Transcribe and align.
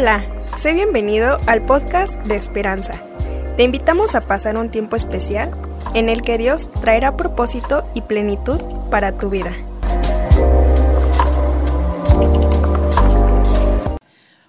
Hola, 0.00 0.24
sé 0.56 0.72
bienvenido 0.72 1.38
al 1.46 1.60
podcast 1.66 2.14
de 2.20 2.34
Esperanza. 2.34 2.94
Te 3.58 3.64
invitamos 3.64 4.14
a 4.14 4.22
pasar 4.22 4.56
un 4.56 4.70
tiempo 4.70 4.96
especial 4.96 5.54
en 5.92 6.08
el 6.08 6.22
que 6.22 6.38
Dios 6.38 6.70
traerá 6.80 7.18
propósito 7.18 7.86
y 7.92 8.00
plenitud 8.00 8.58
para 8.90 9.18
tu 9.18 9.28
vida. 9.28 9.52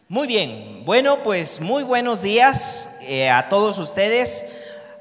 Muy 0.08 0.26
bien, 0.26 0.84
bueno, 0.86 1.22
pues 1.22 1.60
muy 1.60 1.84
buenos 1.84 2.22
días 2.22 2.96
eh, 3.02 3.30
a 3.30 3.50
todos 3.50 3.78
ustedes. 3.78 4.48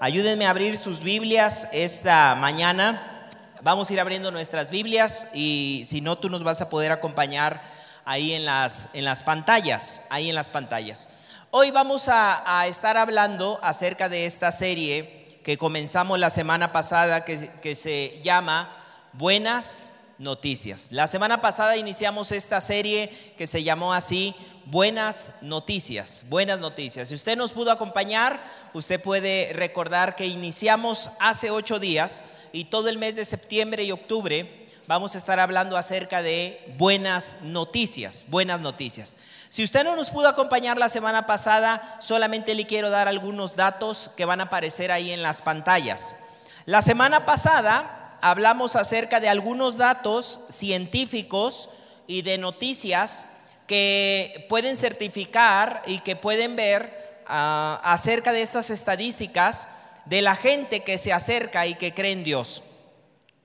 Ayúdenme 0.01 0.47
a 0.47 0.51
abrir 0.51 0.77
sus 0.77 1.05
Biblias 1.05 1.69
esta 1.73 2.35
mañana. 2.35 3.29
Vamos 3.63 3.89
a 3.89 3.93
ir 3.93 4.01
abriendo 4.01 4.33
nuestras 4.33 4.71
Biblias 4.71 5.29
y 5.33 5.85
si 5.87 6.01
no, 6.01 6.19
tú 6.19 6.29
nos 6.29 6.43
vas 6.43 6.61
a 6.61 6.69
poder 6.69 6.91
acompañar 6.91 7.63
ahí 8.05 8.33
en 8.33 8.45
las, 8.45 8.89
en 8.93 9.05
las 9.05 9.23
pantallas, 9.23 10.03
ahí 10.11 10.29
en 10.29 10.35
las 10.35 10.51
pantallas. 10.51 11.09
Hoy 11.51 11.71
vamos 11.71 12.09
a, 12.09 12.67
estar 12.67 12.97
hablando 12.97 13.59
acerca 13.63 14.09
de 14.09 14.27
esta 14.27 14.53
serie 14.53 15.41
que 15.45 15.59
comenzamos 15.59 16.19
la 16.19 16.31
semana 16.31 16.71
pasada 16.71 17.25
que, 17.25 17.51
que 17.61 17.75
se 17.75 18.21
llama 18.23 18.77
Buenas 19.13 19.95
Noticias. 20.19 20.93
La 20.93 21.07
semana 21.07 21.41
pasada 21.41 21.77
iniciamos 21.77 22.31
esta 22.31 22.61
serie 22.61 23.09
que 23.37 23.47
se 23.47 23.63
llamó 23.63 23.95
así, 23.95 24.35
Buenas 24.67 25.33
Noticias, 25.41 26.25
Buenas 26.29 26.61
Noticias. 26.61 27.09
Si 27.09 27.15
usted 27.15 27.37
nos 27.37 27.53
pudo 27.53 27.73
acompañar, 27.73 28.41
usted 28.73 29.01
puede 29.01 29.53
recordar 29.55 30.15
que 30.15 30.27
iniciamos 30.27 31.11
hace 31.19 31.51
ocho 31.51 31.81
días 31.81 32.23
y 32.53 32.67
todo 32.67 32.89
el 32.89 32.99
mes 32.99 33.17
de 33.17 33.25
septiembre 33.25 33.83
y 33.83 33.93
octubre 33.93 34.60
vamos 34.91 35.15
a 35.15 35.19
estar 35.19 35.39
hablando 35.39 35.77
acerca 35.77 36.21
de 36.21 36.61
buenas 36.77 37.37
noticias, 37.43 38.25
buenas 38.27 38.61
noticias. 38.61 39.17
Si 39.49 39.63
usted 39.63 39.85
no 39.85 39.95
nos 39.95 40.11
pudo 40.11 40.27
acompañar 40.27 40.79
la 40.79 40.89
semana 40.89 41.27
pasada, 41.27 41.99
solamente 42.01 42.57
le 42.57 42.67
quiero 42.67 42.91
dar 42.91 43.07
algunos 43.07 43.55
datos 43.55 44.11
que 44.17 44.25
van 44.25 44.41
a 44.41 44.45
aparecer 44.47 44.91
ahí 44.91 45.13
en 45.13 45.23
las 45.23 45.43
pantallas. 45.43 46.17
La 46.65 46.83
semana 46.83 47.25
pasada 47.25 48.19
hablamos 48.21 48.75
acerca 48.75 49.21
de 49.21 49.29
algunos 49.29 49.77
datos 49.77 50.41
científicos 50.49 51.71
y 52.09 52.23
de 52.23 52.39
noticias 52.39 53.29
que 53.69 54.45
pueden 54.49 54.77
certificar 54.77 55.83
y 55.87 56.01
que 56.01 56.17
pueden 56.17 56.57
ver 56.57 57.23
ah, 57.29 57.81
acerca 57.85 58.33
de 58.33 58.43
estas 58.43 58.71
estadísticas 58.71 59.69
de 60.07 60.21
la 60.21 60.35
gente 60.35 60.81
que 60.83 60.99
se 60.99 61.13
acerca 61.13 61.69
y 61.69 61.77
que 61.77 61.95
cree 61.95 62.11
en 62.11 62.25
Dios. 62.25 62.65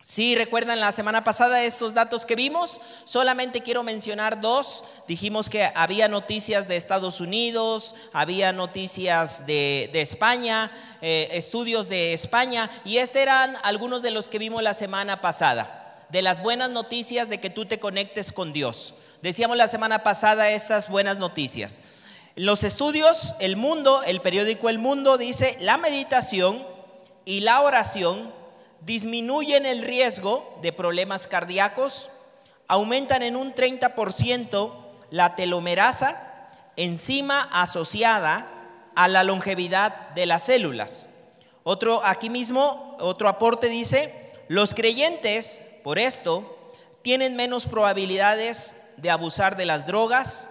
Si 0.08 0.36
recuerdan 0.36 0.80
la 0.80 0.92
semana 0.92 1.23
pasada 1.23 1.64
estos 1.64 1.95
datos 1.95 2.28
que 2.28 2.36
vimos, 2.36 2.80
solamente 3.06 3.61
quiero 3.61 3.81
mencionar 3.81 4.39
dos. 4.39 4.84
Dijimos 5.08 5.50
que 5.50 5.72
había 5.73 6.08
noticias 6.08 6.67
de 6.67 6.75
Estados 6.75 7.20
Unidos, 7.22 7.95
había 8.14 8.53
noticias 8.53 9.47
de, 9.47 9.89
España, 9.95 10.72
eh, 11.02 11.30
estudios 11.31 11.89
de 11.89 12.14
España, 12.14 12.70
y 12.86 12.97
estos 13.00 13.16
eran 13.16 13.58
algunos 13.64 14.03
de 14.03 14.12
los 14.12 14.28
que 14.28 14.38
vimos 14.38 14.62
la 14.62 14.75
semana 14.75 15.22
pasada, 15.22 16.06
de 16.09 16.22
las 16.22 16.44
buenas 16.44 16.69
noticias 16.69 17.28
de 17.28 17.40
que 17.40 17.50
tú 17.50 17.66
te 17.66 17.80
conectes 17.80 18.31
con 18.31 18.53
Dios. 18.53 18.94
Decíamos 19.23 19.58
la 19.58 19.67
semana 19.67 20.03
pasada 20.03 20.52
estas 20.52 20.88
buenas 20.88 21.17
noticias. 21.17 21.81
Los 22.36 22.64
estudios, 22.64 23.34
el 23.40 23.56
mundo, 23.56 24.03
el 24.03 24.22
periódico 24.22 24.69
El 24.69 24.78
Mundo 24.78 25.17
dice, 25.17 25.58
la 25.62 25.78
meditación 25.78 26.64
y 27.25 27.40
la 27.40 27.62
oración 27.62 28.34
disminuyen 28.86 29.66
el 29.66 29.81
riesgo 29.81 30.57
de 30.62 30.72
problemas 30.72 31.28
cardíacos, 31.28 32.12
aumentan 32.68 33.23
en 33.23 33.35
un 33.35 33.53
30% 33.53 34.73
la 35.09 35.35
telomerasa, 35.35 36.51
enzima 36.75 37.50
asociada 37.51 38.47
a 38.96 39.07
la 39.07 39.23
longevidad 39.23 40.09
de 40.09 40.28
las 40.28 40.44
células. 40.44 41.09
Otro, 41.63 42.06
aquí 42.06 42.29
mismo, 42.29 42.96
otro 43.00 43.28
aporte 43.28 43.69
dice, 43.69 44.31
los 44.47 44.75
creyentes, 44.75 45.63
por 45.84 45.97
esto, 45.97 46.72
tienen 47.02 47.35
menos 47.35 47.66
probabilidades 47.66 48.78
de 48.97 49.09
abusar 49.09 49.57
de 49.57 49.66
las 49.66 49.88
drogas, 49.88 50.47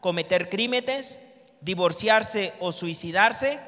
cometer 0.00 0.50
crímenes, 0.50 1.20
divorciarse 1.60 2.52
o 2.58 2.72
suicidarse 2.72 3.60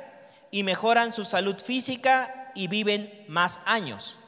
y 0.51 0.65
mejoran 0.65 1.13
su 1.13 1.25
salud 1.25 1.57
física 1.61 2.48
y 2.55 2.69
viven 2.69 3.25
más 3.29 3.61
años. 3.65 4.19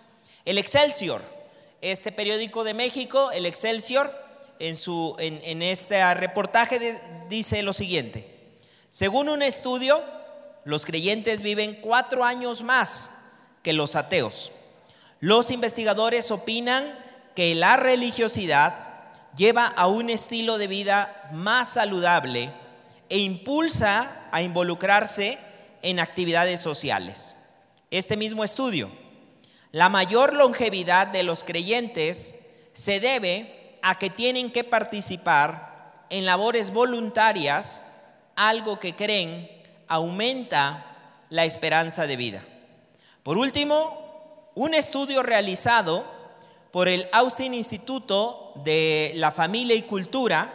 El 0.44 0.58
Excelsior, 0.58 1.22
este 1.80 2.12
periódico 2.12 2.64
de 2.64 2.74
México, 2.74 3.30
el 3.30 3.46
Excelsior, 3.46 4.12
en, 4.58 4.76
su, 4.76 5.16
en, 5.18 5.62
este 5.62 6.14
reportaje 6.14 6.78
dice 7.28 7.62
lo 7.62 7.72
siguiente. 7.72 8.58
Según 8.90 9.28
un 9.28 9.42
estudio, 9.42 10.04
los 10.64 10.84
creyentes 10.84 11.40
viven 11.40 11.78
cuatro 11.80 12.24
años 12.24 12.62
más 12.62 13.12
que 13.62 13.72
los 13.72 13.96
ateos. 13.96 14.52
Los 15.20 15.50
investigadores 15.50 16.30
opinan 16.30 16.98
que 17.34 17.54
la 17.54 17.76
religiosidad 17.76 18.88
lleva 19.34 19.66
a 19.66 19.86
un 19.86 20.10
estilo 20.10 20.58
de 20.58 20.66
vida 20.66 21.28
más 21.32 21.70
saludable 21.70 22.52
e 23.08 23.18
impulsa 23.18 24.28
a 24.30 24.42
involucrarse 24.42 25.38
en 25.82 26.00
actividades 26.00 26.60
sociales 26.60 27.36
este 27.90 28.16
mismo 28.16 28.44
estudio. 28.44 28.90
La 29.72 29.88
mayor 29.88 30.34
longevidad 30.34 31.06
de 31.06 31.22
los 31.22 31.44
creyentes 31.44 32.36
se 32.72 33.00
debe 33.00 33.78
a 33.82 33.98
que 33.98 34.10
tienen 34.10 34.50
que 34.50 34.64
participar 34.64 36.06
en 36.10 36.26
labores 36.26 36.72
voluntarias, 36.72 37.86
algo 38.36 38.78
que 38.80 38.94
creen 38.94 39.50
aumenta 39.86 40.86
la 41.30 41.44
esperanza 41.44 42.06
de 42.06 42.16
vida. 42.16 42.44
Por 43.22 43.38
último, 43.38 44.50
un 44.54 44.74
estudio 44.74 45.22
realizado 45.22 46.04
por 46.72 46.88
el 46.88 47.08
Austin 47.12 47.54
Instituto 47.54 48.52
de 48.64 49.12
la 49.16 49.30
Familia 49.30 49.74
y 49.74 49.82
Cultura, 49.82 50.54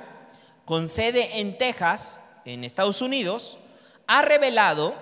con 0.66 0.88
sede 0.88 1.40
en 1.40 1.58
Texas, 1.58 2.22
en 2.46 2.64
Estados 2.64 3.02
Unidos, 3.02 3.58
ha 4.08 4.22
revelado 4.22 4.96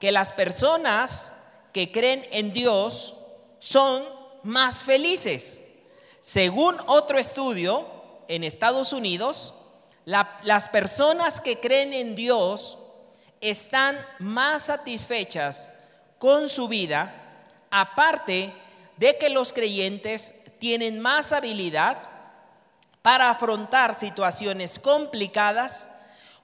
que 0.00 0.12
las 0.12 0.32
personas 0.32 1.34
que 1.72 1.90
creen 1.90 2.26
en 2.30 2.52
Dios 2.52 3.16
son 3.58 4.04
más 4.42 4.82
felices. 4.82 5.64
Según 6.20 6.76
otro 6.86 7.18
estudio 7.18 7.86
en 8.28 8.44
Estados 8.44 8.92
Unidos, 8.92 9.54
las 10.04 10.68
personas 10.68 11.40
que 11.40 11.60
creen 11.60 11.94
en 11.94 12.14
Dios 12.14 12.78
están 13.40 13.98
más 14.18 14.64
satisfechas 14.64 15.72
con 16.18 16.48
su 16.48 16.68
vida, 16.68 17.44
aparte 17.70 18.52
de 18.96 19.18
que 19.18 19.30
los 19.30 19.52
creyentes 19.52 20.34
tienen 20.58 21.00
más 21.00 21.32
habilidad 21.32 21.98
para 23.02 23.30
afrontar 23.30 23.94
situaciones 23.94 24.78
complicadas 24.78 25.90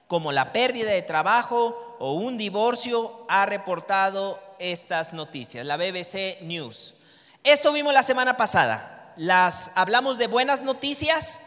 como 0.07 0.31
la 0.31 0.51
pérdida 0.51 0.91
de 0.91 1.01
trabajo 1.01 1.95
o 1.99 2.13
un 2.13 2.37
divorcio, 2.37 3.25
ha 3.29 3.45
reportado 3.45 4.48
estas 4.59 5.13
noticias, 5.13 5.65
la 5.65 5.77
BBC 5.77 6.41
News. 6.41 6.93
Esto 7.43 7.71
vimos 7.71 7.93
la 7.93 8.03
semana 8.03 8.37
pasada. 8.37 9.13
Las 9.15 9.71
hablamos 9.75 10.17
de 10.17 10.27
buenas 10.27 10.61
noticias 10.61 11.41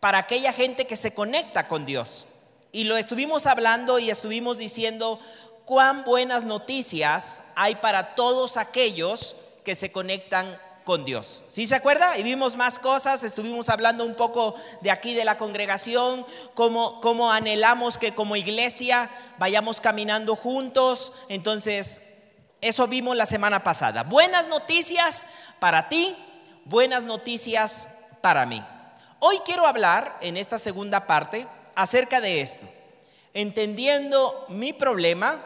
para 0.00 0.18
aquella 0.18 0.52
gente 0.52 0.86
que 0.86 0.96
se 0.96 1.14
conecta 1.14 1.68
con 1.68 1.86
Dios. 1.86 2.26
Y 2.72 2.84
lo 2.84 2.96
estuvimos 2.96 3.46
hablando 3.46 3.98
y 3.98 4.10
estuvimos 4.10 4.58
diciendo 4.58 5.20
cuán 5.64 6.04
buenas 6.04 6.44
noticias 6.44 7.42
hay 7.54 7.76
para 7.76 8.14
todos 8.14 8.56
aquellos 8.56 9.36
que 9.64 9.74
se 9.74 9.92
conectan 9.92 10.58
con 10.84 11.04
Dios. 11.04 11.44
¿Sí 11.48 11.66
se 11.66 11.76
acuerda? 11.76 12.16
Y 12.18 12.22
vimos 12.22 12.56
más 12.56 12.78
cosas, 12.78 13.22
estuvimos 13.22 13.68
hablando 13.68 14.04
un 14.04 14.14
poco 14.14 14.54
de 14.80 14.90
aquí 14.90 15.14
de 15.14 15.24
la 15.24 15.36
congregación, 15.36 16.26
cómo, 16.54 17.00
cómo 17.00 17.30
anhelamos 17.30 17.98
que 17.98 18.14
como 18.14 18.36
iglesia 18.36 19.10
vayamos 19.38 19.80
caminando 19.80 20.34
juntos. 20.34 21.12
Entonces, 21.28 22.02
eso 22.60 22.86
vimos 22.86 23.16
la 23.16 23.26
semana 23.26 23.62
pasada. 23.62 24.02
Buenas 24.02 24.48
noticias 24.48 25.26
para 25.58 25.88
ti, 25.88 26.14
buenas 26.64 27.04
noticias 27.04 27.88
para 28.20 28.44
mí. 28.46 28.62
Hoy 29.18 29.38
quiero 29.44 29.66
hablar 29.66 30.16
en 30.20 30.36
esta 30.36 30.58
segunda 30.58 31.06
parte 31.06 31.46
acerca 31.74 32.20
de 32.20 32.40
esto, 32.40 32.66
entendiendo 33.34 34.46
mi 34.48 34.72
problema 34.72 35.42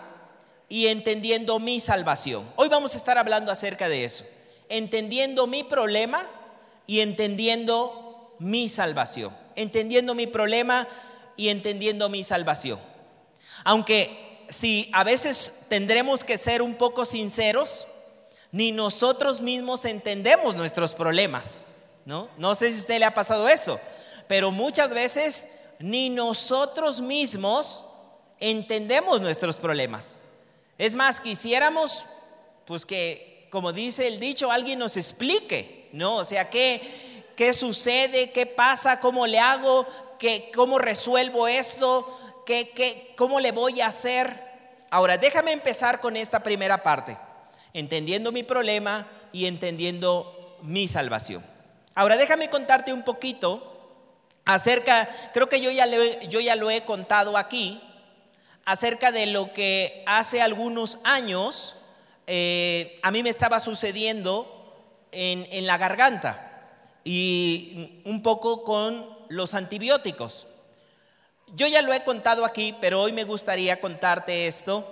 y 0.68 0.88
entendiendo 0.88 1.58
mi 1.58 1.80
salvación. 1.80 2.50
Hoy 2.56 2.68
vamos 2.68 2.94
a 2.94 2.96
estar 2.96 3.18
hablando 3.18 3.52
acerca 3.52 3.88
de 3.88 4.04
eso, 4.04 4.24
entendiendo 4.68 5.46
mi 5.46 5.62
problema 5.62 6.26
y 6.86 7.00
entendiendo 7.00 8.34
mi 8.38 8.68
salvación, 8.68 9.36
entendiendo 9.54 10.14
mi 10.14 10.26
problema 10.26 10.88
y 11.36 11.48
entendiendo 11.48 12.08
mi 12.08 12.24
salvación. 12.24 12.80
Aunque 13.64 14.23
si 14.48 14.90
a 14.92 15.04
veces 15.04 15.60
tendremos 15.68 16.24
que 16.24 16.38
ser 16.38 16.62
un 16.62 16.74
poco 16.74 17.04
sinceros, 17.04 17.86
ni 18.52 18.70
nosotros 18.70 19.40
mismos 19.40 19.84
entendemos 19.84 20.54
nuestros 20.54 20.94
problemas, 20.94 21.66
¿no? 22.04 22.28
No 22.38 22.54
sé 22.54 22.70
si 22.70 22.78
a 22.78 22.80
usted 22.80 22.98
le 23.00 23.04
ha 23.04 23.14
pasado 23.14 23.48
eso, 23.48 23.80
pero 24.28 24.52
muchas 24.52 24.94
veces 24.94 25.48
ni 25.80 26.08
nosotros 26.08 27.00
mismos 27.00 27.84
entendemos 28.38 29.20
nuestros 29.20 29.56
problemas. 29.56 30.24
Es 30.78 30.94
más, 30.94 31.20
quisiéramos, 31.20 32.06
pues 32.64 32.86
que, 32.86 33.48
como 33.50 33.72
dice 33.72 34.06
el 34.06 34.20
dicho, 34.20 34.50
alguien 34.50 34.78
nos 34.78 34.96
explique, 34.96 35.88
¿no? 35.92 36.16
O 36.16 36.24
sea, 36.24 36.50
¿qué, 36.50 36.80
qué 37.36 37.52
sucede? 37.52 38.30
¿Qué 38.30 38.46
pasa? 38.46 39.00
¿Cómo 39.00 39.26
le 39.26 39.38
hago? 39.38 39.86
¿Qué, 40.18 40.50
¿Cómo 40.54 40.78
resuelvo 40.78 41.48
esto? 41.48 42.06
¿Qué, 42.46 42.70
qué, 42.70 43.14
¿Cómo 43.16 43.40
le 43.40 43.52
voy 43.52 43.80
a 43.80 43.86
hacer? 43.86 44.38
Ahora, 44.90 45.16
déjame 45.16 45.52
empezar 45.52 46.00
con 46.00 46.16
esta 46.16 46.40
primera 46.40 46.82
parte, 46.82 47.16
entendiendo 47.72 48.32
mi 48.32 48.42
problema 48.42 49.08
y 49.32 49.46
entendiendo 49.46 50.58
mi 50.62 50.86
salvación. 50.86 51.44
Ahora, 51.94 52.16
déjame 52.16 52.50
contarte 52.50 52.92
un 52.92 53.02
poquito 53.02 53.70
acerca, 54.44 55.08
creo 55.32 55.48
que 55.48 55.60
yo 55.60 55.70
ya, 55.70 55.86
yo 55.86 56.40
ya 56.40 56.56
lo 56.56 56.70
he 56.70 56.84
contado 56.84 57.36
aquí, 57.36 57.80
acerca 58.64 59.12
de 59.12 59.26
lo 59.26 59.52
que 59.52 60.02
hace 60.06 60.40
algunos 60.40 60.98
años 61.04 61.76
eh, 62.26 62.98
a 63.02 63.10
mí 63.10 63.22
me 63.22 63.30
estaba 63.30 63.60
sucediendo 63.60 64.74
en, 65.12 65.46
en 65.50 65.66
la 65.66 65.76
garganta 65.76 66.50
y 67.04 68.00
un 68.04 68.22
poco 68.22 68.64
con 68.64 69.06
los 69.28 69.54
antibióticos. 69.54 70.46
Yo 71.48 71.66
ya 71.66 71.82
lo 71.82 71.92
he 71.92 72.02
contado 72.04 72.44
aquí, 72.44 72.74
pero 72.80 73.00
hoy 73.02 73.12
me 73.12 73.24
gustaría 73.24 73.80
contarte 73.80 74.46
esto 74.46 74.90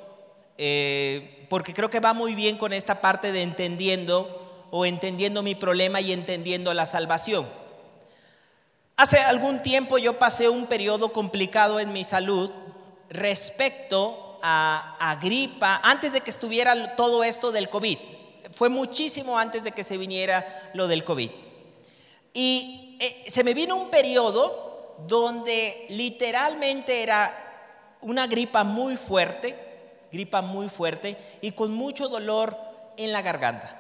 eh, 0.59 1.47
porque 1.49 1.75
creo 1.75 1.91
que 1.91 2.01
va 2.01 2.13
muy 2.13 2.35
bien 2.35 2.57
con 2.57 2.73
esta 2.73 3.01
parte 3.01 3.33
de 3.33 3.43
entendiendo 3.43 4.69
o 4.71 4.87
entendiendo 4.87 5.43
mi 5.43 5.55
problema 5.55 6.01
y 6.01 6.13
entendiendo 6.13 6.73
la 6.73 6.87
salvación. 6.87 7.49
Hace 8.97 9.19
algún 9.19 9.63
tiempo 9.63 9.99
yo 9.99 10.19
pasé 10.19 10.49
un 10.49 10.67
periodo 10.67 11.13
complicado 11.13 11.81
en 11.81 11.93
mi 11.93 12.05
salud 12.05 12.51
respecto 13.09 14.39
a, 14.43 15.19
gripa, 15.21 15.81
antes 15.83 16.13
de 16.13 16.21
que 16.21 16.31
estuviera 16.31 16.97
todo 16.97 17.25
esto 17.25 17.53
del 17.53 17.69
COVID. 17.69 17.99
Fue 18.55 18.69
muchísimo 18.69 19.39
antes 19.39 19.65
de 19.65 19.73
que 19.73 19.85
se 19.85 19.97
viniera 19.97 20.71
lo 20.75 20.89
del 20.89 21.05
COVID. 21.05 21.31
Y 22.35 22.97
eh, 23.01 23.25
se 23.27 23.45
me 23.45 23.55
vino 23.55 23.77
un 23.77 23.91
periodo 23.91 24.72
donde 25.07 25.87
literalmente 25.91 27.03
era 27.03 27.35
una 28.01 28.27
gripa 28.27 28.65
muy 28.65 28.97
fuerte, 28.97 29.57
gripa 30.11 30.43
muy 30.43 30.69
fuerte 30.69 31.17
y 31.41 31.53
con 31.53 31.73
mucho 31.73 32.09
dolor 32.09 32.57
en 32.97 33.13
la 33.13 33.23
garganta. 33.23 33.79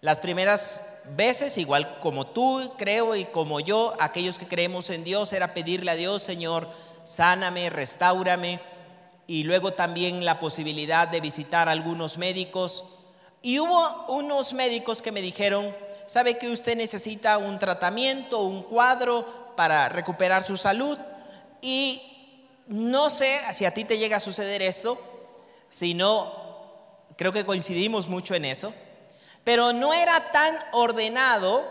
Las 0.00 0.20
primeras 0.20 0.82
veces, 1.16 1.58
igual 1.58 1.98
como 2.00 2.26
tú 2.26 2.72
creo 2.76 3.16
y 3.16 3.24
como 3.26 3.60
yo, 3.60 3.94
aquellos 3.98 4.38
que 4.38 4.46
creemos 4.46 4.90
en 4.90 5.04
Dios, 5.04 5.32
era 5.32 5.54
pedirle 5.54 5.90
a 5.90 5.96
Dios, 5.96 6.22
Señor, 6.22 6.68
sáname, 7.04 7.70
restaurame, 7.70 8.60
y 9.26 9.42
luego 9.42 9.72
también 9.72 10.24
la 10.24 10.38
posibilidad 10.38 11.08
de 11.08 11.20
visitar 11.20 11.68
algunos 11.68 12.18
médicos. 12.18 12.84
Y 13.42 13.58
hubo 13.58 14.04
unos 14.08 14.52
médicos 14.52 15.02
que 15.02 15.12
me 15.12 15.22
dijeron, 15.22 15.74
sabe 16.06 16.38
que 16.38 16.48
usted 16.48 16.76
necesita 16.76 17.38
un 17.38 17.58
tratamiento, 17.58 18.42
un 18.42 18.62
cuadro 18.62 19.45
para 19.56 19.88
recuperar 19.88 20.42
su 20.42 20.56
salud, 20.56 20.98
y 21.60 22.48
no 22.68 23.10
sé 23.10 23.40
si 23.52 23.64
a 23.64 23.74
ti 23.74 23.84
te 23.84 23.98
llega 23.98 24.18
a 24.18 24.20
suceder 24.20 24.62
esto, 24.62 24.98
si 25.70 25.94
no, 25.94 26.32
creo 27.16 27.32
que 27.32 27.44
coincidimos 27.44 28.06
mucho 28.08 28.34
en 28.34 28.44
eso 28.44 28.72
pero 29.46 29.72
no 29.72 29.94
era 29.94 30.32
tan 30.32 30.58
ordenado 30.72 31.64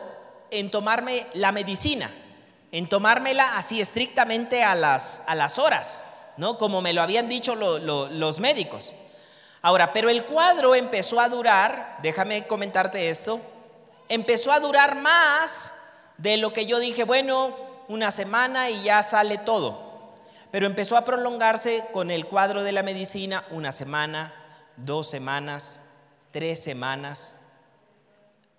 en 0.49 0.71
tomarme 0.71 1.27
la 1.33 1.51
medicina, 1.51 2.09
en 2.71 2.87
tomármela 2.87 3.57
así 3.57 3.81
estrictamente 3.81 4.63
a 4.63 4.75
las, 4.75 5.21
a 5.27 5.35
las 5.35 5.59
horas, 5.59 6.05
¿no? 6.37 6.57
Como 6.57 6.81
me 6.81 6.93
lo 6.93 7.01
habían 7.01 7.27
dicho 7.27 7.53
los 7.53 8.39
médicos. 8.39 8.93
Ahora, 9.61 9.91
pero 9.91 10.09
el 10.09 10.23
cuadro 10.23 10.73
empezó 10.73 11.19
a 11.19 11.27
durar, 11.27 11.97
déjame 12.01 12.47
comentarte 12.47 13.09
esto, 13.09 13.41
empezó 14.07 14.53
a 14.53 14.61
durar 14.61 14.95
más 14.95 15.73
de 16.17 16.37
lo 16.37 16.53
que 16.53 16.67
yo 16.67 16.79
dije, 16.79 17.03
bueno, 17.03 17.57
una 17.87 18.11
semana 18.11 18.69
y 18.69 18.83
ya 18.83 19.03
sale 19.03 19.37
todo. 19.37 20.13
Pero 20.51 20.65
empezó 20.65 20.97
a 20.97 21.05
prolongarse 21.05 21.85
con 21.91 22.11
el 22.11 22.25
cuadro 22.25 22.63
de 22.63 22.71
la 22.71 22.83
medicina 22.83 23.45
una 23.49 23.71
semana, 23.71 24.33
dos 24.77 25.09
semanas, 25.09 25.81
tres 26.31 26.63
semanas, 26.63 27.35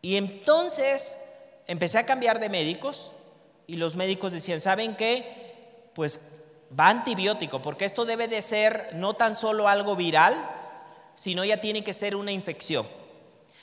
y 0.06 0.16
entonces 0.16 1.18
empecé 1.66 1.98
a 1.98 2.06
cambiar 2.06 2.38
de 2.38 2.48
médicos 2.48 3.10
y 3.66 3.76
los 3.76 3.96
médicos 3.96 4.30
decían, 4.30 4.60
¿saben 4.60 4.94
qué? 4.94 5.90
Pues 5.96 6.20
va 6.78 6.88
antibiótico, 6.88 7.60
porque 7.60 7.84
esto 7.86 8.04
debe 8.04 8.28
de 8.28 8.40
ser 8.40 8.90
no 8.94 9.14
tan 9.14 9.34
solo 9.34 9.66
algo 9.66 9.96
viral, 9.96 10.34
sino 11.16 11.44
ya 11.44 11.60
tiene 11.60 11.82
que 11.82 11.92
ser 11.92 12.14
una 12.14 12.30
infección. 12.30 12.86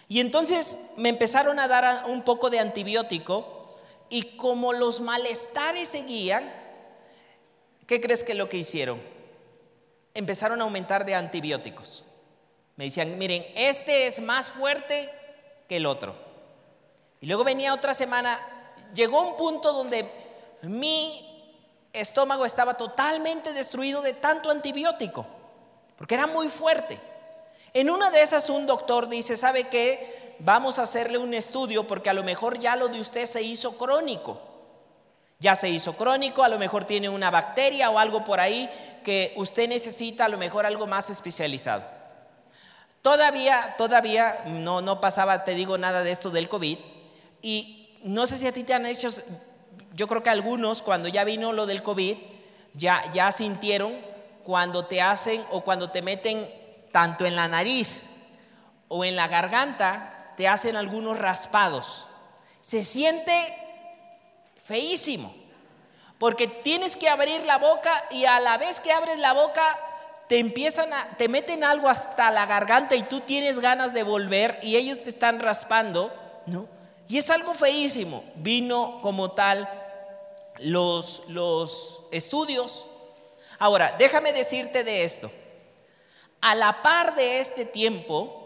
Y 0.10 0.20
entonces 0.20 0.78
me 0.98 1.08
empezaron 1.08 1.60
a 1.60 1.70
dar 1.70 2.04
un 2.08 2.24
poco 2.24 2.50
de 2.50 2.60
antibiótico 2.60 3.53
y 4.14 4.38
como 4.38 4.74
los 4.74 5.02
malestares 5.02 5.90
seguían, 5.90 6.54
¿qué 7.88 8.00
crees 8.00 8.24
que 8.24 8.36
lo 8.36 8.48
que 8.48 8.58
hicieron? 8.58 9.02
Empezaron 10.14 10.62
a 10.62 10.66
aumentar 10.66 11.04
de 11.04 11.16
antibióticos. 11.16 12.04
Me 12.76 12.84
decían, 12.84 13.18
miren, 13.18 13.44
este 13.56 14.06
es 14.06 14.22
más 14.22 14.52
fuerte 14.52 15.10
que 15.68 15.78
el 15.78 15.88
otro. 15.88 16.14
Y 17.22 17.26
luego 17.26 17.44
venía 17.44 17.74
otra 17.74 17.96
semana, 17.96 18.40
llegó 18.94 19.20
un 19.20 19.36
punto 19.36 19.74
donde 19.74 20.08
mi 20.62 21.58
estómago 21.92 22.46
estaba 22.46 22.76
totalmente 22.76 23.52
destruido 23.52 24.04
de 24.04 24.14
tanto 24.14 24.52
antibiótico, 24.52 25.26
porque 25.98 26.14
era 26.14 26.28
muy 26.28 26.50
fuerte. 26.50 27.00
En 27.74 27.90
una 27.90 28.12
de 28.12 28.22
esas 28.22 28.52
un 28.52 28.68
doctor 28.68 29.10
dice, 29.10 29.38
¿sabe 29.38 29.70
qué? 29.70 30.23
Vamos 30.46 30.78
a 30.78 30.82
hacerle 30.82 31.18
un 31.18 31.34
estudio 31.34 31.88
porque 31.88 32.10
a 32.10 32.14
lo 32.14 32.22
mejor 32.22 32.60
ya 32.60 32.76
lo 32.76 32.90
de 32.90 33.00
usted 33.00 33.26
se 33.28 33.42
hizo 33.42 33.78
crónico. 33.78 34.42
Ya 35.40 35.56
se 35.56 35.70
hizo 35.70 35.96
crónico, 35.96 36.44
a 36.44 36.50
lo 36.50 36.60
mejor 36.60 36.84
tiene 36.84 37.08
una 37.08 37.32
bacteria 37.32 37.90
o 37.90 37.98
algo 37.98 38.26
por 38.26 38.42
ahí 38.42 38.70
que 39.06 39.34
usted 39.38 39.70
necesita, 39.70 40.26
a 40.26 40.28
lo 40.28 40.38
mejor 40.38 40.66
algo 40.66 40.86
más 40.86 41.10
especializado. 41.10 41.84
Todavía, 43.02 43.76
todavía 43.78 44.42
no, 44.48 44.82
no 44.82 45.00
pasaba, 45.00 45.46
te 45.46 45.56
digo, 45.56 45.78
nada 45.78 46.04
de 46.04 46.12
esto 46.12 46.30
del 46.30 46.50
COVID. 46.50 46.78
Y 47.42 47.98
no 48.04 48.28
sé 48.28 48.36
si 48.36 48.46
a 48.46 48.52
ti 48.52 48.66
te 48.66 48.74
han 48.74 48.86
hecho, 48.86 49.08
yo 49.94 50.08
creo 50.08 50.24
que 50.24 50.30
algunos 50.30 50.82
cuando 50.82 51.08
ya 51.08 51.24
vino 51.24 51.54
lo 51.54 51.66
del 51.66 51.84
COVID, 51.84 52.18
ya, 52.74 53.02
ya 53.14 53.32
sintieron 53.32 53.94
cuando 54.44 54.88
te 54.88 55.02
hacen 55.02 55.42
o 55.52 55.62
cuando 55.62 55.90
te 55.90 56.02
meten 56.02 56.54
tanto 56.92 57.26
en 57.26 57.38
la 57.38 57.48
nariz 57.48 58.08
o 58.90 59.06
en 59.06 59.16
la 59.16 59.30
garganta, 59.30 60.23
te 60.38 60.48
hacen 60.48 60.76
algunos 60.76 61.18
raspados. 61.18 62.08
Se 62.62 62.84
siente 62.84 63.32
feísimo, 64.64 65.34
porque 66.18 66.48
tienes 66.48 66.96
que 66.96 67.10
abrir 67.10 67.46
la 67.46 67.58
boca 67.58 68.06
y 68.12 68.26
a 68.26 68.40
la 68.40 68.58
vez 68.58 68.80
que 68.80 68.92
abres 68.92 69.20
la 69.20 69.34
boca 69.34 69.78
te 70.28 70.40
empiezan 70.40 70.94
a, 70.94 71.18
te 71.18 71.28
meten 71.28 71.64
algo 71.64 71.90
hasta 71.90 72.32
la 72.32 72.46
garganta 72.46 72.96
y 72.96 73.04
tú 73.04 73.20
tienes 73.20 73.60
ganas 73.60 73.94
de 73.94 74.04
volver 74.04 74.58
y 74.62 74.78
ellos 74.78 75.02
te 75.04 75.10
están 75.10 75.40
raspando, 75.40 76.14
¿no? 76.46 76.68
Y 77.08 77.18
es 77.18 77.30
algo 77.30 77.54
feísimo. 77.54 78.24
Vino 78.36 79.00
como 79.02 79.32
tal 79.32 79.70
los, 80.60 81.24
los 81.28 82.04
estudios. 82.12 82.86
Ahora, 83.60 83.96
déjame 83.98 84.34
decirte 84.34 84.84
de 84.84 85.04
esto. 85.04 85.32
A 86.42 86.56
la 86.56 86.82
par 86.82 87.16
de 87.16 87.40
este 87.40 87.66
tiempo, 87.66 88.43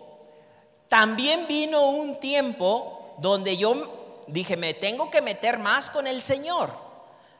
también 0.90 1.48
vino 1.48 1.90
un 1.90 2.20
tiempo 2.20 3.16
donde 3.20 3.58
yo 3.58 4.24
dije, 4.28 4.58
me 4.58 4.74
tengo 4.74 5.10
que 5.12 5.22
meter 5.22 5.58
más 5.58 5.90
con 5.90 6.08
el 6.08 6.22
Señor, 6.22 6.72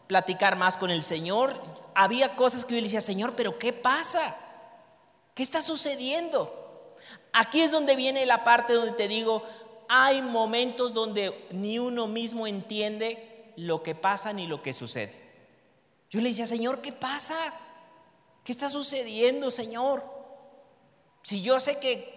platicar 0.08 0.56
más 0.56 0.78
con 0.78 0.90
el 0.90 1.02
Señor 1.02 1.54
había 2.00 2.36
cosas 2.36 2.64
que 2.64 2.76
yo 2.76 2.78
le 2.78 2.84
decía, 2.84 3.02
Señor, 3.02 3.34
pero 3.36 3.58
¿qué 3.58 3.74
pasa? 3.74 4.36
¿Qué 5.34 5.42
está 5.42 5.64
sucediendo? 5.64 6.96
Aquí 7.34 7.60
es 7.62 7.72
donde 7.72 7.96
viene 7.96 8.24
la 8.28 8.44
parte 8.44 8.74
donde 8.74 8.92
te 8.92 9.08
digo, 9.08 9.44
hay 9.90 10.22
momentos 10.22 10.94
donde 10.94 11.48
ni 11.50 11.80
uno 11.80 12.08
mismo 12.08 12.46
entiende 12.46 13.52
lo 13.56 13.82
que 13.82 13.96
pasa 13.96 14.32
ni 14.32 14.46
lo 14.46 14.62
que 14.62 14.74
sucede. 14.74 15.12
Yo 16.12 16.22
le 16.22 16.30
decía, 16.30 16.46
Señor, 16.46 16.84
¿qué 16.84 16.92
pasa? 16.92 17.36
¿Qué 18.44 18.52
está 18.52 18.70
sucediendo, 18.70 19.50
Señor? 19.50 20.04
Si 21.24 21.42
yo 21.42 21.60
sé 21.60 21.80
que, 21.80 22.17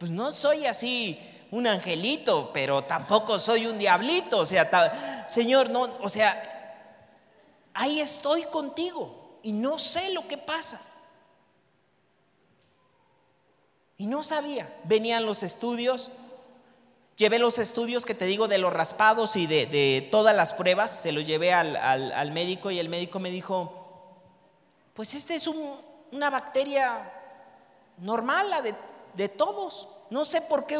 pues 0.00 0.10
no 0.10 0.32
soy 0.32 0.64
así 0.64 1.20
un 1.50 1.66
angelito, 1.66 2.50
pero 2.54 2.82
tampoco 2.82 3.38
soy 3.38 3.66
un 3.66 3.78
diablito, 3.78 4.38
o 4.38 4.46
sea, 4.46 5.26
Señor, 5.28 5.68
no, 5.68 5.82
o 6.00 6.08
sea, 6.08 7.68
ahí 7.74 8.00
estoy 8.00 8.44
contigo 8.44 9.38
y 9.42 9.52
no 9.52 9.78
sé 9.78 10.14
lo 10.14 10.26
que 10.26 10.38
pasa. 10.38 10.80
Y 13.98 14.06
no 14.06 14.22
sabía. 14.22 14.74
Venían 14.84 15.26
los 15.26 15.42
estudios, 15.42 16.10
Llevé 17.18 17.38
los 17.38 17.58
estudios 17.58 18.06
que 18.06 18.14
te 18.14 18.24
digo 18.24 18.48
de 18.48 18.56
los 18.56 18.72
raspados 18.72 19.36
y 19.36 19.46
de, 19.46 20.08
todas 20.10 20.34
las 20.34 20.54
pruebas, 20.54 20.90
se 20.90 21.12
los 21.12 21.26
llevé 21.26 21.52
al, 21.52 22.32
médico 22.32 22.70
y 22.70 22.78
el 22.78 22.88
médico 22.88 23.20
me 23.20 23.30
dijo, 23.30 24.22
pues 24.94 25.12
esta 25.14 25.34
es 25.34 25.46
una 25.46 26.30
bacteria 26.30 27.12
normal, 27.98 28.48
la 28.48 28.62
de, 28.62 28.74
de 29.14 29.28
todos. 29.28 29.88
No 30.10 30.24
sé 30.24 30.42
por 30.42 30.66
qué 30.66 30.78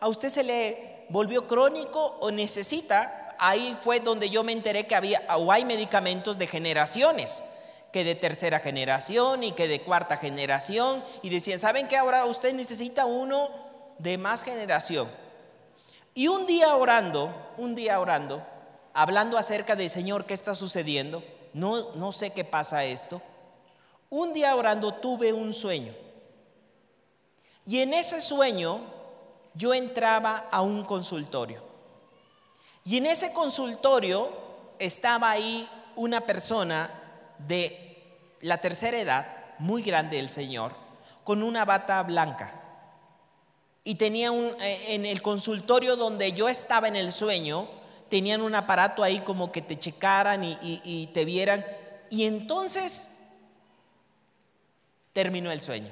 a 0.00 0.08
usted 0.08 0.28
se 0.28 0.42
le 0.42 1.06
volvió 1.08 1.46
crónico 1.46 2.16
o 2.20 2.30
necesita. 2.30 3.34
Ahí 3.38 3.76
fue 3.82 4.00
donde 4.00 4.30
yo 4.30 4.44
me 4.44 4.52
enteré 4.52 4.86
que 4.86 4.94
había 4.94 5.22
o 5.36 5.50
hay 5.52 5.64
medicamentos 5.64 6.38
de 6.38 6.46
generaciones 6.46 7.44
que 7.92 8.04
de 8.04 8.14
tercera 8.14 8.58
generación 8.58 9.44
y 9.44 9.52
que 9.52 9.68
de 9.68 9.82
cuarta 9.82 10.16
generación. 10.16 11.04
Y 11.20 11.28
decían, 11.28 11.58
¿saben 11.58 11.88
qué? 11.88 11.96
Ahora 11.96 12.24
usted 12.24 12.54
necesita 12.54 13.04
uno 13.04 13.50
de 13.98 14.18
más 14.18 14.42
generación. 14.42 15.08
Y 16.14 16.28
un 16.28 16.46
día 16.46 16.74
orando, 16.74 17.34
un 17.58 17.74
día 17.74 18.00
orando, 18.00 18.44
hablando 18.94 19.38
acerca 19.38 19.76
de 19.76 19.88
Señor, 19.88 20.24
¿qué 20.24 20.34
está 20.34 20.54
sucediendo? 20.54 21.22
No, 21.52 21.92
no 21.94 22.12
sé 22.12 22.30
qué 22.30 22.44
pasa 22.44 22.84
esto. 22.84 23.20
Un 24.08 24.32
día 24.32 24.56
orando 24.56 24.94
tuve 24.94 25.32
un 25.32 25.52
sueño. 25.52 25.94
Y 27.66 27.80
en 27.80 27.94
ese 27.94 28.20
sueño 28.20 28.80
yo 29.54 29.74
entraba 29.74 30.48
a 30.50 30.62
un 30.62 30.84
consultorio. 30.84 31.62
Y 32.84 32.96
en 32.96 33.06
ese 33.06 33.32
consultorio 33.32 34.30
estaba 34.78 35.30
ahí 35.30 35.68
una 35.94 36.22
persona 36.22 36.90
de 37.38 38.06
la 38.40 38.58
tercera 38.58 38.98
edad, 38.98 39.26
muy 39.58 39.82
grande 39.82 40.18
el 40.18 40.28
Señor, 40.28 40.74
con 41.22 41.42
una 41.42 41.64
bata 41.64 42.02
blanca 42.02 42.62
y 43.84 43.96
tenía 43.96 44.30
un, 44.30 44.54
eh, 44.60 44.94
en 44.94 45.06
el 45.06 45.22
consultorio 45.22 45.96
donde 45.96 46.32
yo 46.32 46.48
estaba 46.48 46.88
en 46.88 46.96
el 46.96 47.12
sueño, 47.12 47.68
tenían 48.08 48.42
un 48.42 48.54
aparato 48.54 49.02
ahí 49.02 49.20
como 49.20 49.50
que 49.50 49.62
te 49.62 49.78
checaran 49.78 50.44
y, 50.44 51.10
te 51.12 51.24
vieran. 51.24 51.64
Y 52.10 52.24
entonces 52.24 53.10
terminó 55.12 55.50
el 55.50 55.60
sueño. 55.60 55.90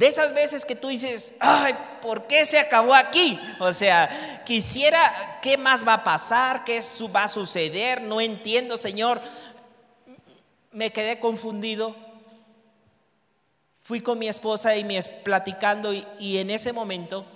De 0.00 0.06
esas 0.06 0.32
veces 0.32 0.64
que 0.64 0.74
tú 0.74 0.88
dices, 0.88 1.34
ay, 1.40 1.74
¿por 2.00 2.26
qué 2.26 2.46
se 2.46 2.58
acabó 2.58 2.94
aquí? 2.94 3.38
O 3.58 3.70
sea, 3.70 4.08
quisiera, 4.46 5.12
¿qué 5.42 5.58
más 5.58 5.86
va 5.86 5.92
a 5.92 6.04
pasar? 6.04 6.64
¿Qué 6.64 6.80
va 7.14 7.24
a 7.24 7.28
suceder? 7.28 8.00
No 8.00 8.18
entiendo, 8.18 8.78
Señor. 8.78 9.20
Me 10.72 10.90
quedé 10.90 11.20
confundido 11.20 11.94
Fui 13.82 14.00
con 14.00 14.18
mi 14.18 14.26
esposa 14.26 14.74
y 14.74 14.84
me 14.84 15.02
platicando 15.02 15.92
y, 15.92 16.38
en 16.38 16.48
ese 16.48 16.72
momento 16.72 17.26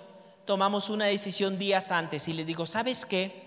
tomamos 0.45 0.89
una 0.89 1.05
decisión 1.05 1.59
días 1.59 1.91
antes 1.91 2.27
y 2.27 2.33
les 2.33 2.47
digo, 2.47 2.65
¿sabes 2.65 3.05
qué? 3.05 3.43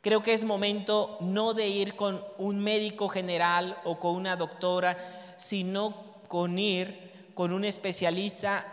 Creo 0.00 0.22
que 0.22 0.32
es 0.32 0.44
momento 0.44 1.18
no 1.20 1.52
de 1.52 1.68
ir 1.68 1.96
con 1.96 2.24
un 2.38 2.60
médico 2.60 3.08
general 3.08 3.76
o 3.84 4.00
con 4.00 4.14
una 4.14 4.36
doctora, 4.36 5.34
sino 5.36 5.92
con 6.28 6.58
ir 6.58 7.05
con 7.36 7.52
un 7.52 7.66
especialista 7.66 8.66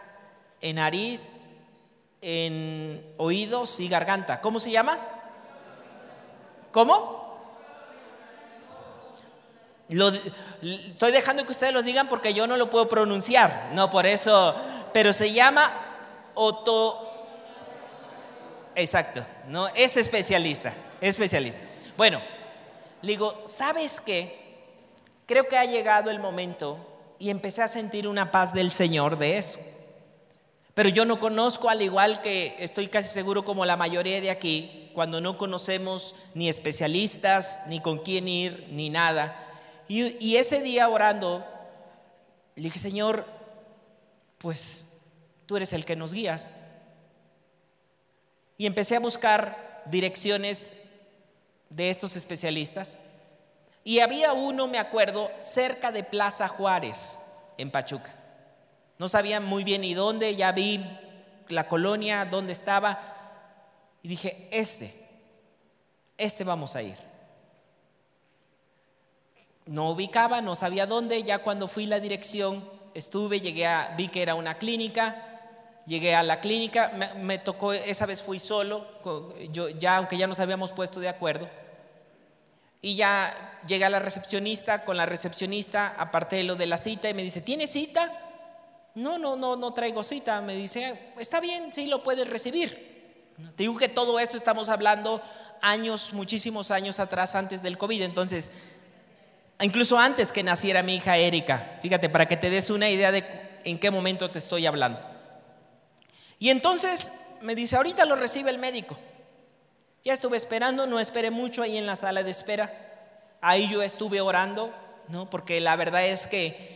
en 0.61 0.77
nariz, 0.77 1.43
en 2.21 3.13
oídos 3.17 3.81
y 3.81 3.89
garganta. 3.89 4.39
¿Cómo 4.39 4.57
se 4.61 4.71
llama? 4.71 4.97
¿Cómo? 6.71 7.21
estoy 10.61 11.11
dejando 11.11 11.43
que 11.43 11.51
ustedes 11.51 11.73
los 11.73 11.83
digan 11.83 12.07
porque 12.07 12.33
yo 12.33 12.47
no 12.47 12.55
lo 12.55 12.69
puedo 12.69 12.87
pronunciar, 12.87 13.69
no 13.73 13.91
por 13.91 14.07
eso, 14.07 14.55
pero 14.93 15.11
se 15.11 15.33
llama 15.33 15.71
Oto. 16.33 17.11
Exacto, 18.75 19.23
no 19.49 19.67
es 19.67 19.97
especialista, 19.97 20.73
es 21.01 21.09
especialista. 21.09 21.59
Bueno, 21.97 22.21
le 23.01 23.11
digo, 23.11 23.43
¿sabes 23.45 23.99
qué? 23.99 24.63
Creo 25.27 25.49
que 25.49 25.57
ha 25.57 25.65
llegado 25.65 26.09
el 26.09 26.19
momento 26.19 26.92
y 27.19 27.29
empecé 27.29 27.61
a 27.61 27.67
sentir 27.67 28.07
una 28.07 28.31
paz 28.31 28.53
del 28.53 28.71
Señor 28.71 29.17
de 29.17 29.37
eso. 29.37 29.59
Pero 30.73 30.89
yo 30.89 31.05
no 31.05 31.19
conozco, 31.19 31.69
al 31.69 31.81
igual 31.81 32.21
que 32.21 32.55
estoy 32.57 32.87
casi 32.87 33.09
seguro 33.09 33.45
como 33.45 33.65
la 33.65 33.77
mayoría 33.77 34.19
de 34.21 34.31
aquí, 34.31 34.89
cuando 34.93 35.21
no 35.21 35.37
conocemos 35.37 36.15
ni 36.33 36.49
especialistas, 36.49 37.63
ni 37.67 37.79
con 37.79 37.99
quién 37.99 38.27
ir, 38.27 38.67
ni 38.71 38.89
nada. 38.89 39.39
Y, 39.87 40.37
ese 40.37 40.61
día 40.61 40.89
orando, 40.89 41.45
le 42.55 42.63
dije, 42.63 42.79
Señor, 42.79 43.25
pues 44.39 44.87
tú 45.45 45.57
eres 45.57 45.73
el 45.73 45.85
que 45.85 45.95
nos 45.95 46.13
guías. 46.13 46.57
Y 48.57 48.65
empecé 48.65 48.95
a 48.95 48.99
buscar 48.99 49.83
direcciones 49.85 50.73
de 51.69 51.89
estos 51.89 52.15
especialistas. 52.15 52.97
Y 53.83 53.99
había 53.99 54.33
uno, 54.33 54.67
me 54.67 54.79
acuerdo, 54.79 55.29
cerca 55.39 55.91
de 55.91 56.03
Plaza 56.03 56.47
Juárez, 56.47 57.19
en 57.57 57.69
Pachuca. 57.71 58.13
No 58.97 59.07
sabía 59.07 59.39
muy 59.39 59.63
bien 59.63 59.81
ni 59.81 59.93
dónde, 59.93 60.35
ya 60.35 60.51
vi 60.51 60.83
la 61.49 61.67
colonia, 61.67 62.25
dónde 62.25 62.53
estaba. 62.53 62.99
Y 64.01 64.07
dije, 64.07 64.47
este, 64.51 64.95
este 66.17 66.43
vamos 66.43 66.75
a 66.75 66.81
ir 66.81 67.13
no 69.65 69.91
ubicaba, 69.91 70.41
no 70.41 70.55
sabía 70.55 70.85
dónde, 70.85 71.23
ya 71.23 71.39
cuando 71.39 71.67
fui 71.67 71.85
la 71.85 71.99
dirección, 71.99 72.67
estuve, 72.93 73.39
llegué 73.39 73.65
a, 73.65 73.93
vi 73.97 74.07
que 74.09 74.21
era 74.21 74.35
una 74.35 74.57
clínica, 74.57 75.81
llegué 75.85 76.15
a 76.15 76.23
la 76.23 76.39
clínica, 76.39 76.91
me, 77.17 77.37
tocó, 77.37 77.73
esa 77.73 78.05
vez 78.05 78.21
fui 78.21 78.39
solo, 78.39 78.85
yo, 79.51 79.69
ya, 79.69 79.97
aunque 79.97 80.17
ya 80.17 80.27
nos 80.27 80.39
habíamos 80.39 80.71
puesto 80.71 80.99
de 80.99 81.09
acuerdo, 81.09 81.49
y 82.83 82.97
ya 82.97 83.61
llegué 83.65 83.85
a 83.85 83.89
la 83.89 83.99
recepcionista, 83.99 84.83
con 84.83 84.97
la 84.97 85.05
recepcionista 85.05 85.95
aparté 85.97 86.43
lo 86.43 86.55
de 86.55 86.65
la 86.65 86.75
cita 86.75 87.09
y 87.09 87.13
me 87.13 87.23
dice, 87.23 87.41
¿tiene 87.41 87.65
cita? 87.65 88.11
No, 88.93 89.17
no, 89.17 89.37
no, 89.37 89.55
no 89.55 89.73
traigo 89.73 90.03
cita, 90.03 90.41
me 90.41 90.53
dice, 90.53 91.13
está 91.17 91.39
bien, 91.39 91.73
sí 91.73 91.87
lo 91.87 92.03
puedes 92.03 92.29
recibir. 92.29 93.31
Te 93.55 93.63
digo 93.63 93.77
que 93.77 93.87
todo 93.87 94.19
esto 94.19 94.35
estamos 94.35 94.67
hablando 94.67 95.21
años, 95.61 96.11
muchísimos 96.11 96.71
años 96.71 96.99
atrás, 96.99 97.35
antes 97.35 97.63
del 97.63 97.77
COVID, 97.77 98.01
entonces 98.01 98.51
incluso 99.61 99.97
antes 99.97 100.33
que 100.33 100.43
naciera 100.43 100.83
mi 100.83 100.95
hija 100.95 101.15
Erika. 101.15 101.79
Fíjate, 101.81 102.09
para 102.09 102.27
que 102.27 102.35
te 102.35 102.49
des 102.49 102.69
una 102.69 102.89
idea 102.89 103.13
de 103.13 103.23
en 103.63 103.79
qué 103.79 103.91
momento 103.91 104.29
te 104.29 104.39
estoy 104.39 104.65
hablando. 104.65 105.01
Y 106.37 106.49
entonces 106.49 107.13
me 107.39 107.55
dice, 107.55 107.77
ahorita 107.77 108.03
lo 108.03 108.17
recibe 108.17 108.49
el 108.49 108.57
médico. 108.57 108.99
Ya 110.03 110.11
estuve 110.11 110.35
esperando, 110.35 110.85
no 110.85 110.99
esperé 110.99 111.31
mucho 111.31 111.63
ahí 111.63 111.77
en 111.77 111.85
la 111.85 111.95
sala 111.95 112.23
de 112.23 112.31
espera. 112.31 113.37
Ahí 113.39 113.69
yo 113.69 113.81
estuve 113.81 114.19
orando, 114.19 114.73
¿no? 115.07 115.29
Porque 115.29 115.61
la 115.61 115.77
verdad 115.77 116.05
es 116.05 116.27
que 116.27 116.73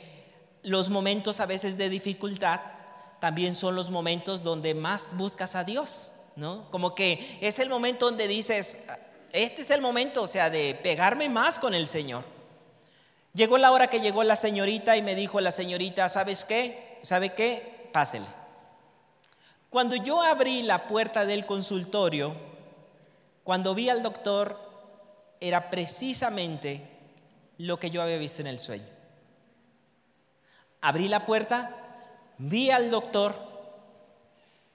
los 0.63 0.89
momentos 0.89 1.41
a 1.41 1.45
veces 1.45 1.77
de 1.77 1.89
dificultad 1.89 2.61
también 3.19 3.53
son 3.53 3.75
los 3.75 3.89
momentos 3.89 4.43
donde 4.43 4.73
más 4.73 5.15
buscas 5.17 5.55
a 5.55 5.65
Dios, 5.65 6.13
¿no? 6.37 6.71
Como 6.71 6.95
que 6.95 7.37
es 7.41 7.59
el 7.59 7.69
momento 7.69 8.05
donde 8.05 8.29
dices, 8.29 8.79
este 9.33 9.61
es 9.61 9.71
el 9.71 9.81
momento, 9.81 10.23
o 10.23 10.27
sea, 10.27 10.49
de 10.49 10.79
pegarme 10.81 11.27
más 11.27 11.59
con 11.59 11.73
el 11.73 11.87
Señor. 11.87 12.23
Llegó 13.33 13.57
la 13.57 13.71
hora 13.73 13.89
que 13.89 13.99
llegó 13.99 14.23
la 14.23 14.37
señorita 14.37 14.95
y 14.95 15.01
me 15.01 15.15
dijo 15.15 15.41
la 15.41 15.51
señorita, 15.51 16.07
¿sabes 16.07 16.45
qué? 16.45 16.99
¿Sabe 17.01 17.33
qué? 17.33 17.89
Pásele. 17.91 18.25
Cuando 19.69 19.97
yo 19.97 20.21
abrí 20.21 20.63
la 20.63 20.87
puerta 20.87 21.25
del 21.25 21.45
consultorio, 21.45 22.46
cuando 23.47 23.73
vi 23.73 23.87
al 23.87 24.03
doctor, 24.03 24.59
era 25.39 25.69
precisamente 25.69 26.81
lo 27.57 27.79
que 27.79 27.89
yo 27.89 28.01
había 28.01 28.17
visto 28.17 28.41
en 28.41 28.47
el 28.47 28.59
sueño. 28.59 28.83
Abrí 30.81 31.07
la 31.07 31.25
puerta, 31.25 31.73
vi 32.39 32.71
al 32.71 32.91
doctor, 32.91 33.39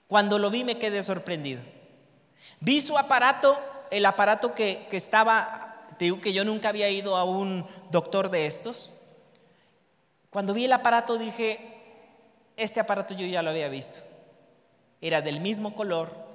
cuando 0.08 0.38
lo 0.38 0.48
vi 0.48 0.64
me 0.64 0.78
quedé 0.78 1.02
sorprendido. 1.02 1.60
Vi 2.60 2.80
su 2.80 2.96
aparato, 2.96 3.60
el 3.90 4.06
aparato 4.06 4.54
que, 4.54 4.86
que 4.90 4.96
estaba 4.96 5.86
que 5.98 6.32
yo 6.32 6.42
nunca 6.42 6.70
había 6.70 6.88
ido 6.88 7.16
a 7.16 7.24
un 7.24 7.66
doctor 7.90 8.30
de 8.30 8.46
estos. 8.46 8.90
Cuando 10.30 10.54
vi 10.54 10.64
el 10.64 10.72
aparato 10.72 11.18
dije, 11.18 11.60
este 12.56 12.80
aparato 12.80 13.12
yo 13.12 13.26
ya 13.26 13.42
lo 13.42 13.50
había 13.50 13.68
visto. 13.68 14.00
Era 15.02 15.20
del 15.20 15.40
mismo 15.40 15.76
color. 15.76 16.31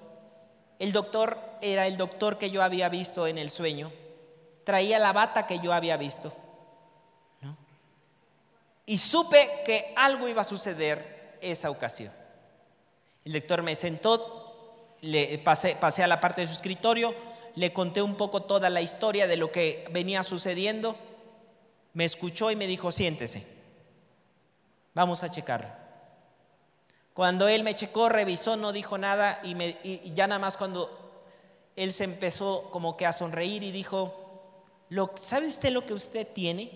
El 0.79 0.91
doctor 0.91 1.37
era 1.61 1.87
el 1.87 1.97
doctor 1.97 2.37
que 2.37 2.51
yo 2.51 2.61
había 2.63 2.89
visto 2.89 3.27
en 3.27 3.37
el 3.37 3.49
sueño. 3.49 3.91
Traía 4.63 4.99
la 4.99 5.13
bata 5.13 5.47
que 5.47 5.59
yo 5.59 5.73
había 5.73 5.97
visto. 5.97 6.33
Y 8.85 8.97
supe 8.97 9.63
que 9.65 9.93
algo 9.97 10.27
iba 10.29 10.41
a 10.41 10.45
suceder 10.45 11.37
esa 11.41 11.69
ocasión. 11.69 12.13
El 13.25 13.33
doctor 13.33 13.61
me 13.61 13.75
sentó, 13.75 14.95
le 15.01 15.37
pasé, 15.39 15.75
pasé 15.75 16.03
a 16.03 16.07
la 16.07 16.21
parte 16.21 16.41
de 16.41 16.47
su 16.47 16.53
escritorio, 16.53 17.13
le 17.55 17.73
conté 17.73 18.01
un 18.01 18.15
poco 18.15 18.43
toda 18.43 18.69
la 18.69 18.81
historia 18.81 19.27
de 19.27 19.35
lo 19.35 19.51
que 19.51 19.85
venía 19.91 20.23
sucediendo, 20.23 20.95
me 21.93 22.05
escuchó 22.05 22.51
y 22.51 22.55
me 22.55 22.67
dijo, 22.67 22.91
siéntese, 22.91 23.45
vamos 24.93 25.23
a 25.23 25.31
checar. 25.31 25.86
Cuando 27.17 27.47
él 27.47 27.63
me 27.63 27.73
checó, 27.73 28.09
revisó, 28.09 28.57
no 28.57 28.71
dijo 28.71 28.99
nada 28.99 29.39
y, 29.41 29.55
me, 29.55 29.79
y 29.81 30.13
ya 30.13 30.27
nada 30.27 30.37
más 30.37 30.55
cuando 30.55 31.25
él 31.75 31.91
se 31.91 32.03
empezó 32.03 32.69
como 32.69 32.95
que 32.95 33.07
a 33.07 33.11
sonreír 33.11 33.63
y 33.63 33.71
dijo, 33.71 34.13
lo, 34.89 35.13
¿sabe 35.15 35.47
usted 35.47 35.71
lo 35.71 35.83
que 35.83 35.95
usted 35.95 36.27
tiene? 36.27 36.69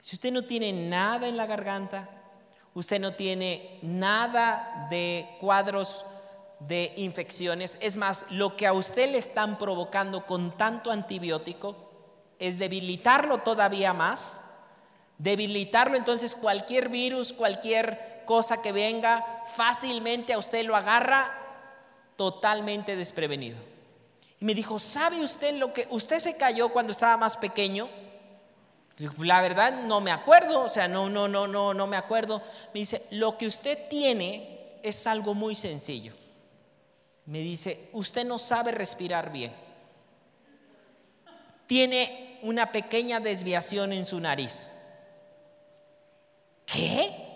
Si 0.00 0.14
usted 0.14 0.30
no 0.30 0.42
tiene 0.42 0.72
nada 0.72 1.26
en 1.26 1.36
la 1.36 1.46
garganta, 1.46 2.08
usted 2.72 3.00
no 3.00 3.14
tiene 3.14 3.80
nada 3.82 4.86
de 4.92 5.28
cuadros 5.40 6.06
de 6.60 6.92
infecciones, 6.96 7.78
es 7.80 7.96
más, 7.96 8.26
lo 8.30 8.56
que 8.56 8.68
a 8.68 8.72
usted 8.72 9.10
le 9.10 9.18
están 9.18 9.58
provocando 9.58 10.24
con 10.24 10.56
tanto 10.56 10.92
antibiótico 10.92 11.74
es 12.38 12.60
debilitarlo 12.60 13.38
todavía 13.38 13.92
más, 13.92 14.44
debilitarlo 15.18 15.96
entonces 15.96 16.36
cualquier 16.36 16.90
virus, 16.90 17.32
cualquier 17.32 18.09
cosa 18.30 18.62
que 18.62 18.70
venga, 18.70 19.42
fácilmente 19.56 20.32
a 20.32 20.38
usted 20.38 20.64
lo 20.64 20.76
agarra 20.76 21.36
totalmente 22.14 22.94
desprevenido. 22.94 23.58
Y 24.38 24.44
me 24.44 24.54
dijo, 24.54 24.78
¿sabe 24.78 25.18
usted 25.18 25.56
lo 25.56 25.72
que 25.72 25.88
usted 25.90 26.20
se 26.20 26.36
cayó 26.36 26.68
cuando 26.68 26.92
estaba 26.92 27.16
más 27.16 27.36
pequeño? 27.36 27.88
La 29.18 29.40
verdad 29.40 29.82
no 29.82 30.00
me 30.00 30.12
acuerdo, 30.12 30.62
o 30.62 30.68
sea, 30.68 30.86
no, 30.86 31.10
no, 31.10 31.26
no, 31.26 31.48
no, 31.48 31.74
no 31.74 31.86
me 31.88 31.96
acuerdo. 31.96 32.40
Me 32.72 32.78
dice, 32.78 33.04
lo 33.10 33.36
que 33.36 33.48
usted 33.48 33.88
tiene 33.88 34.78
es 34.84 35.08
algo 35.08 35.34
muy 35.34 35.56
sencillo. 35.56 36.14
Me 37.26 37.40
dice, 37.40 37.88
usted 37.94 38.24
no 38.24 38.38
sabe 38.38 38.70
respirar 38.70 39.32
bien. 39.32 39.52
Tiene 41.66 42.38
una 42.42 42.70
pequeña 42.70 43.18
desviación 43.18 43.92
en 43.92 44.04
su 44.04 44.20
nariz. 44.20 44.70
¿Qué? 46.64 47.29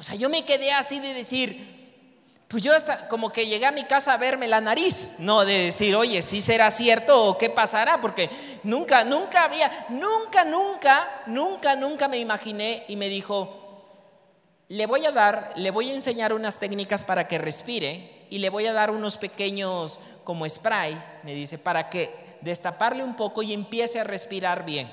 O 0.00 0.02
sea, 0.02 0.14
yo 0.14 0.30
me 0.30 0.46
quedé 0.46 0.72
así 0.72 0.98
de 0.98 1.12
decir, 1.12 2.42
pues 2.48 2.62
yo 2.62 2.72
como 3.10 3.28
que 3.28 3.46
llegué 3.46 3.66
a 3.66 3.70
mi 3.70 3.84
casa 3.84 4.14
a 4.14 4.16
verme 4.16 4.48
la 4.48 4.62
nariz, 4.62 5.12
no 5.18 5.44
de 5.44 5.66
decir, 5.66 5.94
oye, 5.94 6.22
si 6.22 6.40
será 6.40 6.70
cierto 6.70 7.22
o 7.22 7.36
qué 7.36 7.50
pasará, 7.50 8.00
porque 8.00 8.30
nunca, 8.62 9.04
nunca 9.04 9.44
había, 9.44 9.70
nunca, 9.90 10.46
nunca, 10.46 11.22
nunca, 11.26 11.76
nunca 11.76 12.08
me 12.08 12.16
imaginé 12.16 12.82
y 12.88 12.96
me 12.96 13.10
dijo, 13.10 13.84
le 14.68 14.86
voy 14.86 15.04
a 15.04 15.12
dar, 15.12 15.52
le 15.56 15.70
voy 15.70 15.90
a 15.90 15.94
enseñar 15.94 16.32
unas 16.32 16.58
técnicas 16.58 17.04
para 17.04 17.28
que 17.28 17.36
respire 17.36 18.24
y 18.30 18.38
le 18.38 18.48
voy 18.48 18.66
a 18.68 18.72
dar 18.72 18.90
unos 18.90 19.18
pequeños 19.18 20.00
como 20.24 20.48
spray, 20.48 20.98
me 21.24 21.34
dice, 21.34 21.58
para 21.58 21.90
que 21.90 22.38
destaparle 22.40 23.04
un 23.04 23.16
poco 23.16 23.42
y 23.42 23.52
empiece 23.52 24.00
a 24.00 24.04
respirar 24.04 24.64
bien. 24.64 24.90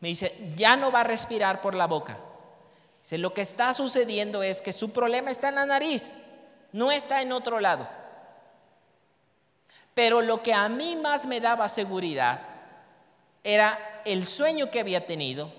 Me 0.00 0.08
dice, 0.08 0.34
ya 0.56 0.74
no 0.76 0.90
va 0.90 1.02
a 1.02 1.04
respirar 1.04 1.60
por 1.60 1.76
la 1.76 1.86
boca 1.86 2.18
lo 3.12 3.34
que 3.34 3.42
está 3.42 3.72
sucediendo 3.74 4.42
es 4.42 4.62
que 4.62 4.72
su 4.72 4.90
problema 4.92 5.30
está 5.30 5.50
en 5.50 5.56
la 5.56 5.66
nariz, 5.66 6.14
no 6.72 6.90
está 6.90 7.20
en 7.20 7.32
otro 7.32 7.60
lado. 7.60 7.86
Pero 9.94 10.22
lo 10.22 10.42
que 10.42 10.54
a 10.54 10.68
mí 10.68 10.96
más 10.96 11.26
me 11.26 11.40
daba 11.40 11.68
seguridad 11.68 12.40
era 13.44 13.78
el 14.06 14.24
sueño 14.24 14.70
que 14.70 14.80
había 14.80 15.06
tenido 15.06 15.52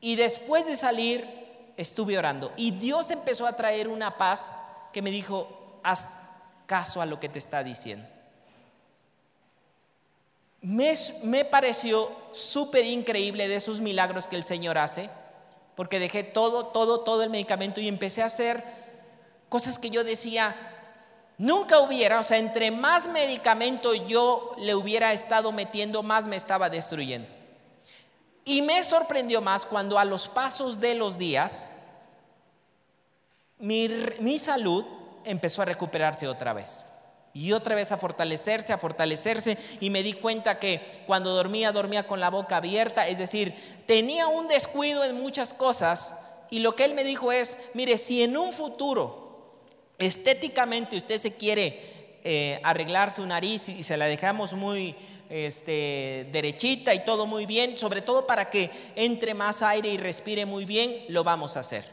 y 0.00 0.16
después 0.16 0.66
de 0.66 0.76
salir 0.76 1.28
estuve 1.76 2.18
orando 2.18 2.52
y 2.56 2.70
Dios 2.72 3.10
empezó 3.10 3.46
a 3.46 3.56
traer 3.56 3.86
una 3.86 4.16
paz 4.16 4.58
que 4.92 5.02
me 5.02 5.10
dijo, 5.10 5.80
haz 5.84 6.18
caso 6.66 7.02
a 7.02 7.06
lo 7.06 7.20
que 7.20 7.28
te 7.28 7.38
está 7.38 7.62
diciendo. 7.62 8.08
Me, 10.62 10.94
me 11.22 11.44
pareció 11.44 12.10
súper 12.32 12.86
increíble 12.86 13.46
de 13.46 13.56
esos 13.56 13.80
milagros 13.80 14.26
que 14.26 14.36
el 14.36 14.42
Señor 14.42 14.78
hace 14.78 15.10
porque 15.78 16.00
dejé 16.00 16.24
todo, 16.24 16.66
todo, 16.66 17.02
todo 17.02 17.22
el 17.22 17.30
medicamento 17.30 17.80
y 17.80 17.86
empecé 17.86 18.20
a 18.20 18.26
hacer 18.26 18.64
cosas 19.48 19.78
que 19.78 19.90
yo 19.90 20.02
decía, 20.02 20.56
nunca 21.38 21.78
hubiera, 21.78 22.18
o 22.18 22.24
sea, 22.24 22.38
entre 22.38 22.72
más 22.72 23.06
medicamento 23.06 23.94
yo 23.94 24.56
le 24.58 24.74
hubiera 24.74 25.12
estado 25.12 25.52
metiendo, 25.52 26.02
más 26.02 26.26
me 26.26 26.34
estaba 26.34 26.68
destruyendo. 26.68 27.28
Y 28.44 28.60
me 28.62 28.82
sorprendió 28.82 29.40
más 29.40 29.64
cuando 29.64 30.00
a 30.00 30.04
los 30.04 30.26
pasos 30.26 30.80
de 30.80 30.96
los 30.96 31.16
días, 31.16 31.70
mi, 33.60 33.88
mi 34.18 34.36
salud 34.36 34.84
empezó 35.22 35.62
a 35.62 35.66
recuperarse 35.66 36.26
otra 36.26 36.54
vez. 36.54 36.87
Y 37.38 37.52
otra 37.52 37.76
vez 37.76 37.92
a 37.92 37.98
fortalecerse, 37.98 38.72
a 38.72 38.78
fortalecerse. 38.78 39.56
Y 39.78 39.90
me 39.90 40.02
di 40.02 40.14
cuenta 40.14 40.58
que 40.58 40.80
cuando 41.06 41.36
dormía, 41.36 41.70
dormía 41.70 42.04
con 42.04 42.18
la 42.18 42.30
boca 42.30 42.56
abierta. 42.56 43.06
Es 43.06 43.18
decir, 43.18 43.54
tenía 43.86 44.26
un 44.26 44.48
descuido 44.48 45.04
en 45.04 45.20
muchas 45.20 45.54
cosas. 45.54 46.16
Y 46.50 46.58
lo 46.58 46.74
que 46.74 46.84
él 46.84 46.94
me 46.94 47.04
dijo 47.04 47.30
es, 47.30 47.56
mire, 47.74 47.96
si 47.96 48.24
en 48.24 48.36
un 48.36 48.52
futuro 48.52 49.52
estéticamente 49.98 50.96
usted 50.96 51.16
se 51.16 51.34
quiere 51.34 52.18
eh, 52.24 52.60
arreglar 52.64 53.12
su 53.12 53.24
nariz 53.24 53.68
y 53.68 53.84
se 53.84 53.96
la 53.96 54.06
dejamos 54.06 54.54
muy 54.54 54.96
este, 55.30 56.28
derechita 56.32 56.92
y 56.92 57.04
todo 57.04 57.24
muy 57.24 57.46
bien, 57.46 57.76
sobre 57.76 58.00
todo 58.00 58.26
para 58.26 58.50
que 58.50 58.68
entre 58.96 59.34
más 59.34 59.62
aire 59.62 59.90
y 59.90 59.96
respire 59.96 60.44
muy 60.44 60.64
bien, 60.64 61.04
lo 61.08 61.22
vamos 61.22 61.56
a 61.56 61.60
hacer. 61.60 61.84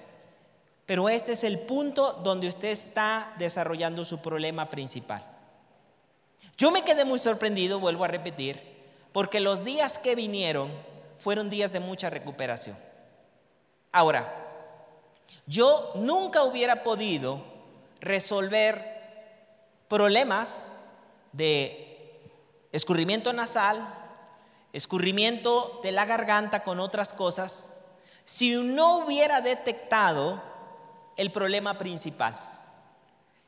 Pero 0.88 1.08
este 1.08 1.34
es 1.34 1.44
el 1.44 1.60
punto 1.60 2.14
donde 2.24 2.48
usted 2.48 2.70
está 2.70 3.36
desarrollando 3.38 4.06
su 4.06 4.18
problema 4.18 4.72
principal. 4.72 5.35
Yo 6.58 6.72
me 6.72 6.84
quedé 6.84 7.06
muy 7.06 7.20
sorprendido, 7.20 7.80
vuelvo 7.80 8.06
a 8.06 8.08
repetir, 8.08 8.62
porque 9.12 9.40
los 9.40 9.66
días 9.66 9.98
que 9.98 10.16
vinieron 10.16 10.72
fueron 11.20 11.50
días 11.50 11.74
de 11.74 11.80
mucha 11.80 12.10
recuperación. 12.10 12.78
Ahora, 13.92 14.34
yo 15.48 15.92
nunca 15.96 16.44
hubiera 16.44 16.84
podido 16.84 17.42
resolver 18.00 18.96
problemas 19.88 20.72
de 21.32 22.20
escurrimiento 22.72 23.34
nasal, 23.34 23.88
escurrimiento 24.74 25.80
de 25.84 25.92
la 25.92 26.06
garganta 26.06 26.64
con 26.64 26.80
otras 26.80 27.14
cosas, 27.14 27.70
si 28.26 28.56
no 28.56 28.98
hubiera 28.98 29.42
detectado 29.42 30.42
el 31.16 31.32
problema 31.32 31.78
principal. 31.78 32.38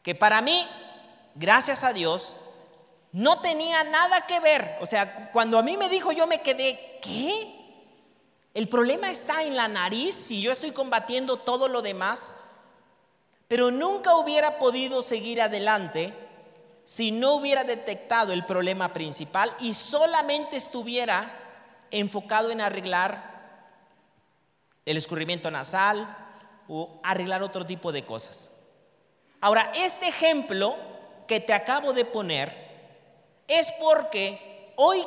Que 0.03 0.15
para 0.15 0.41
mí, 0.41 0.65
gracias 1.35 1.83
a 1.83 1.93
Dios, 1.93 2.37
no 3.11 3.39
tenía 3.41 3.83
nada 3.83 4.25
que 4.27 4.39
ver. 4.39 4.77
O 4.81 4.85
sea, 4.85 5.31
cuando 5.31 5.57
a 5.57 5.63
mí 5.63 5.77
me 5.77 5.89
dijo, 5.89 6.11
yo 6.11 6.27
me 6.27 6.41
quedé, 6.41 6.99
¿qué? 7.01 7.53
El 8.53 8.67
problema 8.69 9.11
está 9.11 9.43
en 9.43 9.55
la 9.55 9.67
nariz 9.67 10.31
y 10.31 10.41
yo 10.41 10.51
estoy 10.51 10.71
combatiendo 10.71 11.37
todo 11.37 11.67
lo 11.67 11.81
demás. 11.81 12.35
Pero 13.47 13.71
nunca 13.71 14.15
hubiera 14.15 14.59
podido 14.59 15.01
seguir 15.01 15.41
adelante 15.41 16.13
si 16.83 17.11
no 17.11 17.33
hubiera 17.33 17.63
detectado 17.63 18.33
el 18.33 18.45
problema 18.45 18.93
principal 18.93 19.53
y 19.59 19.73
solamente 19.73 20.55
estuviera 20.55 21.37
enfocado 21.91 22.49
en 22.49 22.61
arreglar 22.61 23.37
el 24.85 24.97
escurrimiento 24.97 25.51
nasal 25.51 26.17
o 26.67 26.99
arreglar 27.03 27.43
otro 27.43 27.65
tipo 27.65 27.91
de 27.91 28.05
cosas. 28.05 28.51
Ahora, 29.39 29.71
este 29.75 30.07
ejemplo 30.07 30.77
que 31.27 31.39
te 31.39 31.53
acabo 31.53 31.93
de 31.93 32.05
poner 32.05 32.66
es 33.47 33.71
porque 33.73 34.73
hoy 34.75 35.05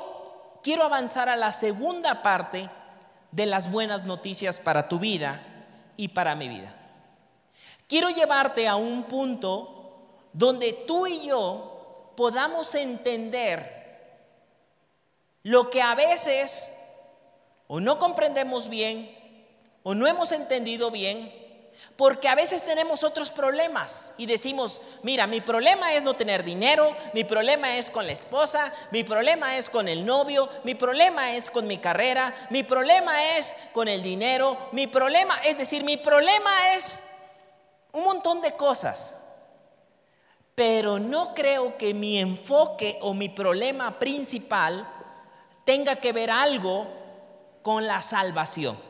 quiero 0.62 0.85
avanzar 0.85 1.29
a 1.29 1.37
la 1.37 1.53
segunda 1.53 2.22
parte 2.22 2.70
de 3.33 3.46
las 3.46 3.70
buenas 3.70 4.07
noticias 4.07 4.59
para 4.59 4.88
tu 4.88 4.98
vida 4.98 5.42
y 5.96 6.09
para 6.09 6.35
mi 6.35 6.48
vida. 6.48 6.74
Quiero 7.87 8.09
llevarte 8.11 8.68
a 8.68 8.76
un 8.76 9.05
punto 9.05 10.29
donde 10.33 10.72
tú 10.72 11.07
y 11.07 11.26
yo 11.26 12.12
podamos 12.16 12.74
entender 12.74 13.79
lo 15.42 15.70
que 15.70 15.83
a 15.83 15.94
veces 15.94 16.72
o 17.66 17.81
no 17.81 17.98
comprendemos 17.98 18.68
bien 18.68 19.16
o 19.83 19.94
no 19.94 20.07
hemos 20.07 20.33
entendido 20.33 20.90
bien 20.90 21.33
porque 22.00 22.30
a 22.30 22.34
veces 22.34 22.64
tenemos 22.64 23.04
otros 23.04 23.30
problemas 23.30 24.14
y 24.16 24.24
decimos, 24.24 24.80
mira, 25.02 25.26
mi 25.26 25.42
problema 25.42 25.92
es 25.92 26.02
no 26.02 26.14
tener 26.14 26.42
dinero, 26.42 26.96
mi 27.12 27.24
problema 27.24 27.76
es 27.76 27.90
con 27.90 28.06
la 28.06 28.12
esposa, 28.12 28.72
mi 28.90 29.04
problema 29.04 29.58
es 29.58 29.68
con 29.68 29.86
el 29.86 30.06
novio, 30.06 30.48
mi 30.64 30.74
problema 30.74 31.34
es 31.34 31.50
con 31.50 31.66
mi 31.66 31.76
carrera, 31.76 32.34
mi 32.48 32.62
problema 32.62 33.36
es 33.36 33.54
con 33.74 33.86
el 33.86 34.02
dinero, 34.02 34.56
mi 34.72 34.86
problema, 34.86 35.42
es 35.44 35.58
decir, 35.58 35.84
mi 35.84 35.98
problema 35.98 36.72
es 36.74 37.04
un 37.92 38.04
montón 38.04 38.40
de 38.40 38.56
cosas. 38.56 39.16
Pero 40.54 40.98
no 40.98 41.34
creo 41.34 41.76
que 41.76 41.92
mi 41.92 42.18
enfoque 42.18 42.98
o 43.02 43.12
mi 43.12 43.28
problema 43.28 43.98
principal 43.98 44.90
tenga 45.66 45.96
que 45.96 46.14
ver 46.14 46.30
algo 46.30 46.86
con 47.60 47.86
la 47.86 48.00
salvación. 48.00 48.80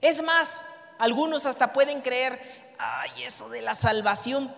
Es 0.00 0.20
más, 0.24 0.66
algunos 1.02 1.46
hasta 1.46 1.72
pueden 1.72 2.00
creer, 2.00 2.40
ay, 2.78 3.24
eso 3.24 3.48
de 3.48 3.60
la 3.60 3.74
salvación 3.74 4.54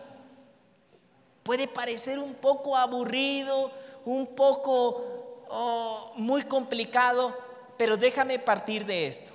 puede 1.43 1.67
parecer 1.67 2.19
un 2.19 2.35
poco 2.35 2.77
aburrido, 2.77 3.73
un 4.05 4.27
poco 4.27 5.47
oh, 5.49 6.13
muy 6.17 6.43
complicado, 6.43 7.35
pero 7.79 7.97
déjame 7.97 8.39
partir 8.39 8.85
de 8.85 9.07
esto. 9.07 9.33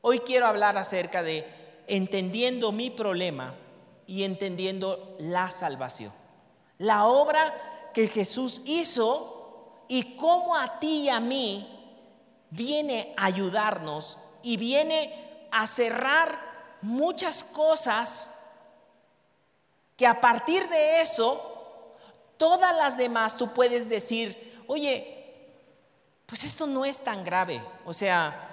Hoy 0.00 0.20
quiero 0.20 0.46
hablar 0.46 0.78
acerca 0.78 1.24
de 1.24 1.44
entendiendo 1.88 2.70
mi 2.70 2.90
problema 2.90 3.56
y 4.06 4.22
entendiendo 4.22 5.16
la 5.18 5.50
salvación. 5.50 6.12
La 6.78 7.06
obra 7.06 7.90
que 7.92 8.06
Jesús 8.06 8.62
hizo 8.66 9.82
y 9.88 10.14
cómo 10.14 10.54
a 10.54 10.78
ti 10.78 11.06
y 11.06 11.08
a 11.08 11.18
mí 11.18 11.68
viene 12.50 13.14
a 13.16 13.24
ayudarnos 13.24 14.16
y 14.44 14.56
viene 14.56 15.27
a 15.50 15.66
cerrar 15.66 16.38
muchas 16.82 17.44
cosas 17.44 18.32
que 19.96 20.06
a 20.06 20.20
partir 20.20 20.68
de 20.68 21.00
eso, 21.00 21.96
todas 22.36 22.74
las 22.76 22.96
demás 22.96 23.36
tú 23.36 23.52
puedes 23.52 23.88
decir, 23.88 24.62
oye, 24.68 25.14
pues 26.26 26.44
esto 26.44 26.66
no 26.66 26.84
es 26.84 26.98
tan 26.98 27.24
grave. 27.24 27.60
O 27.84 27.92
sea, 27.92 28.44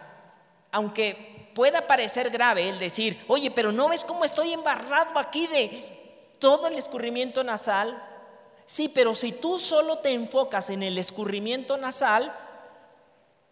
aunque 0.72 1.52
pueda 1.54 1.86
parecer 1.88 2.30
grave 2.30 2.70
el 2.70 2.80
decir, 2.80 3.24
oye, 3.28 3.52
pero 3.52 3.72
no 3.72 3.90
ves 3.90 4.04
cómo 4.04 4.26
estoy 4.26 4.54
embarrado 4.54 5.20
aquí 5.20 5.46
de 5.48 6.32
todo 6.40 6.68
el 6.68 6.76
escurrimiento 6.76 7.44
nasal. 7.44 8.02
Sí, 8.66 8.90
pero 8.90 9.14
si 9.14 9.32
tú 9.32 9.58
solo 9.60 10.00
te 10.00 10.12
enfocas 10.14 10.70
en 10.70 10.84
el 10.84 10.98
escurrimiento 10.98 11.78
nasal, 11.78 12.36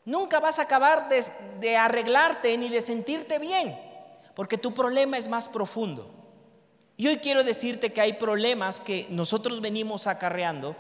nunca 0.05 0.39
vas 0.39 0.59
a 0.59 0.63
acabar 0.63 1.07
de, 1.09 1.77
arreglarte 1.77 2.57
ni 2.57 2.69
de 2.69 2.81
sentirte 2.81 3.39
bien, 3.39 3.77
porque 4.35 4.57
tu 4.57 4.73
problema 4.73 5.17
es 5.17 5.27
más 5.27 5.47
profundo. 5.47 6.09
Y 6.97 7.07
hoy 7.07 7.17
quiero 7.17 7.43
decirte 7.43 7.91
que 7.91 8.01
hay 8.01 8.13
problemas 8.13 8.79
que 8.79 9.07
nosotros 9.09 9.61
venimos 9.61 10.07
acarreando 10.07 10.75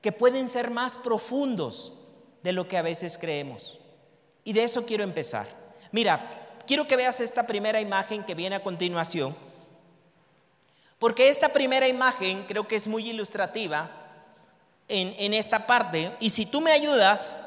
que 0.00 0.12
pueden 0.12 0.48
ser 0.48 0.70
más 0.70 0.98
profundos 0.98 1.94
de 2.42 2.52
lo 2.52 2.68
que 2.68 2.76
a 2.76 2.82
veces 2.82 3.16
creemos. 3.16 3.78
Y 4.44 4.52
de 4.52 4.64
eso 4.64 4.84
quiero 4.84 5.04
empezar. 5.04 5.46
Mira, 5.92 6.58
quiero 6.66 6.86
que 6.86 6.96
veas 6.96 7.20
esta 7.20 7.46
primera 7.46 7.80
imagen 7.80 8.24
que 8.24 8.34
viene 8.34 8.56
a 8.56 8.62
continuación, 8.62 9.34
porque 10.98 11.28
esta 11.28 11.48
primera 11.48 11.88
imagen 11.88 12.44
creo 12.46 12.68
que 12.68 12.76
es 12.76 12.86
muy 12.86 13.08
ilustrativa 13.08 13.90
en, 14.88 15.14
en 15.18 15.34
esta 15.34 15.66
parte. 15.66 16.12
Y 16.20 16.30
si 16.30 16.46
tú 16.46 16.60
me 16.60 16.72
ayudas, 16.72 17.42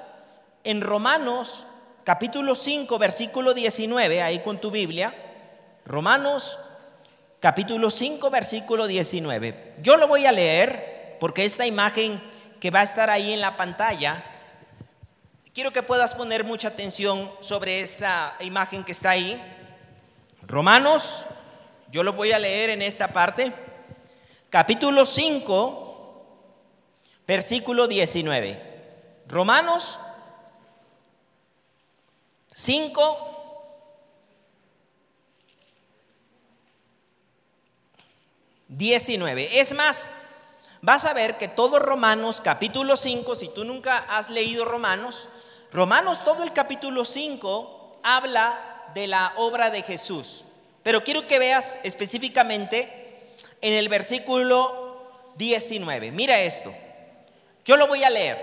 en 0.65 0.81
Romanos 0.81 1.65
capítulo 2.03 2.55
5, 2.55 2.97
versículo 2.99 3.53
19, 3.53 4.21
ahí 4.21 4.39
con 4.39 4.59
tu 4.59 4.71
Biblia, 4.71 5.15
Romanos 5.85 6.59
capítulo 7.39 7.89
5, 7.89 8.29
versículo 8.29 8.87
19. 8.87 9.75
Yo 9.81 9.97
lo 9.97 10.07
voy 10.07 10.25
a 10.25 10.31
leer 10.31 11.17
porque 11.19 11.45
esta 11.45 11.65
imagen 11.65 12.21
que 12.59 12.71
va 12.71 12.81
a 12.81 12.83
estar 12.83 13.09
ahí 13.09 13.31
en 13.31 13.41
la 13.41 13.55
pantalla 13.55 14.31
Quiero 15.55 15.71
que 15.71 15.83
puedas 15.83 16.13
poner 16.15 16.43
mucha 16.43 16.67
atención 16.67 17.31
sobre 17.39 17.79
esta 17.79 18.35
imagen 18.41 18.83
que 18.83 18.91
está 18.91 19.11
ahí. 19.11 19.41
Romanos, 20.41 21.23
yo 21.89 22.03
lo 22.03 22.11
voy 22.11 22.33
a 22.33 22.39
leer 22.39 22.71
en 22.71 22.81
esta 22.81 23.13
parte. 23.13 23.53
Capítulo 24.49 25.05
5, 25.05 26.25
versículo 27.25 27.87
19. 27.87 29.23
Romanos 29.29 29.97
5, 32.57 33.17
19. 38.69 39.59
Es 39.59 39.73
más, 39.73 40.09
vas 40.81 41.03
a 41.03 41.13
ver 41.13 41.37
que 41.37 41.49
todo 41.49 41.79
Romanos 41.79 42.39
capítulo 42.39 42.95
5, 42.95 43.35
si 43.35 43.49
tú 43.49 43.65
nunca 43.65 43.97
has 43.97 44.29
leído 44.29 44.63
Romanos, 44.63 45.27
Romanos, 45.73 46.23
todo 46.23 46.43
el 46.43 46.53
capítulo 46.53 47.03
5 47.03 47.99
habla 48.03 48.89
de 48.93 49.07
la 49.07 49.33
obra 49.35 49.69
de 49.69 49.81
Jesús. 49.81 50.45
Pero 50.81 51.03
quiero 51.03 51.27
que 51.27 51.39
veas 51.39 51.77
específicamente 51.83 53.35
en 53.59 53.73
el 53.73 53.89
versículo 53.89 55.33
19. 55.35 56.13
Mira 56.13 56.39
esto. 56.39 56.73
Yo 57.65 57.75
lo 57.75 57.87
voy 57.87 58.05
a 58.05 58.09
leer. 58.09 58.37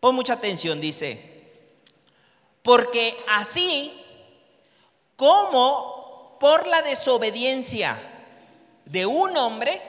Pon 0.00 0.14
mucha 0.14 0.32
atención, 0.32 0.80
dice. 0.80 1.33
Porque 2.64 3.16
así 3.28 4.04
como 5.14 6.36
por 6.40 6.66
la 6.66 6.82
desobediencia 6.82 7.96
de 8.86 9.06
un 9.06 9.36
hombre, 9.36 9.80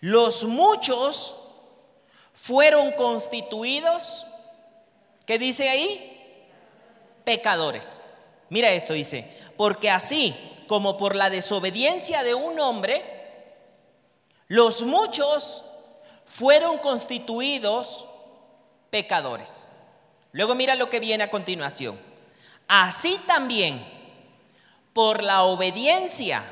los 0.00 0.42
muchos 0.42 1.36
fueron 2.34 2.90
constituidos 2.92 4.26
¿Qué 5.26 5.38
dice 5.38 5.68
ahí? 5.68 6.50
Pecadores. 7.24 8.04
Mira 8.50 8.70
esto, 8.70 8.92
dice, 8.92 9.30
porque 9.56 9.90
así 9.90 10.36
como 10.68 10.96
por 10.96 11.16
la 11.16 11.30
desobediencia 11.30 12.22
de 12.22 12.34
un 12.34 12.60
hombre, 12.60 13.02
los 14.48 14.82
muchos 14.82 15.64
fueron 16.26 16.78
constituidos 16.78 18.06
pecadores. 18.90 19.70
Luego 20.34 20.54
mira 20.54 20.74
lo 20.74 20.90
que 20.90 21.00
viene 21.00 21.24
a 21.24 21.30
continuación. 21.30 21.98
Así 22.68 23.18
también, 23.26 23.82
por 24.92 25.22
la 25.22 25.44
obediencia 25.44 26.44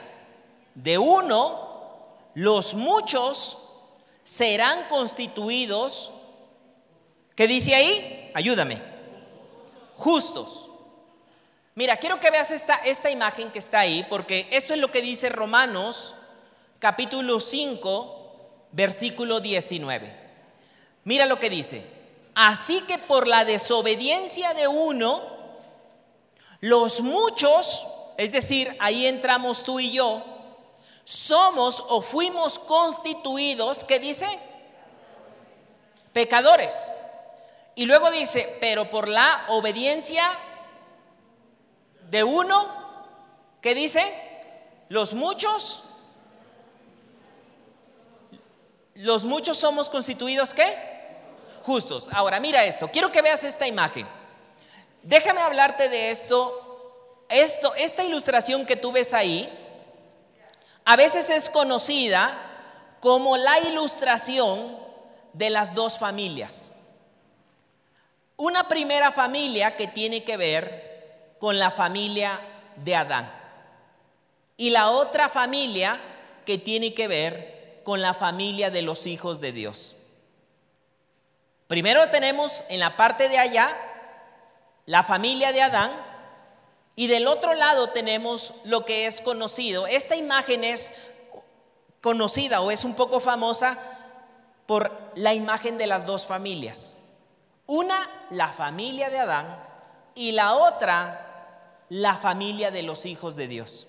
de 0.74 0.96
uno, 0.96 2.00
los 2.34 2.72
muchos 2.72 3.58
serán 4.24 4.88
constituidos 4.88 6.14
¿Qué 7.34 7.46
dice 7.46 7.74
ahí? 7.74 8.30
Ayúdame. 8.34 8.80
Justos. 9.96 10.68
Mira, 11.74 11.96
quiero 11.96 12.20
que 12.20 12.30
veas 12.30 12.50
esta, 12.50 12.74
esta 12.84 13.10
imagen 13.10 13.50
que 13.50 13.58
está 13.58 13.80
ahí, 13.80 14.04
porque 14.08 14.46
esto 14.50 14.74
es 14.74 14.80
lo 14.80 14.90
que 14.90 15.00
dice 15.00 15.30
Romanos 15.30 16.14
capítulo 16.78 17.40
5, 17.40 18.68
versículo 18.72 19.40
19. 19.40 20.14
Mira 21.04 21.26
lo 21.26 21.38
que 21.38 21.48
dice. 21.48 22.01
Así 22.34 22.80
que 22.82 22.98
por 22.98 23.26
la 23.28 23.44
desobediencia 23.44 24.54
de 24.54 24.66
uno, 24.68 25.22
los 26.60 27.00
muchos, 27.00 27.86
es 28.16 28.32
decir, 28.32 28.74
ahí 28.78 29.06
entramos 29.06 29.64
tú 29.64 29.80
y 29.80 29.92
yo, 29.92 30.22
somos 31.04 31.84
o 31.88 32.00
fuimos 32.00 32.58
constituidos, 32.58 33.84
¿qué 33.84 33.98
dice? 33.98 34.26
Pecadores. 36.12 36.94
Y 37.74 37.86
luego 37.86 38.10
dice, 38.10 38.56
pero 38.60 38.88
por 38.88 39.08
la 39.08 39.44
obediencia 39.48 40.22
de 42.10 42.22
uno, 42.22 42.68
¿qué 43.60 43.74
dice? 43.74 44.02
Los 44.88 45.14
muchos, 45.14 45.84
los 48.94 49.24
muchos 49.24 49.56
somos 49.56 49.88
constituidos 49.88 50.52
¿qué? 50.52 50.91
Justos. 51.64 52.08
Ahora, 52.12 52.40
mira 52.40 52.64
esto, 52.64 52.88
quiero 52.88 53.12
que 53.12 53.22
veas 53.22 53.44
esta 53.44 53.66
imagen. 53.66 54.06
Déjame 55.02 55.40
hablarte 55.40 55.88
de 55.88 56.10
esto. 56.10 56.58
Esto, 57.28 57.74
esta 57.76 58.04
ilustración 58.04 58.66
que 58.66 58.76
tú 58.76 58.92
ves 58.92 59.14
ahí, 59.14 59.50
a 60.84 60.96
veces 60.96 61.30
es 61.30 61.48
conocida 61.48 62.36
como 63.00 63.36
la 63.36 63.58
ilustración 63.60 64.76
de 65.32 65.50
las 65.50 65.74
dos 65.74 65.98
familias. 65.98 66.72
Una 68.36 68.68
primera 68.68 69.12
familia 69.12 69.76
que 69.76 69.86
tiene 69.86 70.24
que 70.24 70.36
ver 70.36 71.36
con 71.38 71.58
la 71.58 71.70
familia 71.70 72.40
de 72.76 72.96
Adán. 72.96 73.32
Y 74.56 74.70
la 74.70 74.90
otra 74.90 75.28
familia 75.28 76.00
que 76.44 76.58
tiene 76.58 76.94
que 76.94 77.08
ver 77.08 77.80
con 77.84 78.02
la 78.02 78.14
familia 78.14 78.70
de 78.70 78.82
los 78.82 79.06
hijos 79.06 79.40
de 79.40 79.52
Dios. 79.52 79.96
Primero 81.68 82.08
tenemos 82.10 82.64
en 82.68 82.80
la 82.80 82.96
parte 82.96 83.28
de 83.28 83.38
allá 83.38 83.74
la 84.86 85.02
familia 85.02 85.52
de 85.52 85.62
Adán 85.62 85.90
y 86.96 87.06
del 87.06 87.26
otro 87.26 87.54
lado 87.54 87.90
tenemos 87.90 88.54
lo 88.64 88.84
que 88.84 89.06
es 89.06 89.20
conocido. 89.20 89.86
Esta 89.86 90.16
imagen 90.16 90.64
es 90.64 90.92
conocida 92.00 92.60
o 92.60 92.70
es 92.70 92.84
un 92.84 92.94
poco 92.94 93.20
famosa 93.20 93.78
por 94.66 95.12
la 95.14 95.34
imagen 95.34 95.78
de 95.78 95.86
las 95.86 96.04
dos 96.04 96.26
familias. 96.26 96.96
Una, 97.66 98.10
la 98.30 98.48
familia 98.48 99.08
de 99.08 99.18
Adán 99.18 99.56
y 100.14 100.32
la 100.32 100.54
otra, 100.54 101.84
la 101.88 102.16
familia 102.16 102.70
de 102.70 102.82
los 102.82 103.06
hijos 103.06 103.36
de 103.36 103.48
Dios. 103.48 103.86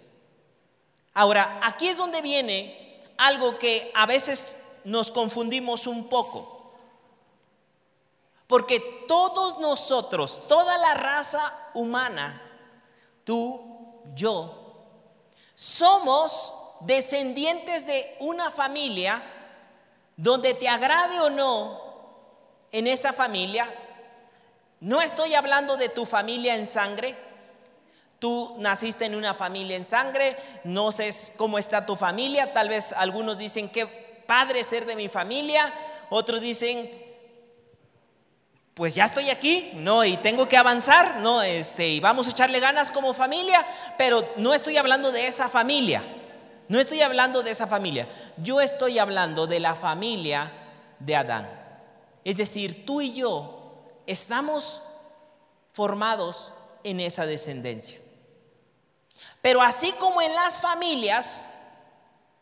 Ahora, 1.14 1.60
aquí 1.64 1.88
es 1.88 1.98
donde 1.98 2.22
viene 2.22 3.02
algo 3.18 3.60
que 3.60 3.92
a 3.96 4.06
veces 4.06 4.50
nos 4.84 5.12
confundimos 5.12 5.88
un 5.88 6.08
poco. 6.08 6.53
Porque 8.48 8.80
todos 9.08 9.60
nosotros, 9.60 10.48
toda 10.48 10.78
la 10.78 10.94
raza 10.94 11.70
humana, 11.74 12.42
tú, 13.24 14.02
yo, 14.14 14.86
somos 15.56 16.54
descendientes 16.82 17.86
de 17.86 18.18
una 18.20 18.52
familia 18.52 19.24
donde 20.18 20.54
te 20.54 20.68
agrade 20.68 21.20
o 21.20 21.30
no, 21.30 21.82
en 22.72 22.88
esa 22.88 23.14
familia. 23.14 23.72
No 24.80 25.02
estoy 25.02 25.34
hablando 25.36 25.78
de 25.78 25.90
tu 25.90 26.06
familia 26.06 26.56
en 26.56 26.68
sangre. 26.68 27.16
Tú 28.20 28.56
naciste 28.58 29.06
en 29.06 29.16
una 29.16 29.34
familia 29.34 29.78
en 29.78 29.86
sangre, 29.86 30.38
no 30.64 30.92
sé 30.92 31.10
cómo 31.36 31.58
está 31.58 31.86
tu 31.86 31.96
familia, 31.96 32.54
tal 32.54 32.70
vez 32.70 32.94
algunos 32.94 33.38
dicen 33.38 33.70
qué 33.70 33.86
padre 34.26 34.64
ser 34.64 34.86
de 34.86 34.96
mi 34.96 35.10
familia, 35.10 35.74
otros 36.10 36.40
dicen 36.40 37.03
pues 38.74 38.96
ya 38.96 39.06
estoy 39.06 39.30
aquí, 39.30 39.72
no, 39.76 40.04
y 40.04 40.18
tengo 40.18 40.48
que 40.48 40.58
avanzar, 40.58 41.18
no, 41.18 41.44
este, 41.44 41.88
y 41.90 42.00
vamos 42.00 42.28
a 42.28 42.32
echarle 42.32 42.60
ganas 42.60 42.90
como 42.90 43.14
familia, 43.14 43.66
pero 43.98 44.28
no 44.38 44.54
estoy 44.54 44.78
hablando 44.78 45.12
de 45.12 45.28
esa 45.28 45.48
familia. 45.48 46.02
No 46.70 46.80
estoy 46.80 47.02
hablando 47.02 47.44
de 47.44 47.52
esa 47.52 47.68
familia. 47.68 48.08
Yo 48.38 48.62
estoy 48.62 48.98
hablando 48.98 49.46
de 49.48 49.60
la 49.60 49.76
familia 49.76 50.52
de 50.98 51.16
Adán. 51.16 51.48
Es 52.24 52.38
decir, 52.38 52.86
tú 52.86 53.02
y 53.02 53.14
yo 53.14 53.84
estamos 54.08 54.82
formados 55.74 56.54
en 56.84 57.00
esa 57.00 57.26
descendencia. 57.26 58.00
Pero 59.42 59.62
así 59.62 59.92
como 59.94 60.22
en 60.22 60.34
las 60.34 60.60
familias, 60.62 61.50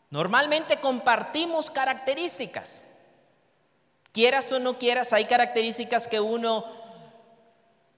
normalmente 0.08 0.78
compartimos 0.78 1.70
características. 1.70 2.86
Quieras 4.12 4.52
o 4.52 4.58
no 4.58 4.78
quieras, 4.78 5.12
hay 5.12 5.24
características 5.24 6.06
que 6.06 6.20
uno 6.20 6.64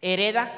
hereda. 0.01 0.51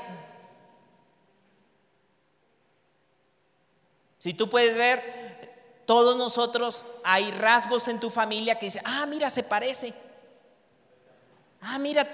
Si 4.19 4.35
tú 4.35 4.51
puedes 4.51 4.77
ver, 4.77 5.83
todos 5.87 6.17
nosotros 6.17 6.85
hay 7.05 7.31
rasgos 7.31 7.89
en 7.89 8.01
tu 8.01 8.11
familia 8.11 8.59
que 8.59 8.67
dicen, 8.67 8.83
ah, 8.85 9.07
mira, 9.07 9.31
se 9.31 9.43
parece. 9.45 9.95
Ah, 11.63 11.79
mira, 11.79 12.13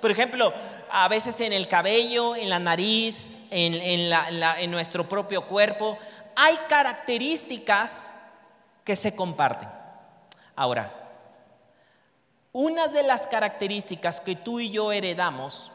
por 0.00 0.10
ejemplo, 0.10 0.52
a 0.90 1.08
veces 1.08 1.40
en 1.40 1.52
el 1.52 1.68
cabello, 1.68 2.36
en 2.36 2.48
la 2.48 2.58
nariz, 2.58 3.34
en, 3.50 3.74
en 3.74 4.70
nuestro 4.70 5.08
propio 5.08 5.46
cuerpo, 5.46 5.98
hay 6.34 6.56
características 6.68 8.10
que 8.84 8.96
se 8.96 9.14
comparten. 9.14 9.68
Ahora, 10.56 11.01
una 12.52 12.88
de 12.88 13.02
las 13.02 13.26
características 13.26 14.20
que 14.20 14.36
tú 14.36 14.60
y 14.60 14.70
yo 14.70 14.92
heredamos 14.92 15.72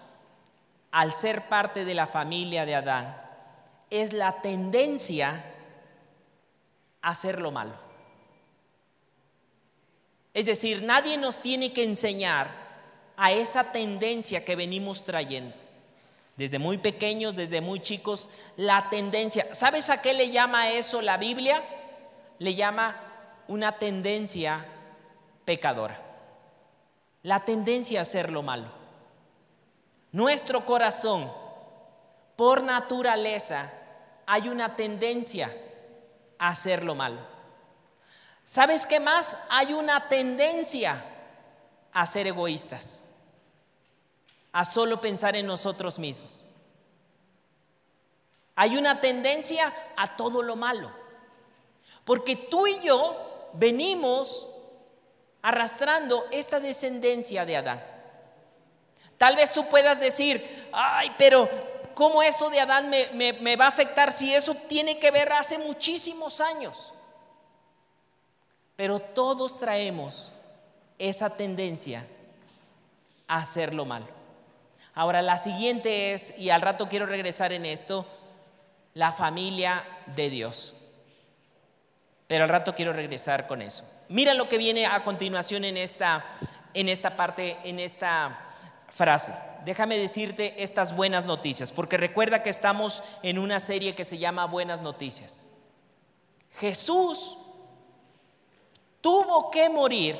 al 0.91 1.11
ser 1.11 1.49
parte 1.49 1.85
de 1.85 1.95
la 1.95 2.07
familia 2.07 2.65
de 2.65 2.75
Adán 2.75 3.19
es 3.89 4.13
la 4.13 4.41
tendencia 4.41 5.43
a 7.01 7.09
hacer 7.09 7.41
lo 7.41 7.51
malo. 7.51 7.73
Es 10.33 10.45
decir, 10.45 10.83
nadie 10.83 11.17
nos 11.17 11.39
tiene 11.39 11.73
que 11.73 11.83
enseñar 11.83 12.47
a 13.15 13.31
esa 13.31 13.71
tendencia 13.71 14.45
que 14.45 14.55
venimos 14.55 15.03
trayendo. 15.03 15.57
Desde 16.35 16.59
muy 16.59 16.77
pequeños, 16.77 17.35
desde 17.35 17.61
muy 17.61 17.79
chicos, 17.79 18.29
la 18.55 18.91
tendencia. 18.91 19.55
¿Sabes 19.55 19.89
a 19.89 20.03
qué 20.03 20.13
le 20.13 20.29
llama 20.29 20.69
eso 20.69 21.01
la 21.01 21.17
Biblia? 21.17 21.63
Le 22.37 22.53
llama 22.53 22.95
una 23.47 23.79
tendencia 23.79 24.63
pecadora 25.43 26.06
la 27.23 27.43
tendencia 27.45 27.99
a 27.99 28.01
hacer 28.03 28.31
lo 28.31 28.43
malo. 28.43 28.71
Nuestro 30.11 30.65
corazón, 30.65 31.31
por 32.35 32.63
naturaleza, 32.63 33.71
hay 34.25 34.49
una 34.49 34.75
tendencia 34.75 35.55
a 36.37 36.49
hacer 36.49 36.83
lo 36.83 36.95
malo. 36.95 37.19
¿Sabes 38.45 38.85
qué 38.85 38.99
más? 38.99 39.37
Hay 39.49 39.73
una 39.73 40.07
tendencia 40.07 41.03
a 41.91 42.05
ser 42.05 42.27
egoístas, 42.27 43.03
a 44.51 44.63
solo 44.63 45.01
pensar 45.01 45.35
en 45.35 45.45
nosotros 45.45 45.99
mismos. 45.99 46.45
Hay 48.55 48.77
una 48.77 49.01
tendencia 49.01 49.73
a 49.95 50.15
todo 50.15 50.41
lo 50.41 50.55
malo. 50.55 50.91
Porque 52.05 52.35
tú 52.35 52.65
y 52.65 52.81
yo 52.83 53.49
venimos 53.53 54.47
arrastrando 55.47 56.27
esta 56.29 56.59
descendencia 56.59 57.45
de 57.45 57.55
Adán. 57.55 57.81
Tal 59.17 59.37
vez 59.37 59.53
tú 59.53 59.69
puedas 59.69 59.97
decir, 59.97 60.67
ay, 60.73 61.09
pero 61.17 61.49
¿cómo 61.93 62.21
eso 62.21 62.49
de 62.49 62.59
Adán 62.59 62.89
me, 62.89 63.55
va 63.55 63.63
a 63.63 63.69
afectar 63.69 64.11
si 64.11 64.33
eso 64.33 64.53
tiene 64.67 64.99
que 64.99 65.09
ver 65.09 65.31
hace 65.31 65.57
muchísimos 65.57 66.41
años? 66.41 66.93
Pero 68.75 68.99
todos 68.99 69.57
traemos 69.57 70.33
esa 70.99 71.29
tendencia 71.29 72.05
a 73.25 73.37
hacerlo 73.37 73.85
mal. 73.85 74.05
Ahora, 74.93 75.21
la 75.21 75.37
siguiente 75.37 76.11
es, 76.11 76.37
y 76.37 76.49
al 76.49 76.61
rato 76.61 76.89
quiero 76.89 77.05
regresar 77.05 77.53
en 77.53 77.65
esto, 77.65 78.05
la 78.95 79.13
familia 79.13 79.85
de 80.07 80.29
Dios. 80.29 80.75
Pero 82.27 82.43
al 82.43 82.49
rato 82.49 82.75
quiero 82.75 82.91
regresar 82.91 83.47
con 83.47 83.61
eso. 83.61 83.89
Mira 84.09 84.33
lo 84.33 84.47
que 84.47 84.57
viene 84.57 84.85
a 84.85 85.03
continuación 85.03 85.65
en 85.65 85.77
esta, 85.77 86.25
en 86.73 86.89
esta 86.89 87.15
parte, 87.15 87.57
en 87.63 87.79
esta 87.79 88.39
frase. 88.89 89.33
Déjame 89.65 89.97
decirte 89.97 90.63
estas 90.63 90.95
buenas 90.95 91.25
noticias, 91.25 91.71
porque 91.71 91.97
recuerda 91.97 92.41
que 92.41 92.49
estamos 92.49 93.03
en 93.21 93.37
una 93.37 93.59
serie 93.59 93.95
que 93.95 94.05
se 94.05 94.17
llama 94.17 94.45
Buenas 94.45 94.81
Noticias. 94.81 95.45
Jesús 96.53 97.37
tuvo 99.01 99.51
que 99.51 99.69
morir. 99.69 100.15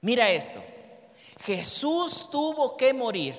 Mira 0.00 0.30
esto. 0.30 0.62
Jesús 1.40 2.28
tuvo 2.30 2.76
que 2.76 2.94
morir 2.94 3.36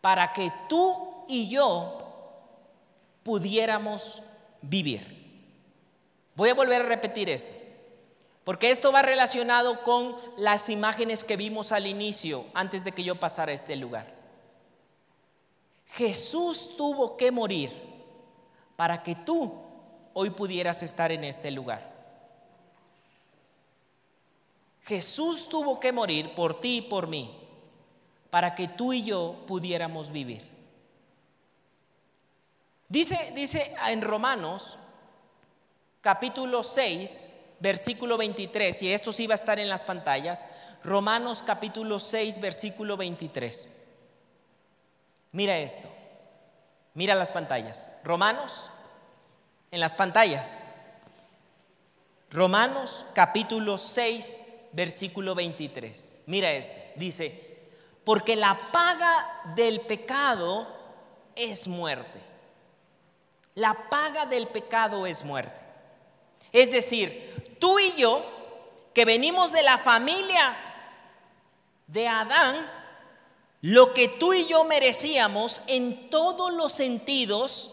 para 0.00 0.32
que 0.32 0.52
tú 0.68 1.24
y 1.26 1.48
yo 1.48 1.98
pudiéramos 3.22 4.22
vivir. 4.60 5.24
Voy 6.36 6.50
a 6.50 6.54
volver 6.54 6.82
a 6.82 6.86
repetir 6.86 7.30
esto. 7.30 7.63
Porque 8.44 8.70
esto 8.70 8.92
va 8.92 9.00
relacionado 9.02 9.82
con 9.82 10.16
las 10.36 10.68
imágenes 10.68 11.24
que 11.24 11.36
vimos 11.36 11.72
al 11.72 11.86
inicio, 11.86 12.44
antes 12.52 12.84
de 12.84 12.92
que 12.92 13.02
yo 13.02 13.18
pasara 13.18 13.52
a 13.52 13.54
este 13.54 13.74
lugar. 13.74 14.14
Jesús 15.86 16.76
tuvo 16.76 17.16
que 17.16 17.30
morir 17.30 17.70
para 18.76 19.02
que 19.02 19.14
tú 19.14 19.52
hoy 20.12 20.30
pudieras 20.30 20.82
estar 20.82 21.10
en 21.10 21.24
este 21.24 21.50
lugar. 21.50 21.92
Jesús 24.82 25.48
tuvo 25.48 25.80
que 25.80 25.92
morir 25.92 26.34
por 26.34 26.60
ti 26.60 26.76
y 26.76 26.82
por 26.82 27.06
mí, 27.06 27.34
para 28.28 28.54
que 28.54 28.68
tú 28.68 28.92
y 28.92 29.02
yo 29.02 29.44
pudiéramos 29.46 30.10
vivir. 30.10 30.52
Dice, 32.88 33.32
dice 33.34 33.74
en 33.88 34.02
Romanos 34.02 34.78
capítulo 36.02 36.62
6, 36.62 37.32
versículo 37.60 38.16
23, 38.16 38.82
y 38.82 38.92
esto 38.92 39.12
sí 39.12 39.26
va 39.26 39.34
a 39.34 39.36
estar 39.36 39.58
en 39.58 39.68
las 39.68 39.84
pantallas, 39.84 40.48
Romanos 40.82 41.42
capítulo 41.42 41.98
6, 41.98 42.40
versículo 42.40 42.96
23. 42.96 43.68
Mira 45.32 45.58
esto, 45.58 45.88
mira 46.94 47.14
las 47.14 47.32
pantallas. 47.32 47.90
Romanos, 48.04 48.70
en 49.70 49.80
las 49.80 49.96
pantallas. 49.96 50.64
Romanos 52.30 53.06
capítulo 53.14 53.78
6, 53.78 54.44
versículo 54.72 55.34
23. 55.34 56.14
Mira 56.26 56.52
esto, 56.52 56.80
dice, 56.96 57.58
porque 58.04 58.36
la 58.36 58.58
paga 58.70 59.52
del 59.56 59.80
pecado 59.80 60.68
es 61.34 61.66
muerte. 61.66 62.20
La 63.54 63.88
paga 63.88 64.26
del 64.26 64.48
pecado 64.48 65.06
es 65.06 65.24
muerte. 65.24 65.60
Es 66.52 66.70
decir, 66.70 67.33
tú 67.64 67.78
y 67.78 67.94
yo, 67.96 68.22
que 68.92 69.06
venimos 69.06 69.50
de 69.50 69.62
la 69.62 69.78
familia 69.78 70.54
de 71.86 72.06
Adán, 72.06 72.70
lo 73.62 73.94
que 73.94 74.06
tú 74.06 74.34
y 74.34 74.46
yo 74.46 74.64
merecíamos 74.64 75.62
en 75.66 76.10
todos 76.10 76.52
los 76.52 76.74
sentidos 76.74 77.70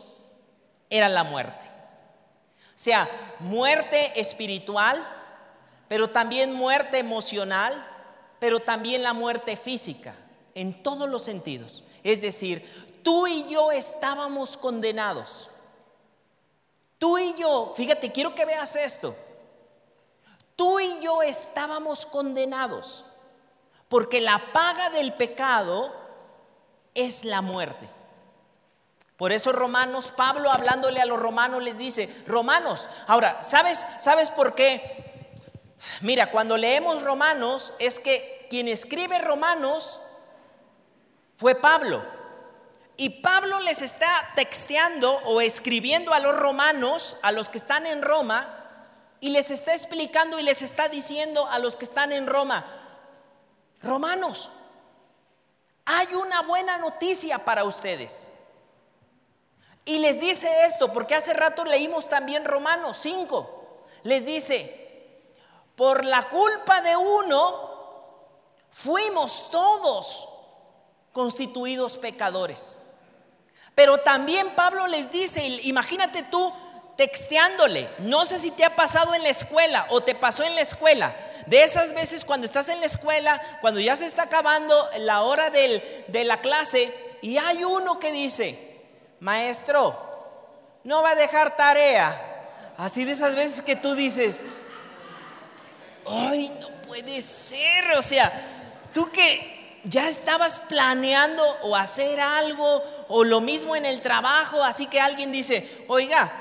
era 0.90 1.10
la 1.10 1.26
muerte. 1.26 1.66
O 2.70 2.78
sea, 2.78 3.10
muerte 3.40 4.18
espiritual, 4.18 5.06
pero 5.90 6.10
también 6.10 6.54
muerte 6.54 7.00
emocional, 7.00 7.86
pero 8.40 8.62
también 8.62 9.04
la 9.04 9.12
muerte 9.12 9.58
física, 9.58 10.16
en 10.56 10.82
todos 10.84 11.10
los 11.10 11.22
sentidos. 11.22 11.84
Es 12.02 12.22
decir, 12.22 12.66
tú 13.04 13.28
y 13.28 13.46
yo 13.50 13.74
estábamos 13.74 14.56
condenados. 14.56 15.50
Tú 16.98 17.18
y 17.18 17.36
yo, 17.36 17.74
fíjate, 17.76 18.10
quiero 18.14 18.34
que 18.34 18.46
veas 18.46 18.78
esto. 18.78 19.14
Tú 20.56 20.80
y 20.80 21.00
yo 21.00 21.22
estábamos 21.22 22.06
condenados 22.06 23.06
porque 23.90 24.22
la 24.22 24.54
paga 24.54 24.90
del 24.90 25.14
pecado 25.14 25.94
es 26.94 27.26
la 27.26 27.42
muerte. 27.42 27.90
Por 29.18 29.32
eso 29.32 29.52
Romanos, 29.52 30.14
Pablo 30.16 30.50
hablándole 30.50 31.00
a 31.00 31.06
los 31.06 31.20
romanos 31.20 31.62
les 31.62 31.78
dice, 31.78 32.10
romanos, 32.26 32.90
ahora, 33.08 33.42
¿sabes, 33.44 33.86
¿sabes 34.00 34.32
por 34.32 34.56
qué? 34.56 35.02
Mira, 36.02 36.32
cuando 36.32 36.58
leemos 36.58 37.02
Romanos 37.02 37.74
es 37.80 38.00
que 38.00 38.48
quien 38.50 38.68
escribe 38.68 39.20
Romanos 39.20 40.02
fue 41.38 41.56
Pablo. 41.56 42.06
Y 42.98 43.22
Pablo 43.22 43.60
les 43.62 43.82
está 43.82 44.32
texteando 44.36 45.14
o 45.26 45.42
escribiendo 45.42 46.14
a 46.14 46.20
los 46.20 46.38
romanos, 46.38 47.18
a 47.24 47.32
los 47.32 47.50
que 47.50 47.58
están 47.58 47.88
en 47.88 48.04
Roma, 48.04 48.61
y 49.22 49.30
les 49.30 49.52
está 49.52 49.74
explicando 49.74 50.40
y 50.40 50.44
les 50.44 50.64
está 50.64 50.90
diciendo 50.90 51.46
a 51.48 51.60
los 51.60 51.76
que 51.76 51.86
están 51.86 52.12
en 52.12 52.26
Roma, 52.26 52.66
romanos, 53.84 54.52
hay 55.86 56.08
una 56.16 56.42
buena 56.42 56.80
noticia 56.80 57.46
para 57.46 57.64
ustedes. 57.64 58.30
Y 59.86 60.00
les 60.00 60.20
dice 60.20 60.66
esto, 60.66 60.92
porque 60.92 61.16
hace 61.16 61.34
rato 61.34 61.64
leímos 61.64 62.10
también 62.10 62.46
Romanos 62.46 62.98
5. 63.02 63.86
Les 64.04 64.26
dice, 64.26 65.22
por 65.76 66.04
la 66.04 66.28
culpa 66.30 66.82
de 66.82 66.98
uno, 66.98 67.70
fuimos 68.72 69.52
todos 69.52 70.30
constituidos 71.14 71.98
pecadores. 72.00 72.82
Pero 73.76 74.00
también 74.00 74.56
Pablo 74.56 74.88
les 74.88 75.12
dice, 75.12 75.46
imagínate 75.64 76.24
tú 76.24 76.52
texteándole, 77.02 77.90
no 77.98 78.26
sé 78.26 78.38
si 78.38 78.52
te 78.52 78.64
ha 78.64 78.76
pasado 78.76 79.16
en 79.16 79.24
la 79.24 79.30
escuela 79.30 79.88
o 79.90 80.02
te 80.02 80.14
pasó 80.14 80.44
en 80.44 80.54
la 80.54 80.62
escuela, 80.62 81.16
de 81.48 81.64
esas 81.64 81.94
veces 81.94 82.24
cuando 82.24 82.46
estás 82.46 82.70
en 82.70 82.80
la 82.80 82.86
escuela, 82.86 83.42
cuando 83.60 83.80
ya 83.80 83.96
se 83.96 84.06
está 84.06 84.22
acabando 84.24 84.88
la 85.00 85.24
hora 85.24 85.50
de 85.50 86.24
la 86.24 86.42
clase 86.42 86.94
y 87.24 87.38
hay 87.38 87.64
uno 87.64 88.00
que 88.00 88.12
dice, 88.12 88.78
maestro, 89.20 90.00
no 90.84 91.02
va 91.02 91.12
a 91.12 91.16
dejar 91.16 91.56
tarea. 91.56 92.70
Así 92.78 93.04
de 93.04 93.14
esas 93.14 93.34
veces 93.34 93.64
que 93.64 93.76
tú 93.76 93.96
dices, 93.96 94.44
ay, 96.06 96.56
no 96.60 96.70
puede 96.84 97.20
ser, 97.24 97.94
o 97.98 98.04
sea, 98.04 98.32
tú 98.94 99.12
que 99.12 99.80
ya 99.86 100.08
estabas 100.08 100.60
planeando 100.60 101.44
o 101.64 101.76
hacer 101.76 102.20
algo 102.20 102.84
o 103.08 103.24
lo 103.24 103.42
mismo 103.42 103.76
en 103.76 103.88
el 103.88 104.04
trabajo, 104.04 104.64
así 104.64 104.86
que 104.86 105.02
alguien 105.02 105.32
dice, 105.32 105.84
oiga, 105.88 106.41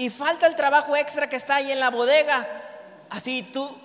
y 0.00 0.08
falta 0.08 0.46
el 0.46 0.56
trabajo 0.56 0.96
extra 0.96 1.28
que 1.28 1.36
está 1.36 1.56
ahí 1.56 1.70
en 1.70 1.78
la 1.78 1.90
bodega, 1.90 2.48
así 3.10 3.42
tú 3.42 3.78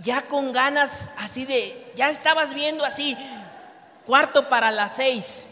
ya 0.00 0.22
con 0.22 0.52
ganas 0.52 1.12
así 1.18 1.44
de, 1.46 1.92
ya 1.94 2.10
estabas 2.10 2.52
viendo 2.52 2.84
así, 2.84 3.16
cuarto 4.04 4.48
para 4.48 4.72
las 4.72 4.96
seis, 4.96 5.46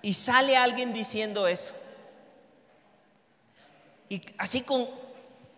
y 0.00 0.14
sale 0.14 0.56
alguien 0.56 0.94
diciendo 0.94 1.46
eso. 1.46 1.76
Y 4.08 4.22
así 4.38 4.62
con, 4.62 4.88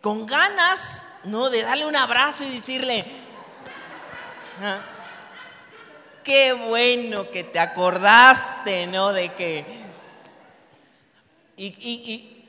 con 0.01 0.27
ganas, 0.27 1.11
¿no? 1.23 1.49
De 1.49 1.63
darle 1.63 1.87
un 1.87 1.95
abrazo 1.95 2.43
y 2.43 2.51
decirle, 2.51 3.05
Qué 6.25 6.55
bueno 6.55 7.31
que 7.31 7.45
te 7.45 7.61
acordaste, 7.61 8.89
¿no? 8.89 9.13
De 9.13 9.33
que... 9.35 9.86
Y, 11.57 11.67
y, 11.67 12.47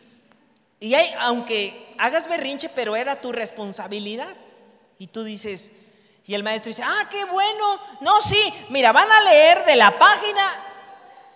y, 0.80 0.94
hay, 0.94 1.08
aunque 1.20 1.96
hagas 1.98 2.28
berrinche, 2.28 2.70
pero 2.70 2.96
era 2.96 3.22
tu 3.22 3.32
responsabilidad. 3.32 4.36
Y 5.00 5.08
tú 5.08 5.24
dices, 5.24 5.72
y 6.26 6.34
el 6.34 6.44
maestro 6.44 6.70
dice, 6.70 6.84
ah, 6.84 7.08
qué 7.10 7.26
bueno. 7.26 7.80
No, 8.02 8.22
sí, 8.22 8.42
mira, 8.70 8.92
van 8.92 9.12
a 9.12 9.22
leer 9.22 9.66
de 9.66 9.76
la 9.76 9.98
página 9.98 10.64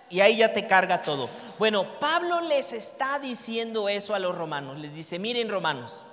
y 0.10 0.20
ahí 0.20 0.38
ya 0.38 0.54
te 0.54 0.68
carga 0.68 1.02
todo. 1.02 1.30
Bueno, 1.58 2.00
Pablo 2.00 2.42
les 2.42 2.74
está 2.74 3.20
diciendo 3.20 3.88
eso 3.88 4.14
a 4.16 4.20
los 4.20 4.36
romanos. 4.36 4.80
Les 4.80 4.94
dice, 4.94 5.20
miren 5.20 5.50
romanos, 5.50 6.06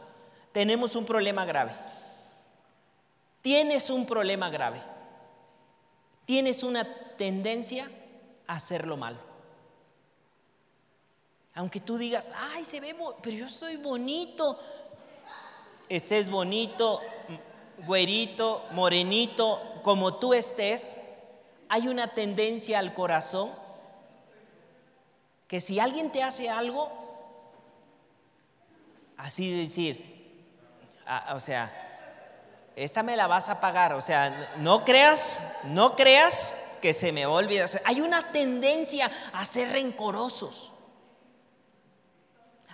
tenemos 0.53 0.95
un 0.95 1.05
problema 1.05 1.45
grave 1.45 1.75
tienes 3.49 3.89
un 3.89 4.05
problema 4.05 4.51
grave. 4.51 4.79
Tienes 6.27 6.63
una 6.63 6.85
tendencia 7.17 7.91
a 8.47 8.57
hacerlo 8.57 8.99
mal. 8.99 9.19
Aunque 11.59 11.81
tú 11.81 11.99
digas, 11.99 12.33
ay, 12.37 12.65
se 12.65 12.79
ve, 12.79 12.95
pero 13.21 13.37
yo 13.37 13.47
estoy 13.47 13.79
bonito. 13.79 14.61
Estés 15.89 16.31
bonito, 16.31 17.03
güerito, 17.85 18.65
morenito, 18.71 19.81
como 19.83 20.15
tú 20.21 20.35
estés, 20.35 20.99
hay 21.69 21.89
una 21.89 22.15
tendencia 22.15 22.79
al 22.79 22.95
corazón 22.95 23.51
que 25.49 25.61
si 25.61 25.81
alguien 25.81 26.13
te 26.13 26.23
hace 26.23 26.49
algo, 26.49 26.93
así 29.17 29.51
decir, 29.61 30.47
o 31.35 31.41
sea, 31.41 32.71
esta 32.77 33.03
me 33.03 33.17
la 33.17 33.27
vas 33.27 33.49
a 33.49 33.59
pagar. 33.59 33.95
O 33.95 34.01
sea, 34.01 34.53
no 34.59 34.85
creas, 34.85 35.43
no 35.65 35.97
creas 35.97 36.55
que 36.81 36.95
se 36.95 37.11
me 37.11 37.27
va. 37.27 37.41
Hay 37.85 38.01
una 38.01 38.31
tendencia 38.31 39.11
a 39.33 39.45
ser 39.45 39.71
rencorosos. 39.71 40.73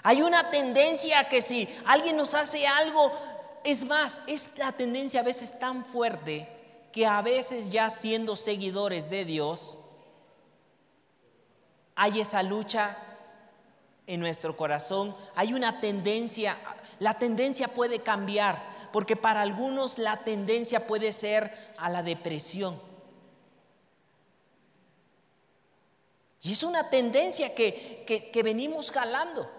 Hay 0.05 0.23
una 0.23 0.51
tendencia 0.53 1.29
que 1.29 1.43
si 1.43 1.69
alguien 1.87 2.17
nos 2.17 2.35
hace 2.35 2.67
algo, 2.69 3.11
es 3.64 3.85
más, 3.85 4.21
es 4.29 4.51
la 4.57 4.71
tendencia 4.71 5.21
a 5.21 5.25
veces 5.25 5.59
tan 5.59 5.85
fuerte 5.85 6.49
que 6.93 7.07
a 7.07 7.21
veces 7.23 7.73
ya 7.73 7.90
siendo 7.90 8.37
seguidores 8.37 9.11
de 9.11 9.25
Dios, 9.25 9.79
hay 11.97 12.21
esa 12.21 12.43
lucha 12.43 12.97
en 14.07 14.21
nuestro 14.21 14.57
corazón, 14.57 15.17
hay 15.35 15.55
una 15.55 15.81
tendencia, 15.81 16.57
la 16.99 17.19
tendencia 17.19 17.69
puede 17.69 18.01
cambiar 18.01 18.62
porque 18.93 19.17
para 19.17 19.43
algunos 19.43 19.99
la 19.99 20.19
tendencia 20.19 20.87
puede 20.87 21.12
ser 21.12 21.73
a 21.79 21.88
la 21.88 22.05
depresión. 22.05 22.81
Y 26.43 26.53
es 26.53 26.62
una 26.62 26.90
tendencia 26.90 27.55
que, 27.55 28.31
venimos 28.45 28.93
jalando. 28.93 29.51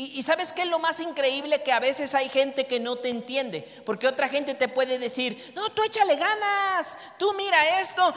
Y, 0.00 0.22
sabes 0.22 0.52
qué 0.52 0.62
es 0.62 0.68
lo 0.68 0.78
más 0.78 1.00
increíble 1.00 1.60
que 1.64 1.72
a 1.72 1.80
veces 1.80 2.14
hay 2.14 2.28
gente 2.28 2.68
que 2.68 2.78
no 2.78 2.94
te 2.98 3.08
entiende, 3.08 3.68
porque 3.84 4.06
otra 4.06 4.28
gente 4.28 4.54
te 4.54 4.68
puede 4.68 4.96
decir, 5.00 5.52
no, 5.56 5.70
tú 5.70 5.82
échale 5.82 6.14
ganas, 6.14 6.96
tú 7.18 7.34
mira 7.34 7.80
esto, 7.80 8.14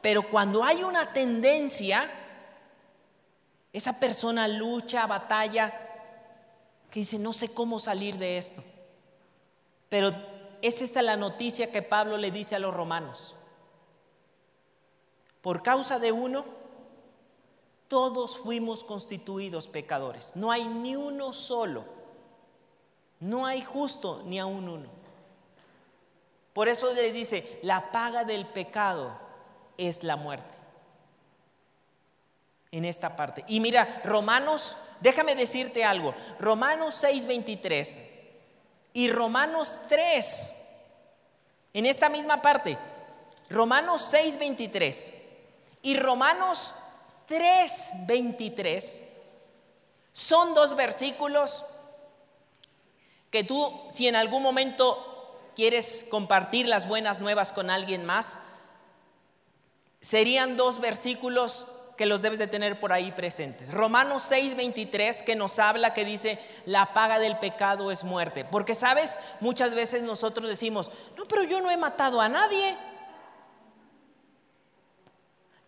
pero 0.00 0.28
cuando 0.28 0.64
hay 0.64 0.82
una 0.82 1.12
tendencia, 1.12 2.10
esa 3.72 4.00
persona 4.00 4.48
lucha, 4.48 5.06
batalla, 5.06 5.72
que 6.90 6.98
dice, 6.98 7.20
no 7.20 7.32
sé 7.32 7.54
cómo 7.54 7.78
salir 7.78 8.18
de 8.18 8.36
esto. 8.36 8.64
Pero 9.88 10.10
es 10.60 10.82
esta 10.82 11.02
la 11.02 11.16
noticia 11.16 11.70
que 11.70 11.82
Pablo 11.82 12.16
le 12.16 12.32
dice 12.32 12.56
a 12.56 12.58
los 12.58 12.74
romanos. 12.74 13.36
Por 15.40 15.62
causa 15.62 16.00
de 16.00 16.10
uno, 16.10 16.44
todos 17.92 18.38
fuimos 18.38 18.84
constituidos 18.84 19.68
pecadores. 19.68 20.34
No 20.34 20.50
hay 20.50 20.66
ni 20.66 20.96
uno 20.96 21.34
solo. 21.34 21.84
No 23.20 23.44
hay 23.44 23.60
justo 23.60 24.22
ni 24.24 24.38
aún 24.38 24.66
uno. 24.66 24.88
Por 26.54 26.68
eso 26.68 26.90
les 26.94 27.12
dice, 27.12 27.60
la 27.62 27.92
paga 27.92 28.24
del 28.24 28.46
pecado 28.46 29.12
es 29.76 30.04
la 30.04 30.16
muerte. 30.16 30.54
En 32.70 32.86
esta 32.86 33.14
parte. 33.14 33.44
Y 33.46 33.60
mira, 33.60 34.00
Romanos, 34.06 34.78
déjame 35.02 35.34
decirte 35.34 35.84
algo. 35.84 36.14
Romanos 36.38 36.94
6:23 37.04 38.08
y 38.94 39.10
Romanos 39.10 39.80
3, 39.90 40.54
en 41.74 41.84
esta 41.84 42.08
misma 42.08 42.40
parte, 42.40 42.78
Romanos 43.50 44.00
6, 44.08 44.38
23 44.38 45.14
y 45.82 45.98
Romanos 45.98 46.74
3, 47.32 47.92
23, 48.06 49.02
son 50.12 50.52
dos 50.52 50.76
versículos 50.76 51.64
que 53.30 53.42
tú, 53.42 53.72
si 53.88 54.06
en 54.06 54.16
algún 54.16 54.42
momento 54.42 55.50
quieres 55.56 56.06
compartir 56.10 56.68
las 56.68 56.86
buenas 56.86 57.20
nuevas 57.20 57.54
con 57.54 57.70
alguien 57.70 58.04
más, 58.04 58.38
serían 60.02 60.58
dos 60.58 60.78
versículos 60.78 61.68
que 61.96 62.04
los 62.04 62.20
debes 62.20 62.38
de 62.38 62.48
tener 62.48 62.78
por 62.78 62.92
ahí 62.92 63.12
presentes. 63.12 63.72
Romanos 63.72 64.30
6:23 64.30 65.24
que 65.24 65.34
nos 65.34 65.58
habla, 65.58 65.94
que 65.94 66.04
dice, 66.04 66.38
la 66.66 66.92
paga 66.92 67.18
del 67.18 67.38
pecado 67.38 67.90
es 67.90 68.04
muerte. 68.04 68.44
Porque 68.44 68.74
sabes, 68.74 69.18
muchas 69.40 69.72
veces 69.72 70.02
nosotros 70.02 70.48
decimos, 70.48 70.90
no, 71.16 71.24
pero 71.24 71.44
yo 71.44 71.62
no 71.62 71.70
he 71.70 71.78
matado 71.78 72.20
a 72.20 72.28
nadie. 72.28 72.76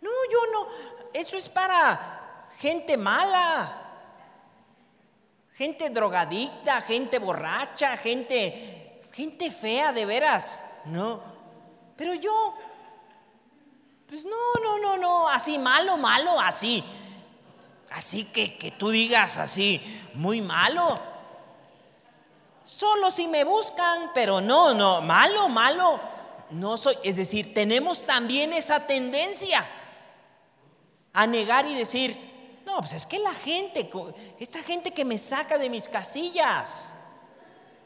No, 0.05 0.11
yo 0.31 0.39
no, 0.53 0.69
eso 1.15 1.39
es 1.39 1.49
para 1.49 2.51
gente 2.59 2.99
mala, 2.99 3.81
gente 5.55 5.89
drogadicta, 5.89 6.83
gente 6.83 7.19
borracha, 7.19 7.97
gente, 7.97 9.03
gente 9.11 9.51
fea 9.51 9.93
de 9.93 10.05
veras. 10.05 10.67
No, 10.85 11.23
pero 11.97 12.13
yo 12.13 12.55
pues 14.07 14.27
no, 14.27 14.63
no, 14.63 14.79
no, 14.79 14.99
no, 14.99 15.29
así 15.31 15.59
malo, 15.59 15.97
malo, 15.97 16.39
así. 16.39 16.85
Así 17.91 18.25
que, 18.25 18.59
que 18.59 18.73
tú 18.73 18.91
digas 18.91 19.39
así, 19.39 19.81
muy 20.13 20.43
malo. 20.43 21.01
Solo 22.67 23.11
si 23.11 23.27
me 23.27 23.45
buscan, 23.45 24.11
pero 24.13 24.43
no, 24.43 24.75
no, 24.75 25.01
malo, 25.01 25.49
malo. 25.49 25.99
No 26.51 26.77
soy, 26.77 26.95
es 27.03 27.17
decir, 27.17 27.55
tenemos 27.55 28.05
también 28.05 28.53
esa 28.53 28.87
tendencia. 28.87 29.67
A 31.15 31.27
negar 31.27 31.65
y 31.65 31.75
decir, 31.75 32.17
no, 32.67 32.79
pues 32.81 32.93
es 32.93 33.07
que 33.07 33.19
la 33.21 33.33
gente, 33.33 33.89
esta 34.41 34.61
gente 34.63 34.91
que 34.93 35.05
me 35.05 35.17
saca 35.17 35.57
de 35.57 35.71
mis 35.71 35.89
casillas, 35.89 36.93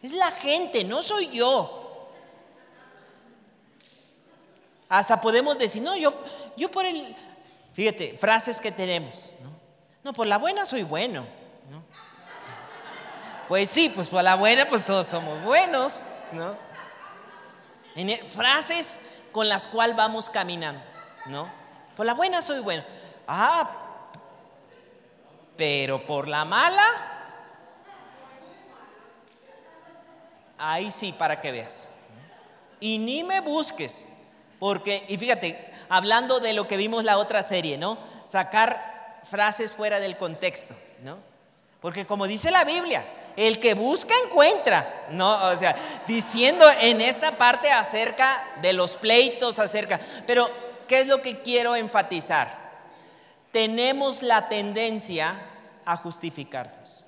es 0.02 0.12
la 0.12 0.30
gente, 0.30 0.82
no 0.82 1.02
soy 1.02 1.28
yo. 1.28 2.08
Hasta 4.88 5.20
podemos 5.20 5.58
decir, 5.58 5.82
no, 5.82 5.94
yo, 5.94 6.14
yo 6.56 6.70
por 6.70 6.86
el, 6.86 7.14
fíjate, 7.74 8.16
frases 8.16 8.60
que 8.60 8.72
tenemos, 8.72 9.34
¿no? 9.42 9.50
No, 10.02 10.12
por 10.14 10.26
la 10.26 10.38
buena 10.38 10.64
soy 10.64 10.82
bueno, 10.82 11.26
¿no? 11.68 11.84
Pues 13.46 13.68
sí, 13.68 13.90
pues 13.90 14.08
por 14.08 14.24
la 14.24 14.36
buena, 14.36 14.66
pues 14.66 14.86
todos 14.86 15.06
somos 15.06 15.42
buenos, 15.42 16.06
¿no? 16.32 16.56
En 17.94 18.08
e, 18.08 18.16
frases 18.30 19.00
con 19.32 19.48
las 19.48 19.66
cuales 19.66 19.96
vamos 19.96 20.30
caminando, 20.30 20.80
¿no? 21.26 21.50
Por 21.94 22.06
la 22.06 22.14
buena 22.14 22.40
soy 22.40 22.60
bueno. 22.60 22.82
Ah, 23.30 23.70
pero 25.58 26.06
por 26.06 26.28
la 26.28 26.46
mala, 26.46 26.82
ahí 30.56 30.90
sí, 30.90 31.12
para 31.12 31.38
que 31.38 31.52
veas. 31.52 31.90
Y 32.80 32.98
ni 32.98 33.22
me 33.24 33.40
busques, 33.40 34.08
porque, 34.58 35.04
y 35.08 35.18
fíjate, 35.18 35.72
hablando 35.90 36.40
de 36.40 36.54
lo 36.54 36.66
que 36.66 36.78
vimos 36.78 37.04
la 37.04 37.18
otra 37.18 37.42
serie, 37.42 37.76
¿no? 37.76 37.98
Sacar 38.24 39.20
frases 39.24 39.74
fuera 39.74 40.00
del 40.00 40.16
contexto, 40.16 40.74
¿no? 41.02 41.18
Porque 41.82 42.06
como 42.06 42.26
dice 42.26 42.50
la 42.50 42.64
Biblia, 42.64 43.04
el 43.36 43.60
que 43.60 43.74
busca 43.74 44.14
encuentra, 44.24 45.06
¿no? 45.10 45.48
O 45.48 45.56
sea, 45.56 45.76
diciendo 46.06 46.64
en 46.80 47.02
esta 47.02 47.36
parte 47.36 47.70
acerca 47.70 48.42
de 48.62 48.72
los 48.72 48.96
pleitos, 48.96 49.58
acerca, 49.58 50.00
pero 50.26 50.48
¿qué 50.88 51.00
es 51.00 51.08
lo 51.08 51.20
que 51.20 51.42
quiero 51.42 51.76
enfatizar? 51.76 52.67
Tenemos 53.52 54.22
la 54.22 54.48
tendencia 54.48 55.40
a 55.84 55.96
justificarnos. 55.96 57.04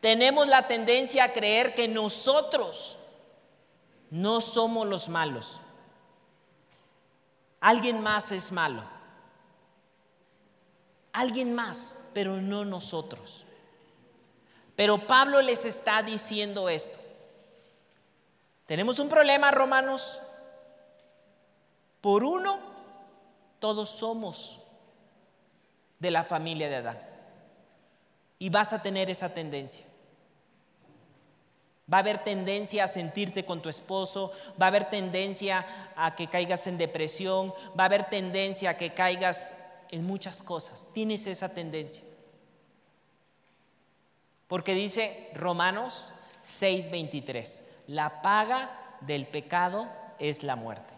Tenemos 0.00 0.46
la 0.46 0.66
tendencia 0.66 1.24
a 1.24 1.32
creer 1.32 1.74
que 1.74 1.88
nosotros 1.88 2.98
no 4.10 4.40
somos 4.40 4.86
los 4.86 5.08
malos. 5.08 5.60
Alguien 7.60 8.00
más 8.02 8.32
es 8.32 8.52
malo. 8.52 8.84
Alguien 11.12 11.54
más, 11.54 11.98
pero 12.12 12.40
no 12.40 12.64
nosotros. 12.64 13.44
Pero 14.76 15.06
Pablo 15.06 15.40
les 15.40 15.64
está 15.64 16.02
diciendo 16.02 16.68
esto. 16.68 16.98
Tenemos 18.66 18.98
un 18.98 19.08
problema, 19.08 19.50
romanos. 19.50 20.20
Por 22.00 22.24
uno, 22.24 22.58
todos 23.60 23.88
somos 23.88 24.60
de 25.98 26.10
la 26.10 26.24
familia 26.24 26.68
de 26.68 26.76
Adán. 26.76 26.98
Y 28.38 28.50
vas 28.50 28.72
a 28.72 28.82
tener 28.82 29.10
esa 29.10 29.32
tendencia. 29.32 29.86
Va 31.92 31.98
a 31.98 32.00
haber 32.00 32.24
tendencia 32.24 32.84
a 32.84 32.88
sentirte 32.88 33.44
con 33.44 33.60
tu 33.60 33.68
esposo, 33.68 34.32
va 34.60 34.66
a 34.66 34.68
haber 34.68 34.88
tendencia 34.88 35.66
a 35.96 36.16
que 36.16 36.28
caigas 36.28 36.66
en 36.66 36.78
depresión, 36.78 37.52
va 37.78 37.84
a 37.84 37.86
haber 37.86 38.04
tendencia 38.08 38.70
a 38.70 38.76
que 38.78 38.94
caigas 38.94 39.54
en 39.90 40.06
muchas 40.06 40.42
cosas. 40.42 40.88
Tienes 40.94 41.26
esa 41.26 41.50
tendencia. 41.50 42.04
Porque 44.46 44.74
dice 44.74 45.30
Romanos 45.34 46.12
6:23, 46.42 47.64
la 47.86 48.22
paga 48.22 48.96
del 49.00 49.26
pecado 49.26 49.88
es 50.18 50.42
la 50.42 50.56
muerte. 50.56 50.92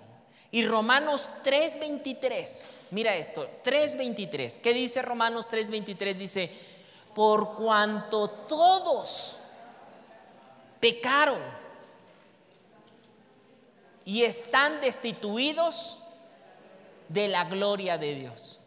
Y 0.50 0.64
Romanos 0.66 1.32
3:23, 1.42 2.68
mira 2.90 3.14
esto, 3.16 3.48
3:23, 3.64 4.58
¿qué 4.58 4.72
dice 4.72 5.02
Romanos 5.02 5.46
3:23? 5.48 6.14
Dice, 6.14 6.50
por 7.14 7.54
cuanto 7.54 8.28
todos 8.28 9.38
pecaron 10.80 11.40
y 14.04 14.22
están 14.22 14.80
destituidos 14.80 15.98
de 17.08 17.28
la 17.28 17.44
gloria 17.44 17.98
de 17.98 18.14
Dios. 18.14 18.60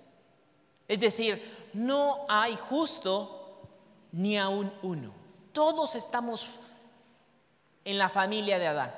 Es 0.87 0.99
decir, 0.99 1.69
no 1.73 2.25
hay 2.27 2.55
justo 2.55 3.67
ni 4.11 4.37
aún 4.37 4.73
uno. 4.81 5.13
Todos 5.53 5.95
estamos 5.95 6.59
en 7.85 7.97
la 7.97 8.09
familia 8.09 8.59
de 8.59 8.67
Adán. 8.67 8.95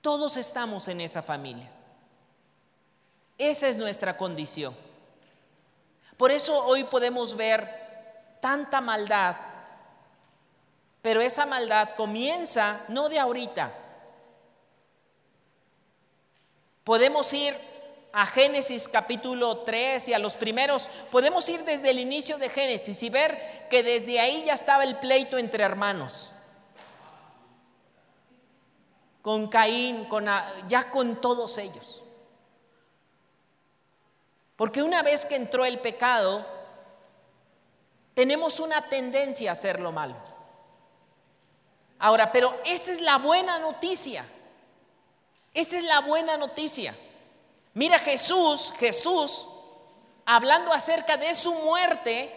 Todos 0.00 0.36
estamos 0.36 0.88
en 0.88 1.00
esa 1.00 1.22
familia. 1.22 1.70
Esa 3.38 3.68
es 3.68 3.78
nuestra 3.78 4.16
condición. 4.16 4.76
Por 6.16 6.32
eso 6.32 6.64
hoy 6.66 6.82
podemos 6.82 7.36
ver 7.36 8.36
tanta 8.40 8.80
maldad, 8.80 9.36
pero 11.00 11.20
esa 11.20 11.46
maldad 11.46 11.90
comienza 11.90 12.80
no 12.88 13.08
de 13.08 13.20
ahorita. 13.20 13.72
Podemos 16.82 17.32
ir 17.32 17.54
a 18.12 18.26
Génesis 18.26 18.88
capítulo 18.88 19.58
3 19.58 20.08
y 20.08 20.14
a 20.14 20.18
los 20.18 20.34
primeros, 20.34 20.90
podemos 21.12 21.48
ir 21.48 21.62
desde 21.64 21.90
el 21.90 22.00
inicio 22.00 22.38
de 22.38 22.48
Génesis 22.48 23.00
y 23.04 23.10
ver 23.10 23.68
que 23.70 23.84
desde 23.84 24.18
ahí 24.18 24.44
ya 24.46 24.54
estaba 24.54 24.82
el 24.82 24.98
pleito 24.98 25.38
entre 25.38 25.62
hermanos. 25.62 26.32
Con 29.22 29.46
Caín, 29.46 30.06
con, 30.06 30.26
ya 30.66 30.90
con 30.90 31.20
todos 31.20 31.58
ellos. 31.58 32.02
Porque 34.58 34.82
una 34.82 35.04
vez 35.04 35.24
que 35.24 35.36
entró 35.36 35.64
el 35.64 35.78
pecado, 35.78 36.44
tenemos 38.14 38.58
una 38.58 38.88
tendencia 38.88 39.50
a 39.50 39.52
hacer 39.52 39.78
lo 39.78 39.92
malo. 39.92 40.16
Ahora, 42.00 42.32
pero 42.32 42.52
esta 42.64 42.90
es 42.90 43.00
la 43.00 43.18
buena 43.18 43.60
noticia. 43.60 44.24
Esta 45.54 45.76
es 45.76 45.84
la 45.84 46.00
buena 46.00 46.36
noticia. 46.36 46.92
Mira 47.74 48.00
Jesús, 48.00 48.72
Jesús, 48.80 49.46
hablando 50.26 50.72
acerca 50.72 51.16
de 51.16 51.36
su 51.36 51.54
muerte, 51.54 52.34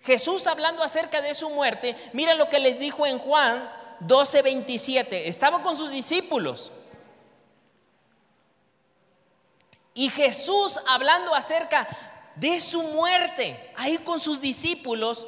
Jesús 0.00 0.46
hablando 0.46 0.82
acerca 0.82 1.20
de 1.20 1.34
su 1.34 1.50
muerte, 1.50 1.94
mira 2.14 2.34
lo 2.34 2.48
que 2.48 2.60
les 2.60 2.78
dijo 2.78 3.06
en 3.06 3.18
Juan 3.18 3.70
12, 4.00 4.40
27. 4.40 5.28
Estaba 5.28 5.62
con 5.62 5.76
sus 5.76 5.90
discípulos. 5.90 6.72
Y 9.94 10.08
Jesús 10.08 10.80
hablando 10.86 11.34
acerca 11.34 11.88
de 12.36 12.60
su 12.60 12.82
muerte, 12.82 13.72
ahí 13.76 13.98
con 13.98 14.20
sus 14.20 14.40
discípulos, 14.40 15.26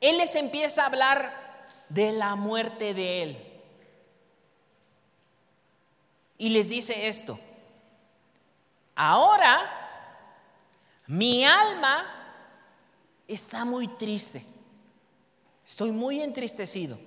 Él 0.00 0.18
les 0.18 0.34
empieza 0.36 0.82
a 0.82 0.86
hablar 0.86 1.68
de 1.88 2.12
la 2.12 2.34
muerte 2.34 2.94
de 2.94 3.22
Él. 3.22 3.62
Y 6.38 6.48
les 6.48 6.68
dice 6.68 7.08
esto. 7.08 7.38
Ahora 8.94 9.78
mi 11.06 11.44
alma 11.44 12.04
está 13.28 13.64
muy 13.64 13.88
triste. 13.88 14.46
Estoy 15.66 15.90
muy 15.90 16.22
entristecido. 16.22 16.98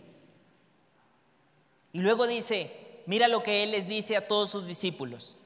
Y 1.94 2.00
luego 2.00 2.28
dice, 2.28 3.02
mira 3.06 3.28
lo 3.28 3.42
que 3.42 3.64
él 3.64 3.72
les 3.72 3.88
dice 3.88 4.18
a 4.18 4.28
todos 4.28 4.50
sus 4.50 4.68
discípulos. 4.68 5.38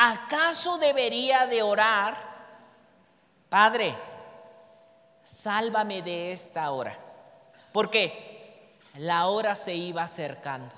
¿Acaso 0.00 0.78
debería 0.78 1.48
de 1.48 1.60
orar, 1.60 2.16
Padre, 3.48 3.96
sálvame 5.24 6.02
de 6.02 6.30
esta 6.30 6.70
hora? 6.70 6.96
Porque 7.72 8.78
la 8.94 9.26
hora 9.26 9.56
se 9.56 9.74
iba 9.74 10.02
acercando. 10.02 10.72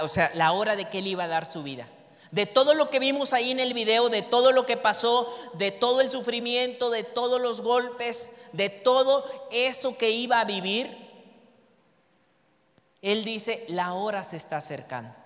o 0.00 0.08
sea, 0.08 0.30
la 0.36 0.52
hora 0.52 0.74
de 0.74 0.88
que 0.88 1.00
él 1.00 1.08
iba 1.08 1.24
a 1.24 1.28
dar 1.28 1.44
su 1.44 1.62
vida 1.62 1.86
de 2.30 2.46
todo 2.46 2.74
lo 2.74 2.90
que 2.90 2.98
vimos 2.98 3.32
ahí 3.32 3.50
en 3.50 3.60
el 3.60 3.74
video, 3.74 4.08
de 4.08 4.22
todo 4.22 4.52
lo 4.52 4.66
que 4.66 4.76
pasó, 4.76 5.34
de 5.54 5.70
todo 5.70 6.00
el 6.00 6.08
sufrimiento, 6.08 6.90
de 6.90 7.04
todos 7.04 7.40
los 7.40 7.62
golpes, 7.62 8.32
de 8.52 8.68
todo 8.68 9.24
eso 9.50 9.96
que 9.96 10.10
iba 10.10 10.40
a 10.40 10.44
vivir, 10.44 11.08
él 13.00 13.24
dice, 13.24 13.64
la 13.68 13.92
hora 13.92 14.24
se 14.24 14.36
está 14.36 14.56
acercando. 14.56 15.17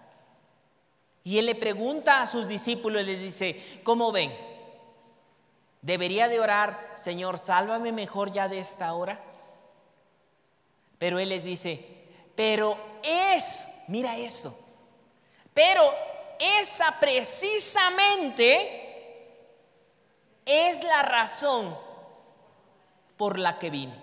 Y 1.24 1.38
él 1.38 1.46
le 1.46 1.54
pregunta 1.54 2.20
a 2.20 2.26
sus 2.26 2.48
discípulos, 2.48 3.04
les 3.04 3.20
dice, 3.20 3.80
¿cómo 3.84 4.10
ven? 4.10 4.34
¿Debería 5.80 6.28
de 6.28 6.40
orar, 6.40 6.92
Señor, 6.96 7.38
sálvame 7.38 7.92
mejor 7.92 8.32
ya 8.32 8.48
de 8.48 8.58
esta 8.58 8.92
hora? 8.92 9.20
Pero 10.98 11.18
él 11.18 11.28
les 11.28 11.44
dice, 11.44 11.84
pero 12.34 12.78
es, 13.02 13.68
mira 13.88 14.16
esto, 14.16 14.56
pero 15.54 15.82
esa 16.60 16.98
precisamente 16.98 18.80
es 20.44 20.82
la 20.82 21.02
razón 21.02 21.76
por 23.16 23.38
la 23.38 23.58
que 23.58 23.70
vine. 23.70 24.00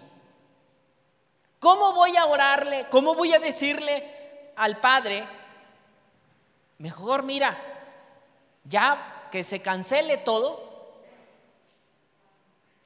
¿Cómo 1.59 1.93
voy 1.93 2.15
a 2.15 2.25
orarle? 2.25 2.87
¿Cómo 2.89 3.15
voy 3.15 3.33
a 3.33 3.39
decirle 3.39 4.51
al 4.55 4.77
Padre? 4.79 5.27
Mejor 6.79 7.23
mira, 7.23 7.57
ya 8.63 9.27
que 9.31 9.43
se 9.43 9.61
cancele 9.61 10.17
todo, 10.17 10.97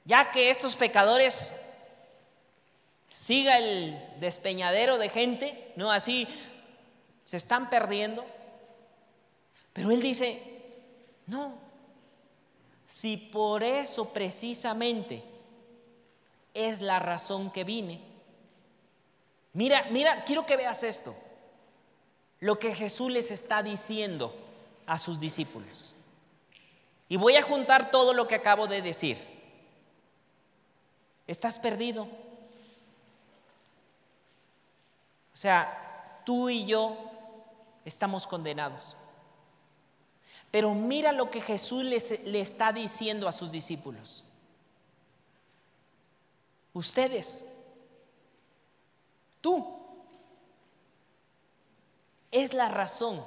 ya 0.04 0.32
que 0.32 0.50
estos 0.50 0.76
pecadores 0.76 1.56
siga 3.14 3.58
el 3.58 4.20
despeñadero 4.20 4.98
de 4.98 5.10
gente, 5.10 5.72
¿no? 5.76 5.92
Así 5.92 6.28
se 7.24 7.38
están 7.38 7.70
perdiendo. 7.70 8.26
Pero 9.74 9.92
él 9.92 10.02
dice, 10.02 10.42
no, 11.28 11.56
si 12.88 13.18
por 13.18 13.64
eso 13.64 14.10
precisamente 14.10 15.24
es 16.54 16.82
la 16.82 17.00
razón 17.00 17.52
que 17.52 17.64
vine. 17.64 18.02
Mira, 19.54 19.86
mira, 19.92 20.24
quiero 20.26 20.46
que 20.46 20.58
veas 20.58 20.84
esto. 20.84 21.16
Lo 22.44 22.60
que 22.60 22.76
Jesús 22.76 23.10
les 23.10 23.32
está 23.32 23.64
diciendo 23.64 24.36
a 24.86 24.98
sus 24.98 25.22
discípulos. 25.22 25.96
Y 27.08 27.16
voy 27.16 27.38
a 27.38 27.42
juntar 27.42 27.90
todo 27.90 28.14
lo 28.14 28.28
que 28.28 28.36
acabo 28.36 28.68
de 28.68 28.82
decir. 28.82 29.18
Estás 31.26 31.58
perdido. 31.58 32.04
O 35.34 35.38
sea, 35.38 36.22
tú 36.26 36.50
y 36.50 36.66
yo 36.66 36.98
estamos 37.86 38.28
condenados. 38.28 38.98
Pero 40.52 40.74
mira 40.74 41.14
lo 41.14 41.32
que 41.32 41.40
Jesús 41.40 41.86
le 41.86 42.42
está 42.42 42.74
diciendo 42.74 43.30
a 43.30 43.32
sus 43.32 43.54
discípulos. 43.54 44.26
Ustedes, 46.74 47.46
tú, 49.40 49.83
es 52.34 52.54
la 52.54 52.68
razón 52.68 53.26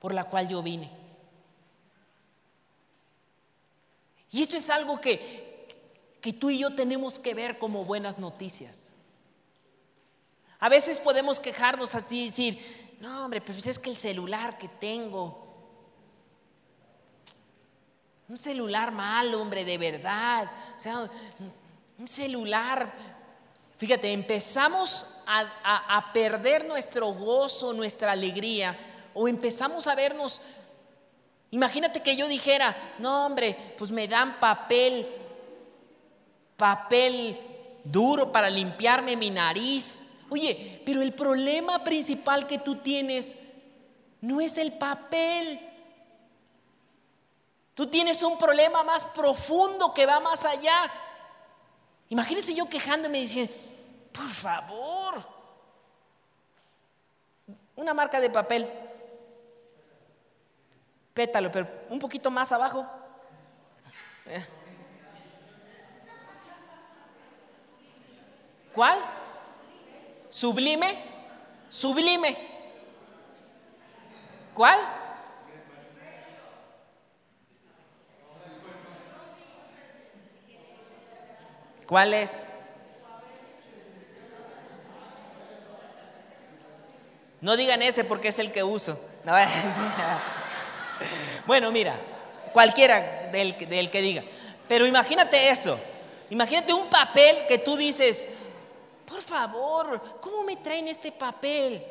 por 0.00 0.12
la 0.12 0.24
cual 0.24 0.48
yo 0.48 0.62
vine. 0.62 0.90
Y 4.30 4.42
esto 4.42 4.56
es 4.56 4.68
algo 4.68 5.00
que, 5.00 5.68
que 6.20 6.32
tú 6.32 6.50
y 6.50 6.58
yo 6.58 6.74
tenemos 6.74 7.20
que 7.20 7.34
ver 7.34 7.58
como 7.58 7.84
buenas 7.84 8.18
noticias. 8.18 8.88
A 10.58 10.68
veces 10.68 10.98
podemos 10.98 11.38
quejarnos 11.38 11.94
así 11.94 12.22
y 12.22 12.26
decir, 12.26 12.96
no 13.00 13.24
hombre, 13.24 13.40
pues 13.40 13.66
es 13.66 13.78
que 13.78 13.90
el 13.90 13.96
celular 13.96 14.58
que 14.58 14.68
tengo, 14.68 15.44
un 18.28 18.38
celular 18.38 18.90
malo, 18.90 19.40
hombre, 19.40 19.64
de 19.64 19.78
verdad, 19.78 20.50
o 20.76 20.80
sea, 20.80 21.10
un 21.98 22.08
celular, 22.08 22.92
fíjate, 23.86 24.12
empezamos 24.12 25.06
a, 25.26 25.96
a 25.96 26.12
perder 26.12 26.64
nuestro 26.66 27.12
gozo, 27.12 27.72
nuestra 27.72 28.12
alegría, 28.12 28.78
o 29.14 29.28
empezamos 29.28 29.86
a 29.86 29.94
vernos, 29.94 30.40
imagínate 31.50 32.02
que 32.02 32.16
yo 32.16 32.26
dijera, 32.28 32.76
no 32.98 33.26
hombre, 33.26 33.74
pues 33.78 33.90
me 33.90 34.08
dan 34.08 34.40
papel, 34.40 35.06
papel 36.56 37.38
duro 37.84 38.32
para 38.32 38.50
limpiarme 38.50 39.16
mi 39.16 39.30
nariz, 39.30 40.04
Oye, 40.30 40.82
pero 40.84 41.02
el 41.02 41.12
problema 41.12 41.84
principal 41.84 42.46
que 42.46 42.58
tú 42.58 42.76
tienes 42.76 43.36
no 44.20 44.40
es 44.40 44.58
el 44.58 44.72
papel. 44.72 45.60
Tú 47.74 47.86
tienes 47.86 48.22
un 48.22 48.38
problema 48.38 48.82
más 48.82 49.06
profundo 49.06 49.92
que 49.92 50.06
va 50.06 50.20
más 50.20 50.44
allá. 50.44 50.90
Imagínese 52.08 52.54
yo 52.54 52.68
quejándome 52.68 53.20
diciendo, 53.20 53.52
por 54.14 54.28
favor, 54.28 55.26
una 57.74 57.92
marca 57.92 58.20
de 58.20 58.30
papel, 58.30 58.70
pétalo, 61.12 61.50
pero 61.50 61.68
un 61.90 61.98
poquito 61.98 62.30
más 62.30 62.52
abajo. 62.52 62.88
¿Cuál? 68.72 68.98
Sublime, 70.30 70.96
sublime. 71.68 72.36
¿Cuál? 74.54 74.78
¿Cuál 81.86 82.14
es? 82.14 82.53
No 87.44 87.58
digan 87.58 87.82
ese 87.82 88.04
porque 88.04 88.28
es 88.28 88.38
el 88.38 88.50
que 88.50 88.62
uso. 88.62 88.98
bueno, 91.46 91.70
mira, 91.70 91.94
cualquiera 92.54 93.28
del, 93.30 93.54
del, 93.68 93.90
que 93.90 94.00
diga. 94.00 94.24
Pero 94.66 94.86
imagínate 94.86 95.50
eso. 95.50 95.78
Imagínate 96.30 96.72
un 96.72 96.88
papel 96.88 97.36
que 97.46 97.58
tú 97.58 97.76
dices, 97.76 98.26
por 99.04 99.20
favor, 99.20 100.00
¿cómo 100.22 100.42
me 100.42 100.56
traen 100.56 100.88
este 100.88 101.12
papel? 101.12 101.84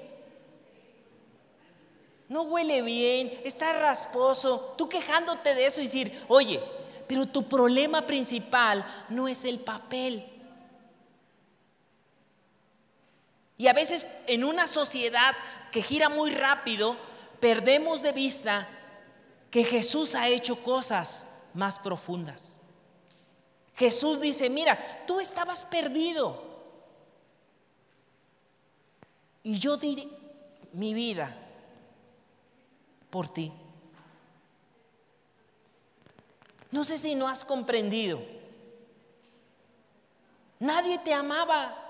No 2.29 2.41
huele 2.45 2.81
bien, 2.81 3.39
está 3.43 3.73
rasposo. 3.73 4.73
Tú 4.75 4.89
quejándote 4.89 5.53
de 5.53 5.67
eso 5.67 5.81
y 5.81 5.83
decir, 5.83 6.19
oye, 6.29 6.59
pero 7.07 7.27
tu 7.27 7.47
problema 7.47 8.07
principal 8.07 8.83
no 9.07 9.27
es 9.27 9.45
el 9.45 9.59
papel. 9.59 10.32
Y 13.63 13.69
a 13.69 13.73
veces 13.73 14.05
en 14.27 14.43
una 14.43 14.67
sociedad 14.67 15.33
que 15.71 15.81
gira 15.81 16.09
muy 16.09 16.31
rápido, 16.31 16.97
perdemos 17.39 18.01
de 18.01 18.11
vista 18.11 18.67
que 19.49 19.63
Jesús 19.63 20.15
ha 20.15 20.27
hecho 20.27 20.61
cosas 20.61 21.27
más 21.53 21.79
profundas. 21.79 22.59
Jesús 23.75 24.19
dice, 24.19 24.49
mira, 24.49 24.77
tú 25.07 25.21
estabas 25.21 25.63
perdido. 25.63 26.43
Y 29.43 29.57
yo 29.59 29.77
di 29.77 30.11
mi 30.73 30.93
vida 30.93 31.33
por 33.09 33.29
ti. 33.29 33.53
No 36.69 36.83
sé 36.83 36.97
si 36.97 37.15
no 37.15 37.29
has 37.29 37.45
comprendido. 37.45 38.19
Nadie 40.59 40.99
te 40.99 41.13
amaba. 41.13 41.82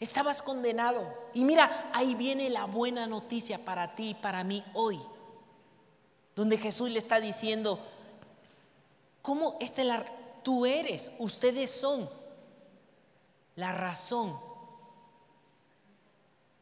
Estabas 0.00 0.40
condenado. 0.40 1.14
Y 1.34 1.44
mira, 1.44 1.90
ahí 1.92 2.14
viene 2.14 2.48
la 2.48 2.64
buena 2.64 3.06
noticia 3.06 3.62
para 3.64 3.94
ti 3.94 4.10
y 4.10 4.14
para 4.14 4.42
mí 4.44 4.64
hoy. 4.72 4.98
Donde 6.34 6.56
Jesús 6.56 6.90
le 6.90 6.98
está 6.98 7.20
diciendo, 7.20 7.78
¿cómo 9.20 9.58
la, 9.84 10.06
tú 10.42 10.64
eres? 10.64 11.12
Ustedes 11.18 11.70
son 11.70 12.08
la 13.56 13.72
razón 13.72 14.40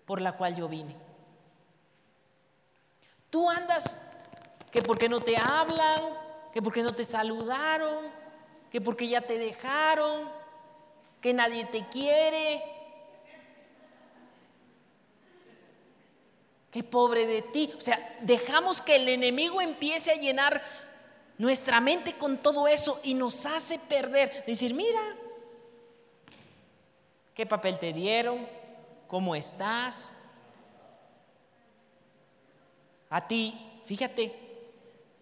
por 0.05 0.21
la 0.21 0.33
cual 0.33 0.57
yo 0.57 0.69
vine. 0.69 0.97
Tú 3.31 3.49
andas 3.49 3.95
que 4.73 4.83
porque 4.83 5.09
no 5.09 5.21
te 5.21 5.37
hablan, 5.37 6.03
que 6.53 6.61
porque 6.61 6.83
no 6.83 6.93
te 6.93 7.05
saludaron, 7.05 8.07
que 8.73 8.81
porque 8.81 9.07
ya 9.07 9.21
te 9.21 9.39
dejaron, 9.39 10.29
que 11.21 11.35
nadie 11.35 11.65
te 11.67 11.87
quiere. 11.89 12.78
Qué 16.71 16.83
pobre 16.83 17.27
de 17.27 17.43
ti. 17.43 17.71
O 17.77 17.81
sea, 17.81 18.17
dejamos 18.23 18.81
que 18.81 18.97
el 18.97 19.09
enemigo 19.09 19.61
empiece 19.61 20.11
a 20.11 20.17
llenar 20.17 20.63
nuestra 21.39 21.81
mente 21.81 22.15
con 22.15 22.39
todo 22.39 22.69
eso 22.69 23.01
y 23.03 23.15
nos 23.15 23.47
hace 23.47 23.79
perder. 23.79 24.45
Decir, 24.47 24.75
mira, 24.75 25.01
¿qué 27.35 27.47
papel 27.47 27.79
te 27.79 27.93
dieron? 27.93 28.47
¿Cómo 29.07 29.35
estás? 29.35 30.15
A 33.09 33.27
ti, 33.27 33.59
fíjate, 33.87 34.35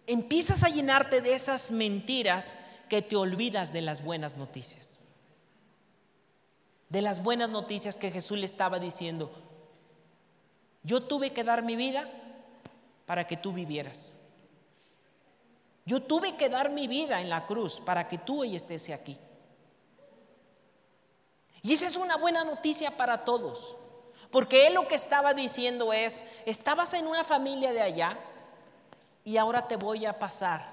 empiezas 0.07 0.63
a 0.63 0.69
llenarte 0.69 1.21
de 1.21 1.33
esas 1.33 1.71
mentiras 1.71 2.57
que 2.89 3.01
te 3.01 3.15
olvidas 3.15 3.71
de 3.71 3.81
las 3.81 4.03
buenas 4.03 4.35
noticias. 4.35 4.99
De 6.89 7.01
las 7.01 7.23
buenas 7.23 7.49
noticias 7.49 7.97
que 7.97 8.11
Jesús 8.11 8.37
le 8.37 8.45
estaba 8.45 8.79
diciendo. 8.79 9.46
Yo 10.87 11.03
tuve 11.03 11.33
que 11.33 11.43
dar 11.43 11.63
mi 11.63 11.75
vida 11.75 12.09
para 13.05 13.27
que 13.27 13.35
tú 13.35 13.51
vivieras. 13.51 14.13
Yo 15.85 16.01
tuve 16.01 16.37
que 16.37 16.47
dar 16.47 16.69
mi 16.69 16.87
vida 16.87 17.19
en 17.19 17.29
la 17.29 17.45
cruz 17.45 17.81
para 17.81 18.07
que 18.07 18.17
tú 18.17 18.39
hoy 18.39 18.55
estés 18.55 18.89
aquí. 18.91 19.17
Y 21.61 21.73
esa 21.73 21.87
es 21.87 21.97
una 21.97 22.15
buena 22.15 22.45
noticia 22.45 22.91
para 22.91 23.25
todos. 23.25 23.75
Porque 24.31 24.65
él 24.67 24.75
lo 24.75 24.87
que 24.87 24.95
estaba 24.95 25.33
diciendo 25.33 25.91
es, 25.91 26.25
estabas 26.45 26.93
en 26.93 27.05
una 27.05 27.25
familia 27.25 27.73
de 27.73 27.81
allá 27.81 28.17
y 29.25 29.35
ahora 29.35 29.67
te 29.67 29.75
voy 29.75 30.05
a 30.05 30.17
pasar 30.17 30.65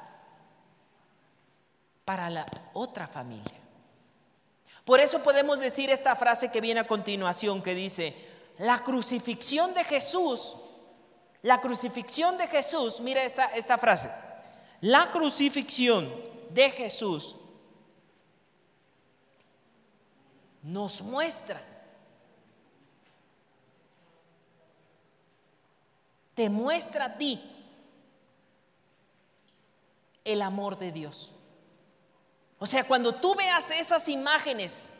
para 2.05 2.31
la 2.31 2.47
otra 2.73 3.09
familia. 3.09 3.61
Por 4.85 5.01
eso 5.01 5.25
podemos 5.25 5.59
decir 5.59 5.91
esta 5.91 6.15
frase 6.15 6.53
que 6.53 6.61
viene 6.61 6.79
a 6.79 6.87
continuación 6.87 7.65
que 7.65 7.75
dice, 7.75 8.34
la 8.59 8.83
crucifixión 8.83 9.75
de 9.75 9.85
Jesús 9.85 10.57
La 11.43 11.61
crucifixión 11.61 12.39
de 12.39 12.49
Jesús, 12.49 13.01
mira 13.01 13.23
esta, 13.23 13.45
esta 13.47 13.77
frase, 13.77 14.11
la 14.81 15.11
crucifixión 15.11 16.11
de 16.49 16.71
Jesús 16.71 17.37
nos 20.63 21.03
muestra, 21.03 21.63
te 26.35 26.49
muestra 26.49 27.05
a 27.05 27.19
ti 27.19 27.39
el 30.25 30.41
amor 30.41 30.79
de 30.79 30.93
Dios. 30.93 31.31
O 32.59 32.65
sea, 32.67 32.85
cuando 32.85 33.17
tú 33.17 33.35
veas 33.35 33.71
esas 33.71 34.09
imágenes, 34.09 34.91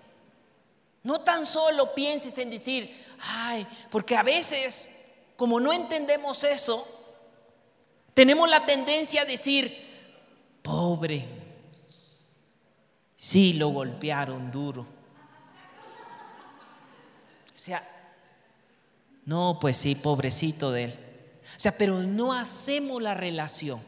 no 1.05 1.21
tan 1.21 1.47
solo 1.47 1.95
pienses 1.95 2.37
en 2.39 2.51
decir, 2.51 3.05
ay, 3.21 3.67
porque 3.91 4.17
a 4.17 4.23
veces, 4.23 4.91
como 5.37 5.61
no 5.61 5.73
entendemos 5.73 6.43
eso, 6.45 6.87
tenemos 8.13 8.51
la 8.51 8.67
tendencia 8.67 9.23
a 9.23 9.25
decir, 9.25 10.59
pobre, 10.63 11.29
sí 13.17 13.53
lo 13.53 13.69
golpearon 13.69 14.51
duro. 14.51 14.83
O 17.55 17.59
sea, 17.59 17.89
no, 19.25 19.59
pues 19.61 19.77
sí, 19.77 19.95
pobrecito 19.95 20.73
de 20.73 20.85
él. 20.85 20.99
O 21.57 21.61
sea, 21.61 21.79
pero 21.79 22.03
no 22.03 22.33
hacemos 22.33 23.01
la 23.01 23.15
relación. 23.15 23.81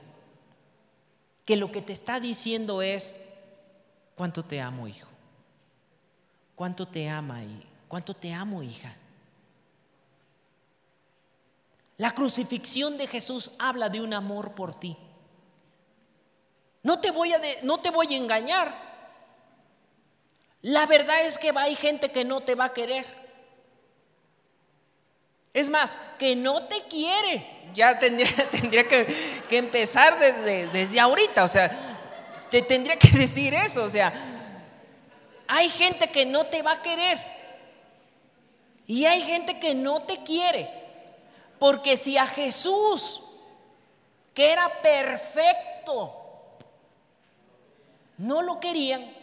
Que 1.44 1.56
lo 1.56 1.70
que 1.70 1.82
te 1.82 1.92
está 1.92 2.20
diciendo 2.20 2.80
es, 2.80 3.20
¿Cuánto 4.16 4.42
te 4.42 4.60
amo, 4.60 4.88
hijo? 4.88 5.08
¿Cuánto 6.56 6.88
te 6.88 7.08
ama 7.08 7.44
y 7.44 7.64
cuánto 7.86 8.14
te 8.14 8.32
amo, 8.32 8.62
hija? 8.62 8.92
La 11.98 12.12
crucifixión 12.12 12.96
de 12.96 13.06
Jesús 13.06 13.52
habla 13.58 13.90
de 13.90 14.00
un 14.00 14.14
amor 14.14 14.54
por 14.54 14.74
ti. 14.74 14.96
No 16.82 16.98
te 16.98 17.10
voy 17.10 17.32
a, 17.32 17.40
no 17.62 17.78
te 17.78 17.90
voy 17.90 18.12
a 18.14 18.16
engañar. 18.16 18.74
La 20.62 20.86
verdad 20.86 21.20
es 21.22 21.38
que 21.38 21.52
va, 21.52 21.62
hay 21.62 21.76
gente 21.76 22.10
que 22.10 22.24
no 22.24 22.40
te 22.40 22.54
va 22.54 22.66
a 22.66 22.72
querer. 22.72 23.04
Es 25.52 25.68
más, 25.68 25.98
que 26.18 26.34
no 26.36 26.64
te 26.64 26.84
quiere. 26.84 27.70
Ya 27.74 27.98
tendría, 27.98 28.30
tendría 28.50 28.88
que, 28.88 29.06
empezar 29.50 30.18
desde, 30.18 30.68
desde 30.68 31.00
ahorita. 31.00 31.44
O 31.44 31.48
sea, 31.48 31.70
te 32.50 32.62
tendría 32.62 32.98
que 32.98 33.08
decir 33.10 33.52
eso. 33.52 33.82
O 33.82 33.88
sea, 33.88 34.35
hay 35.48 35.68
gente 35.68 36.10
que 36.10 36.26
no 36.26 36.46
te 36.46 36.62
va 36.62 36.72
a 36.72 36.82
querer. 36.82 37.18
Y 38.86 39.04
hay 39.06 39.20
gente 39.22 39.58
que 39.58 39.74
no 39.74 40.02
te 40.02 40.22
quiere. 40.22 40.70
Porque 41.58 41.96
si 41.96 42.18
a 42.18 42.26
Jesús, 42.26 43.22
que 44.34 44.52
era 44.52 44.68
perfecto, 44.82 46.14
no 48.18 48.42
lo 48.42 48.60
querían, 48.60 49.14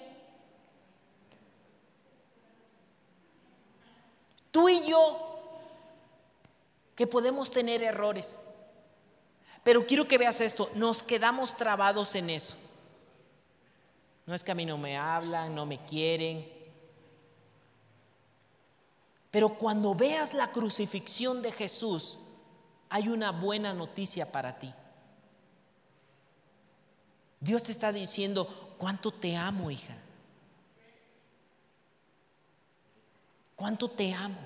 tú 4.51 4.69
y 4.69 4.85
yo, 4.87 5.19
que 6.95 7.07
podemos 7.07 7.51
tener 7.51 7.81
errores, 7.83 8.39
pero 9.63 9.85
quiero 9.85 10.07
que 10.07 10.17
veas 10.17 10.41
esto, 10.41 10.69
nos 10.75 11.01
quedamos 11.03 11.57
trabados 11.57 12.15
en 12.15 12.29
eso. 12.29 12.55
No 14.25 14.33
es 14.33 14.43
que 14.43 14.51
a 14.51 14.55
mí 14.55 14.65
no 14.65 14.77
me 14.77 14.97
hablan, 14.97 15.53
no 15.53 15.65
me 15.65 15.83
quieren. 15.85 16.49
Pero 19.31 19.57
cuando 19.57 19.95
veas 19.95 20.33
la 20.33 20.51
crucifixión 20.51 21.41
de 21.41 21.51
Jesús, 21.51 22.19
hay 22.89 23.09
una 23.09 23.31
buena 23.31 23.73
noticia 23.73 24.31
para 24.31 24.59
ti. 24.59 24.73
Dios 27.39 27.63
te 27.63 27.71
está 27.71 27.91
diciendo, 27.91 28.75
¿cuánto 28.77 29.11
te 29.11 29.35
amo, 29.35 29.69
hija? 29.69 29.97
¿Cuánto 33.55 33.89
te 33.89 34.13
amo? 34.13 34.39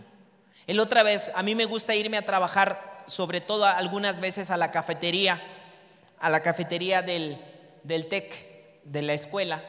El 0.66 0.80
otra 0.80 1.04
vez, 1.04 1.32
a 1.36 1.44
mí 1.44 1.54
me 1.54 1.66
gusta 1.66 1.94
irme 1.94 2.18
a 2.18 2.26
trabajar, 2.26 3.04
sobre 3.06 3.42
todo 3.42 3.66
algunas 3.66 4.20
veces 4.20 4.50
a 4.50 4.58
la 4.58 4.72
cafetería, 4.72 5.42
a 6.20 6.30
la 6.30 6.42
cafetería 6.42 7.02
del, 7.02 7.40
del 7.84 8.08
TEC 8.08 8.47
de 8.92 9.02
la 9.02 9.14
escuela, 9.14 9.64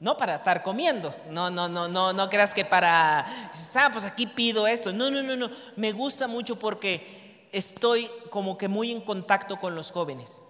no 0.00 0.16
para 0.16 0.34
estar 0.34 0.62
comiendo, 0.62 1.14
no, 1.30 1.50
no, 1.50 1.68
no, 1.68 1.88
no, 1.88 2.12
no 2.12 2.28
creas 2.28 2.54
que 2.54 2.64
para, 2.64 3.20
ah, 3.20 3.90
pues 3.92 4.04
aquí 4.04 4.26
pido 4.26 4.66
esto, 4.66 4.92
no, 4.92 5.10
no, 5.10 5.22
no, 5.22 5.36
no, 5.36 5.50
me 5.76 5.92
gusta 5.92 6.26
mucho 6.26 6.58
porque 6.58 7.48
estoy 7.52 8.10
como 8.30 8.58
que 8.58 8.68
muy 8.68 8.90
en 8.90 9.00
contacto 9.00 9.60
con 9.60 9.74
los 9.74 9.92
jóvenes. 9.92 10.44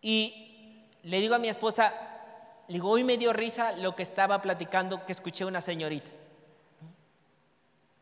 Y 0.00 0.86
le 1.02 1.20
digo 1.20 1.34
a 1.34 1.38
mi 1.38 1.48
esposa, 1.48 1.92
le 2.68 2.74
digo, 2.74 2.90
hoy 2.90 3.04
me 3.04 3.16
dio 3.16 3.32
risa 3.32 3.72
lo 3.72 3.94
que 3.94 4.02
estaba 4.02 4.40
platicando 4.40 5.04
que 5.04 5.12
escuché 5.12 5.44
una 5.44 5.60
señorita. 5.60 6.10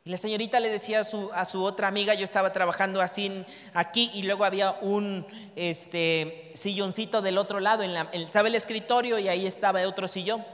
Y 0.06 0.10
la 0.10 0.18
señorita 0.18 0.60
le 0.60 0.68
decía 0.68 1.00
a 1.00 1.04
su, 1.04 1.30
a 1.32 1.46
su 1.46 1.64
otra 1.64 1.88
amiga, 1.88 2.12
yo 2.12 2.24
estaba 2.24 2.52
trabajando 2.52 3.00
así 3.00 3.42
aquí 3.72 4.10
y 4.12 4.24
luego 4.24 4.44
había 4.44 4.72
un 4.82 5.26
este, 5.56 6.52
silloncito 6.52 7.22
del 7.22 7.38
otro 7.38 7.58
lado, 7.58 7.82
en 7.82 7.94
la, 7.94 8.10
el 8.12 8.54
escritorio 8.54 9.18
y 9.18 9.28
ahí 9.28 9.46
estaba 9.46 9.80
otro 9.88 10.06
sillón. 10.06 10.44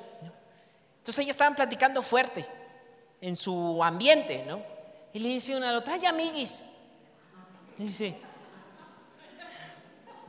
Entonces 0.98 1.24
ellas 1.24 1.34
estaban 1.34 1.56
platicando 1.56 2.00
fuerte 2.00 2.46
en 3.20 3.34
su 3.34 3.82
ambiente, 3.82 4.44
¿no? 4.46 4.62
Y 5.12 5.18
le 5.18 5.30
dice 5.30 5.56
una 5.56 5.70
a 5.70 5.72
la 5.72 5.78
otra, 5.78 5.94
ay 5.94 6.06
amiguis, 6.06 6.62
le 7.76 7.86
dice, 7.86 8.16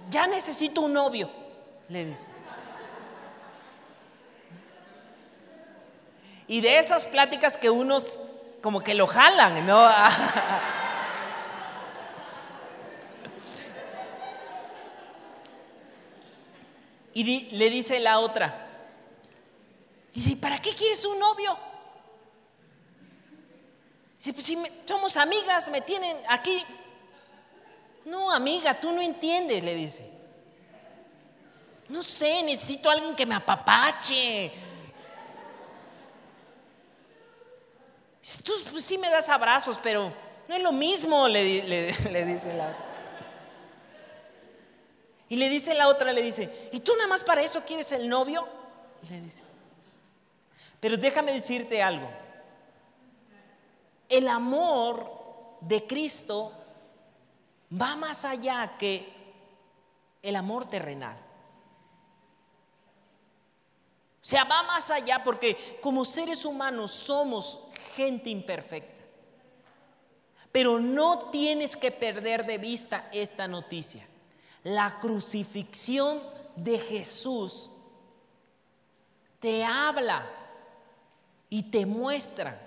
ya 0.10 0.26
necesito 0.26 0.82
un 0.82 0.94
novio, 0.94 1.30
le 1.90 2.06
dice. 2.06 2.32
Y 6.48 6.60
de 6.60 6.80
esas 6.80 7.06
pláticas 7.06 7.56
que 7.56 7.70
unos 7.70 8.24
como 8.62 8.82
que 8.82 8.94
lo 8.94 9.08
jalan, 9.08 9.66
¿no? 9.66 9.88
y 17.14 17.58
le 17.58 17.70
dice 17.70 18.00
la 18.00 18.20
otra, 18.20 18.68
dice, 20.14 20.32
¿y 20.32 20.36
para 20.36 20.62
qué 20.62 20.74
quieres 20.76 21.04
un 21.06 21.20
novio? 21.20 21.58
Dice, 24.18 24.34
pues 24.34 24.46
si 24.46 24.58
somos 24.88 25.18
amigas, 25.18 25.70
me 25.70 25.82
tienen 25.82 26.16
aquí. 26.30 26.64
No, 28.06 28.32
amiga, 28.32 28.80
tú 28.80 28.92
no 28.92 29.02
entiendes, 29.02 29.64
le 29.64 29.74
dice. 29.74 30.12
No 31.90 32.04
sé, 32.04 32.44
necesito 32.44 32.90
a 32.90 32.94
alguien 32.94 33.16
que 33.16 33.26
me 33.26 33.34
apapache 33.34 34.52
Tú 38.44 38.54
pues, 38.72 38.86
sí 38.86 38.98
me 38.98 39.10
das 39.10 39.30
abrazos, 39.30 39.80
pero 39.82 40.14
no 40.48 40.56
es 40.56 40.62
lo 40.62 40.72
mismo, 40.72 41.28
le, 41.30 41.42
dice 41.42 42.54
la 42.54 42.68
otra. 42.68 42.86
Y 45.30 45.38
le 45.38 45.50
dice 45.50 45.74
la 45.74 45.88
otra, 45.88 46.14
le 46.14 46.22
dice, 46.22 46.70
¿y 46.72 46.82
tú 46.82 46.94
nada 46.98 47.08
más 47.08 47.24
para 47.24 47.42
eso 47.42 47.64
quieres 47.66 47.92
el 47.94 48.08
novio? 48.08 48.48
Le 49.10 49.22
dice. 49.22 49.44
Pero 50.80 50.98
déjame 50.98 51.32
decirte 51.32 51.82
algo. 51.82 52.10
El 54.10 54.28
amor 54.28 55.10
de 55.62 55.88
Cristo 55.88 56.52
va 57.72 57.96
más 57.96 58.26
allá 58.26 58.78
que 58.78 59.12
el 60.22 60.36
amor 60.36 60.70
terrenal. 60.70 61.18
O 64.22 64.26
sea, 64.26 64.44
va 64.44 64.62
más 64.64 64.92
allá 64.92 65.24
porque 65.24 65.80
como 65.82 66.06
seres 66.06 66.46
humanos 66.46 66.92
somos 66.92 67.60
gente 68.06 68.30
imperfecta. 68.30 69.04
Pero 70.52 70.80
no 70.80 71.30
tienes 71.32 71.76
que 71.76 71.92
perder 71.92 72.46
de 72.46 72.58
vista 72.58 73.10
esta 73.14 73.48
noticia. 73.48 74.06
La 74.64 75.00
crucifixión 75.00 76.22
de 76.56 76.78
Jesús 76.78 77.72
te 79.40 79.64
habla 79.64 80.30
y 81.50 81.64
te 81.64 81.86
muestra 81.86 82.60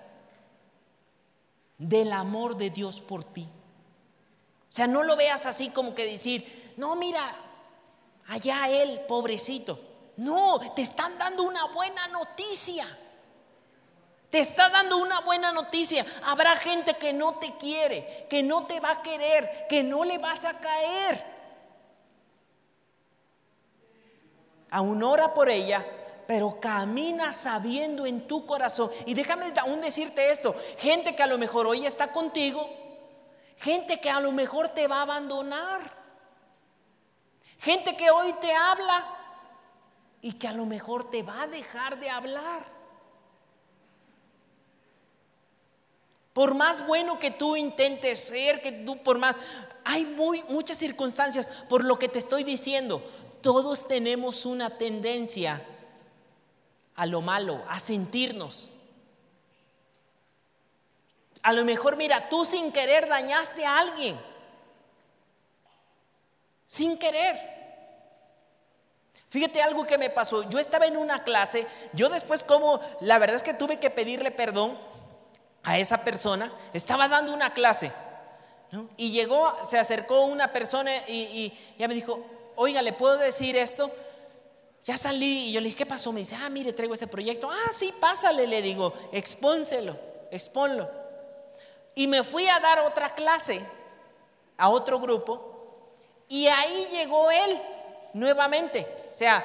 del 1.78 2.12
amor 2.12 2.56
de 2.56 2.70
Dios 2.70 3.00
por 3.00 3.24
ti. 3.24 3.42
O 3.42 4.76
sea, 4.76 4.86
no 4.86 5.02
lo 5.02 5.16
veas 5.16 5.46
así 5.46 5.70
como 5.70 5.94
que 5.94 6.06
decir, 6.06 6.74
no, 6.76 6.96
mira, 6.96 7.20
allá 8.26 8.68
él, 8.68 9.02
pobrecito. 9.06 9.78
No, 10.16 10.60
te 10.74 10.82
están 10.82 11.18
dando 11.18 11.44
una 11.44 11.66
buena 11.66 12.08
noticia. 12.08 12.86
Te 14.34 14.40
está 14.40 14.68
dando 14.68 14.96
una 14.96 15.20
buena 15.20 15.52
noticia. 15.52 16.04
Habrá 16.24 16.56
gente 16.56 16.94
que 16.94 17.12
no 17.12 17.34
te 17.38 17.56
quiere, 17.56 18.26
que 18.28 18.42
no 18.42 18.64
te 18.64 18.80
va 18.80 18.90
a 18.90 19.00
querer, 19.00 19.68
que 19.68 19.84
no 19.84 20.02
le 20.02 20.18
vas 20.18 20.44
a 20.44 20.58
caer. 20.58 21.24
Aún 24.70 25.04
ora 25.04 25.32
por 25.32 25.48
ella, 25.48 25.86
pero 26.26 26.58
camina 26.58 27.32
sabiendo 27.32 28.06
en 28.06 28.26
tu 28.26 28.44
corazón. 28.44 28.90
Y 29.06 29.14
déjame 29.14 29.52
aún 29.56 29.80
decirte 29.80 30.28
esto, 30.28 30.52
gente 30.78 31.14
que 31.14 31.22
a 31.22 31.28
lo 31.28 31.38
mejor 31.38 31.68
hoy 31.68 31.86
está 31.86 32.10
contigo, 32.10 32.68
Gente 33.58 34.00
que 34.00 34.10
a 34.10 34.18
lo 34.18 34.32
mejor 34.32 34.68
te 34.70 34.88
va 34.88 34.98
a 34.98 35.02
abandonar. 35.02 35.80
Gente 37.60 37.96
que 37.96 38.10
hoy 38.10 38.32
te 38.40 38.52
habla 38.52 39.06
y 40.20 40.32
que 40.32 40.48
a 40.48 40.52
lo 40.52 40.66
mejor 40.66 41.08
te 41.08 41.22
va 41.22 41.42
a 41.42 41.46
dejar 41.46 42.00
de 42.00 42.10
hablar. 42.10 42.73
Por 46.34 46.54
más 46.54 46.84
bueno 46.84 47.20
que 47.20 47.30
tú 47.30 47.56
intentes 47.56 48.18
ser, 48.18 48.60
que 48.60 48.72
tú 48.72 49.02
por 49.02 49.18
más... 49.18 49.36
Hay 49.84 50.04
muy, 50.04 50.42
muchas 50.48 50.76
circunstancias 50.76 51.48
por 51.68 51.84
lo 51.84 51.98
que 51.98 52.08
te 52.08 52.18
estoy 52.18 52.42
diciendo. 52.42 53.02
Todos 53.40 53.86
tenemos 53.86 54.44
una 54.44 54.70
tendencia 54.70 55.64
a 56.96 57.06
lo 57.06 57.22
malo, 57.22 57.62
a 57.68 57.78
sentirnos. 57.78 58.70
A 61.42 61.52
lo 61.52 61.64
mejor, 61.64 61.96
mira, 61.96 62.28
tú 62.28 62.44
sin 62.44 62.72
querer 62.72 63.08
dañaste 63.08 63.64
a 63.64 63.78
alguien. 63.78 64.20
Sin 66.66 66.98
querer. 66.98 67.54
Fíjate 69.28 69.62
algo 69.62 69.86
que 69.86 69.98
me 69.98 70.10
pasó. 70.10 70.48
Yo 70.48 70.58
estaba 70.58 70.86
en 70.86 70.96
una 70.96 71.22
clase, 71.22 71.66
yo 71.92 72.08
después 72.08 72.42
como, 72.42 72.80
la 73.00 73.18
verdad 73.18 73.36
es 73.36 73.42
que 73.42 73.54
tuve 73.54 73.78
que 73.78 73.90
pedirle 73.90 74.32
perdón 74.32 74.93
a 75.64 75.78
esa 75.78 76.04
persona. 76.04 76.52
Estaba 76.72 77.08
dando 77.08 77.32
una 77.32 77.52
clase. 77.52 77.90
Y 78.96 79.10
llegó, 79.12 79.56
se 79.64 79.78
acercó 79.78 80.24
una 80.24 80.52
persona 80.52 80.90
y, 81.06 81.52
ya 81.78 81.88
me 81.88 81.94
dijo, 81.94 82.24
oiga, 82.56 82.82
¿le 82.82 82.92
puedo 82.92 83.16
decir 83.18 83.56
esto? 83.56 83.90
Ya 84.84 84.96
salí 84.96 85.48
y 85.48 85.52
yo 85.52 85.60
le 85.60 85.66
dije, 85.66 85.78
¿qué 85.78 85.86
pasó? 85.86 86.12
Me 86.12 86.20
dice, 86.20 86.36
ah, 86.36 86.50
mire, 86.50 86.72
traigo 86.72 86.94
ese 86.94 87.06
proyecto. 87.06 87.48
Ah, 87.50 87.72
sí, 87.72 87.94
pásale, 88.00 88.46
le 88.46 88.62
digo, 88.62 88.92
expónselo, 89.12 89.96
expónlo. 90.30 90.90
Y 91.94 92.06
me 92.06 92.22
fui 92.22 92.46
a 92.48 92.58
dar 92.58 92.80
otra 92.80 93.10
clase 93.10 93.64
a 94.56 94.68
otro 94.68 94.98
grupo 94.98 95.54
y 96.28 96.48
ahí 96.48 96.88
llegó 96.90 97.30
él 97.30 97.62
nuevamente. 98.12 98.86
O 99.10 99.14
sea, 99.14 99.44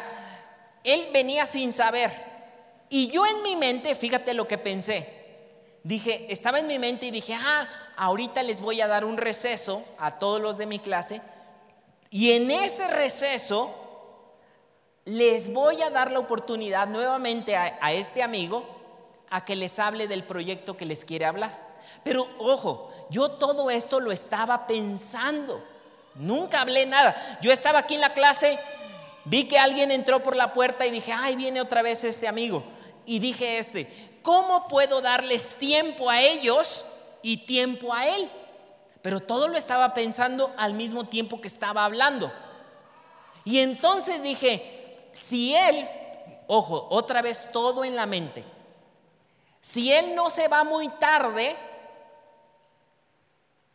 él 0.84 1.09
venía 1.13 1.45
sin 1.45 1.72
saber. 1.72 2.11
Y 2.89 3.09
yo 3.09 3.26
en 3.26 3.43
mi 3.43 3.55
mente, 3.55 3.95
fíjate 3.95 4.34
lo 4.34 4.47
que 4.47 4.57
pensé. 4.57 5.18
Dije, 5.89 6.31
estaba 6.31 6.59
en 6.59 6.67
mi 6.67 6.77
mente 6.77 7.07
y 7.07 7.11
dije, 7.11 7.33
ah, 7.33 7.67
ahorita 7.97 8.43
les 8.43 8.61
voy 8.61 8.79
a 8.79 8.87
dar 8.87 9.03
un 9.03 9.17
receso 9.17 9.83
a 9.97 10.19
todos 10.19 10.39
los 10.39 10.59
de 10.59 10.67
mi 10.67 10.77
clase. 10.77 11.19
Y 12.11 12.33
en 12.33 12.51
ese 12.51 12.87
receso 12.89 13.73
les 15.05 15.51
voy 15.51 15.81
a 15.81 15.89
dar 15.89 16.11
la 16.11 16.19
oportunidad 16.19 16.87
nuevamente 16.87 17.57
a, 17.57 17.91
este 17.91 18.21
amigo 18.21 18.67
a 19.31 19.43
que 19.43 19.55
les 19.55 19.79
hable 19.79 20.07
del 20.07 20.23
proyecto 20.23 20.77
que 20.77 20.85
les 20.85 21.03
quiere 21.05 21.25
hablar. 21.25 21.79
Pero 22.03 22.27
ojo, 22.37 22.91
yo 23.09 23.31
todo 23.31 23.71
esto 23.71 23.99
lo 23.99 24.11
estaba 24.11 24.67
pensando. 24.67 25.59
Nunca 26.13 26.61
hablé 26.61 26.85
nada. 26.85 27.15
Yo 27.41 27.51
estaba 27.51 27.79
aquí 27.79 27.95
en 27.95 28.01
la 28.01 28.13
clase, 28.13 28.59
vi 29.25 29.47
que 29.47 29.57
alguien 29.57 29.89
entró 29.89 30.21
por 30.21 30.35
la 30.35 30.53
puerta 30.53 30.85
y 30.85 30.91
dije, 30.91 31.13
ay, 31.13 31.35
viene 31.35 31.59
otra 31.61 31.81
vez 31.81 32.03
este 32.03 32.27
amigo. 32.27 32.63
Y 33.07 33.17
dije 33.17 33.57
este, 33.57 34.09
¿cómo 34.22 34.67
puedo 34.67 35.01
darles 35.01 35.55
tiempo 35.55 36.09
a 36.09 36.22
ellos 36.22 36.86
y 37.22 37.45
tiempo 37.45 37.93
a 37.93 38.07
él? 38.07 38.30
Pero 39.01 39.20
todo 39.20 39.47
lo 39.47 39.57
estaba 39.57 39.93
pensando 39.93 40.53
al 40.57 40.74
mismo 40.74 41.05
tiempo 41.05 41.41
que 41.41 41.47
estaba 41.47 41.86
hablando. 41.86 42.32
Y 43.45 43.59
entonces 43.59 44.22
dije, 44.22 45.09
si 45.13 45.55
él, 45.55 45.88
ojo, 46.47 46.88
otra 46.89 47.22
vez 47.22 47.49
todo 47.51 47.84
en 47.84 47.95
la 47.95 48.05
mente, 48.05 48.43
si 49.61 49.91
él 49.93 50.15
no 50.15 50.30
se 50.30 50.47
va 50.47 50.63
muy 50.63 50.88
tarde, 50.88 51.55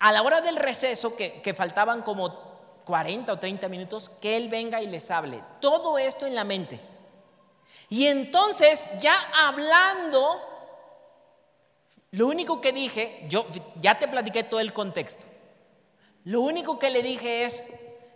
a 0.05 0.12
la 0.12 0.20
hora 0.22 0.42
del 0.42 0.57
receso, 0.57 1.16
que, 1.16 1.55
faltaban 1.57 2.03
como 2.03 2.28
40 2.84 3.32
o 3.32 3.38
30 3.38 3.70
minutos, 3.70 4.11
que 4.20 4.36
Él 4.36 4.51
venga 4.51 4.82
y 4.82 4.86
les 4.86 5.11
hable. 5.11 5.42
Todo 5.61 5.97
esto 5.97 6.26
en 6.26 6.34
la 6.34 6.45
mente. 6.45 6.78
Y 7.95 8.09
entonces, 8.09 8.90
ya 8.99 9.14
hablando, 9.47 10.42
lo 12.11 12.26
único 12.26 12.61
que 12.61 12.72
dije, 12.72 13.24
yo 13.28 13.47
ya 13.80 13.97
te 14.01 14.09
platiqué 14.09 14.42
todo 14.42 14.59
el 14.59 14.72
contexto. 14.72 15.26
Lo 16.24 16.40
único 16.40 16.76
que 16.80 16.90
le 16.90 17.05
dije 17.05 17.45
es, 17.45 17.70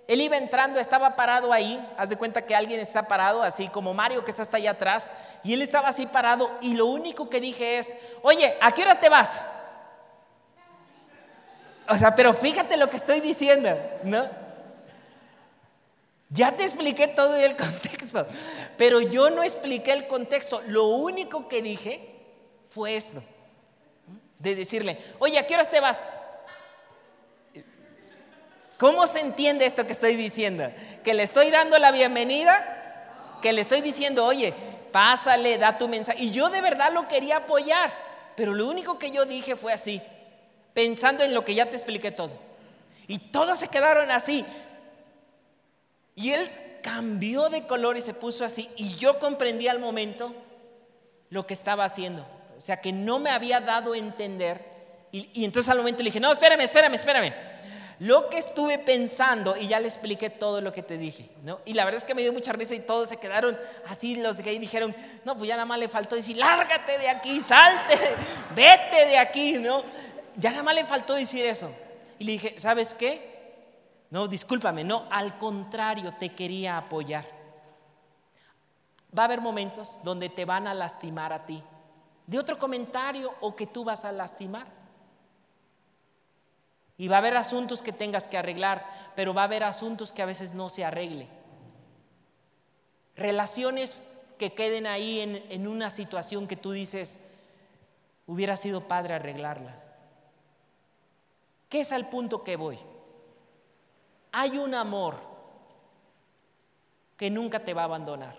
él 0.09 0.21
iba 0.21 0.37
entrando, 0.37 0.81
estaba 0.81 1.15
parado 1.15 1.53
ahí, 1.53 1.81
haz 1.97 2.09
de 2.09 2.17
cuenta 2.17 2.43
que 2.43 2.57
alguien 2.57 2.81
está 2.81 3.07
parado, 3.07 3.45
así 3.45 3.69
como 3.69 3.95
Mario 3.95 4.25
que 4.25 4.33
está 4.33 4.43
hasta 4.43 4.57
allá 4.57 4.73
atrás, 4.73 5.15
y 5.45 5.55
él 5.55 5.63
estaba 5.63 5.87
así 5.87 6.07
parado, 6.07 6.51
y 6.61 6.75
lo 6.75 6.87
único 6.87 7.31
que 7.31 7.41
dije 7.41 7.79
es, 7.79 7.97
oye, 8.23 8.57
¿a 8.61 8.73
qué 8.73 8.83
hora 8.83 8.99
te 8.99 9.09
vas? 9.09 9.47
O 11.89 11.95
sea, 11.95 12.17
pero 12.17 12.35
fíjate 12.35 12.77
lo 12.79 12.91
que 12.91 12.97
estoy 12.97 13.21
diciendo, 13.21 13.71
¿no? 14.03 14.48
Ya 16.31 16.57
te 16.57 16.63
expliqué 16.63 17.09
todo 17.09 17.37
el 17.37 17.57
contexto, 17.57 18.27
pero 18.77 19.01
yo 19.01 19.31
no 19.31 19.43
expliqué 19.43 19.93
el 19.93 20.07
contexto. 20.07 20.61
Lo 20.69 20.87
único 20.89 21.49
que 21.49 21.63
dije 21.63 22.15
fue 22.71 22.97
esto, 22.97 23.23
de 24.39 24.55
decirle, 24.55 24.99
oye, 25.19 25.39
¿a 25.39 25.47
qué 25.47 25.55
horas 25.55 25.71
te 25.71 25.81
vas? 25.81 26.11
¿Cómo 28.79 29.07
se 29.09 29.21
entiende 29.21 29.67
esto 29.67 29.87
que 29.87 29.93
estoy 29.93 30.15
diciendo? 30.15 30.71
¿Que 31.03 31.13
le 31.13 31.25
estoy 31.25 31.51
dando 31.51 31.79
la 31.79 31.91
bienvenida? 31.91 33.39
¿Que 33.43 33.53
le 33.53 33.63
estoy 33.63 33.81
diciendo, 33.81 34.25
oye, 34.25 34.55
pásale, 34.93 35.59
da 35.59 35.77
tu 35.77 35.89
mensaje? 35.89 36.23
Y 36.23 36.31
yo 36.31 36.49
de 36.49 36.61
verdad 36.61 36.93
lo 36.93 37.09
quería 37.09 37.39
apoyar, 37.39 37.93
pero 38.37 38.55
lo 38.55 38.69
único 38.69 38.97
que 38.99 39.11
yo 39.11 39.25
dije 39.25 39.57
fue 39.57 39.73
así, 39.73 40.01
pensando 40.75 41.25
en 41.25 41.35
lo 41.35 41.45
que 41.45 41.57
ya 41.57 41.67
te 41.67 41.75
expliqué 41.75 42.13
todo. 42.13 42.31
Y 43.09 43.19
todos 43.19 43.59
se 43.59 43.69
quedaron 43.69 44.13
así. 44.13 44.45
Y 46.19 46.33
él 46.33 46.45
cambió 46.83 47.49
de 47.49 47.65
color 47.69 47.97
y 47.97 48.01
se 48.01 48.13
puso 48.13 48.45
así. 48.45 48.69
Y 48.77 48.97
yo 48.97 49.21
comprendí 49.21 49.69
al 49.69 49.79
momento 49.79 50.35
lo 51.31 51.47
que 51.47 51.55
estaba 51.55 51.85
haciendo. 51.85 52.27
O 52.57 52.61
sea, 52.61 52.81
que 52.81 52.91
no 52.91 53.21
me 53.21 53.31
había 53.31 53.61
dado 53.61 53.93
a 53.93 53.99
entender. 53.99 54.65
Y, 55.13 55.45
entonces 55.45 55.71
al 55.71 55.79
momento 55.79 56.03
le 56.03 56.09
dije, 56.09 56.19
no, 56.19 56.33
espérame, 56.33 56.63
espérame, 56.63 56.95
espérame. 56.95 57.33
Lo 58.01 58.29
que 58.31 58.39
estuve 58.39 58.81
pensando, 58.81 59.57
y 59.57 59.69
ya 59.69 59.79
le 59.79 59.87
expliqué 59.87 60.29
todo 60.29 60.61
lo 60.61 60.73
que 60.73 60.83
te 60.83 60.99
dije, 60.99 61.31
¿no? 61.45 61.61
Y 61.65 61.75
la 61.75 61.85
verdad 61.85 61.99
es 61.99 62.05
que 62.05 62.17
me 62.17 62.23
dio 62.23 62.33
mucha 62.33 62.53
risa 62.53 62.75
y 62.75 62.81
todos 62.81 63.09
se 63.09 63.19
quedaron 63.19 63.57
así, 63.87 64.17
los 64.17 64.39
que 64.39 64.51
ahí 64.51 64.59
dijeron, 64.59 64.95
no, 65.25 65.39
pues 65.39 65.47
ya 65.47 65.55
nada 65.55 65.67
más 65.67 65.79
le 65.79 65.89
faltó 65.89 66.17
decir, 66.17 66.37
lárgate 66.37 66.99
de 66.99 67.11
aquí, 67.11 67.41
salte, 67.41 67.97
vete 68.57 69.07
de 69.07 69.19
aquí, 69.19 69.53
¿no? 69.55 69.85
Ya 70.35 70.51
nada 70.51 70.65
más 70.65 70.75
le 70.75 70.85
faltó 70.85 71.15
decir 71.15 71.47
eso. 71.47 71.71
Y 72.19 72.25
le 72.25 72.33
dije, 72.33 72.55
¿sabes 72.59 72.93
qué? 72.95 73.38
No, 74.11 74.27
discúlpame, 74.27 74.85
no, 74.85 75.05
al 75.11 75.39
contrario, 75.39 76.15
te 76.15 76.35
quería 76.35 76.79
apoyar. 76.79 77.27
Va 79.17 79.23
a 79.23 79.27
haber 79.27 79.41
momentos 79.41 80.01
donde 80.03 80.29
te 80.29 80.45
van 80.45 80.67
a 80.67 80.75
lastimar 80.75 81.33
a 81.33 81.45
ti. 81.45 81.63
De 82.27 82.39
otro 82.39 82.59
comentario 82.59 83.35
o 83.41 83.55
que 83.55 83.67
tú 83.67 83.85
vas 83.85 84.05
a 84.05 84.13
lastimar. 84.13 84.67
Y 86.97 87.09
va 87.09 87.17
a 87.17 87.19
haber 87.19 87.37
asuntos 87.37 87.81
que 87.81 87.93
tengas 87.93 88.29
que 88.29 88.39
arreglar, 88.39 88.85
pero 89.15 89.33
va 89.35 89.43
a 89.43 89.45
haber 89.45 89.65
asuntos 89.65 90.13
que 90.13 90.23
a 90.23 90.27
veces 90.27 90.55
no 90.55 90.69
se 90.69 90.85
arregle. 90.85 91.29
Relaciones 93.15 94.05
que 94.39 94.55
queden 94.55 94.87
ahí 94.87 95.21
en, 95.21 95.45
en 95.49 95.69
una 95.69 95.91
situación 95.91 96.47
que 96.47 96.57
tú 96.57 96.73
dices, 96.73 97.21
hubiera 98.27 98.57
sido 98.57 98.89
padre 98.89 99.15
arreglarlas. 99.15 99.75
¿Qué 101.69 101.81
es 101.81 101.93
el 101.93 102.07
punto 102.07 102.43
que 102.43 102.57
voy? 102.57 102.79
Hay 104.33 104.59
un 104.59 104.75
amor 104.75 105.17
que 107.17 107.31
nunca 107.31 107.65
te 107.65 107.75
va 107.75 107.83
a 107.83 107.87
abandonar. 107.87 108.37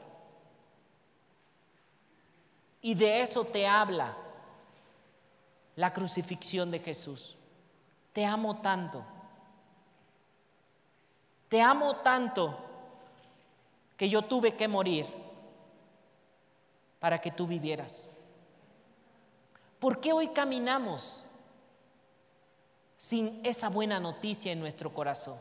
Y 2.82 2.96
de 2.96 3.22
eso 3.22 3.44
te 3.46 3.68
habla 3.68 4.16
la 5.76 5.94
crucifixión 5.94 6.72
de 6.72 6.80
Jesús. 6.80 7.36
Te 8.14 8.26
amo 8.26 8.62
tanto. 8.62 9.04
Te 11.50 11.62
amo 11.62 11.98
tanto 11.98 12.58
que 13.98 14.10
yo 14.10 14.22
tuve 14.22 14.56
que 14.56 14.68
morir 14.68 15.08
para 17.00 17.20
que 17.20 17.32
tú 17.32 17.48
vivieras. 17.48 18.10
¿Por 19.80 20.00
qué 20.00 20.14
hoy 20.14 20.28
caminamos 20.30 21.26
sin 23.00 23.40
esa 23.46 23.70
buena 23.70 23.98
noticia 24.00 24.52
en 24.52 24.60
nuestro 24.60 24.94
corazón. 24.94 25.38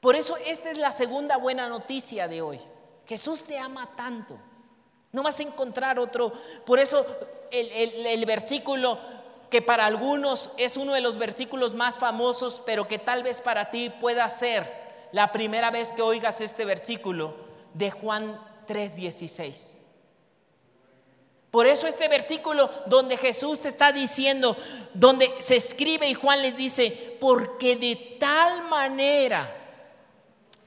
Por 0.00 0.16
eso 0.16 0.36
esta 0.46 0.70
es 0.70 0.78
la 0.78 0.92
segunda 0.92 1.36
buena 1.36 1.68
noticia 1.68 2.26
de 2.26 2.40
hoy. 2.40 2.60
Jesús 3.06 3.44
te 3.44 3.58
ama 3.58 3.94
tanto. 3.96 4.38
No 5.12 5.22
vas 5.22 5.40
a 5.40 5.42
encontrar 5.42 5.98
otro. 5.98 6.32
Por 6.64 6.78
eso 6.78 7.04
el, 7.50 8.24
versículo 8.24 8.98
que 9.50 9.60
para 9.60 9.84
algunos 9.84 10.52
es 10.56 10.76
uno 10.76 10.94
de 10.94 11.00
los 11.00 11.18
versículos 11.18 11.74
más 11.74 11.98
famosos, 11.98 12.62
pero 12.64 12.88
que 12.88 12.98
tal 12.98 13.22
vez 13.22 13.40
para 13.40 13.70
ti 13.70 13.90
pueda 13.90 14.28
ser 14.28 14.64
la 15.12 15.32
primera 15.32 15.70
vez 15.70 15.92
que 15.92 16.02
oigas 16.02 16.40
este 16.40 16.64
versículo 16.64 17.34
de 17.74 17.90
Juan 17.90 18.40
3:16. 18.68 19.76
Por 21.50 21.66
eso 21.66 21.88
este 21.88 22.08
versículo 22.08 22.70
donde 22.86 23.16
Jesús 23.16 23.60
te 23.60 23.68
está 23.68 23.90
diciendo, 23.90 24.56
donde 24.94 25.28
se 25.40 25.56
escribe 25.56 26.08
y 26.08 26.14
Juan 26.14 26.40
les 26.42 26.56
dice, 26.56 27.16
porque 27.20 27.74
de 27.74 28.16
tal 28.20 28.68
manera 28.68 29.59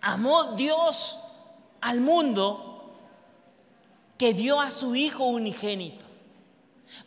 amó 0.04 0.54
Dios 0.56 1.18
al 1.82 2.01
mundo 2.01 2.93
que 4.18 4.34
dio 4.34 4.60
a 4.62 4.70
su 4.70 4.95
Hijo 4.95 5.26
unigénito, 5.26 6.06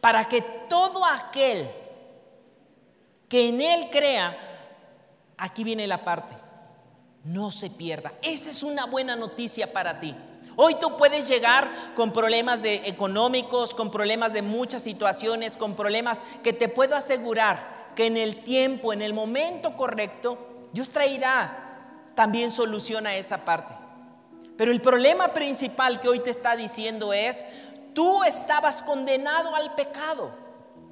para 0.00 0.28
que 0.28 0.40
todo 0.68 1.04
aquel 1.04 1.70
que 3.28 3.48
en 3.48 3.60
Él 3.60 3.88
crea, 3.90 4.36
aquí 5.36 5.62
viene 5.62 5.86
la 5.86 6.02
parte, 6.02 6.34
no 7.24 7.50
se 7.50 7.70
pierda. 7.70 8.12
Esa 8.22 8.50
es 8.50 8.62
una 8.62 8.86
buena 8.86 9.14
noticia 9.14 9.72
para 9.72 10.00
ti. 10.00 10.16
Hoy 10.56 10.76
tú 10.76 10.96
puedes 10.96 11.28
llegar 11.28 11.70
con 11.94 12.12
problemas 12.12 12.62
de 12.62 12.76
económicos, 12.88 13.74
con 13.74 13.90
problemas 13.90 14.32
de 14.32 14.40
muchas 14.40 14.82
situaciones, 14.82 15.56
con 15.56 15.76
problemas 15.76 16.22
que 16.42 16.54
te 16.54 16.68
puedo 16.68 16.96
asegurar 16.96 17.92
que 17.94 18.06
en 18.06 18.16
el 18.16 18.42
tiempo, 18.42 18.92
en 18.94 19.02
el 19.02 19.12
momento 19.12 19.76
correcto, 19.76 20.38
Dios 20.72 20.90
traerá 20.90 21.65
también 22.16 22.50
solución 22.50 23.06
a 23.06 23.14
esa 23.14 23.44
parte. 23.44 23.72
Pero 24.56 24.72
el 24.72 24.80
problema 24.80 25.28
principal 25.28 26.00
que 26.00 26.08
hoy 26.08 26.18
te 26.18 26.30
está 26.30 26.56
diciendo 26.56 27.12
es, 27.12 27.46
tú 27.94 28.24
estabas 28.24 28.82
condenado 28.82 29.54
al 29.54 29.74
pecado, 29.74 30.32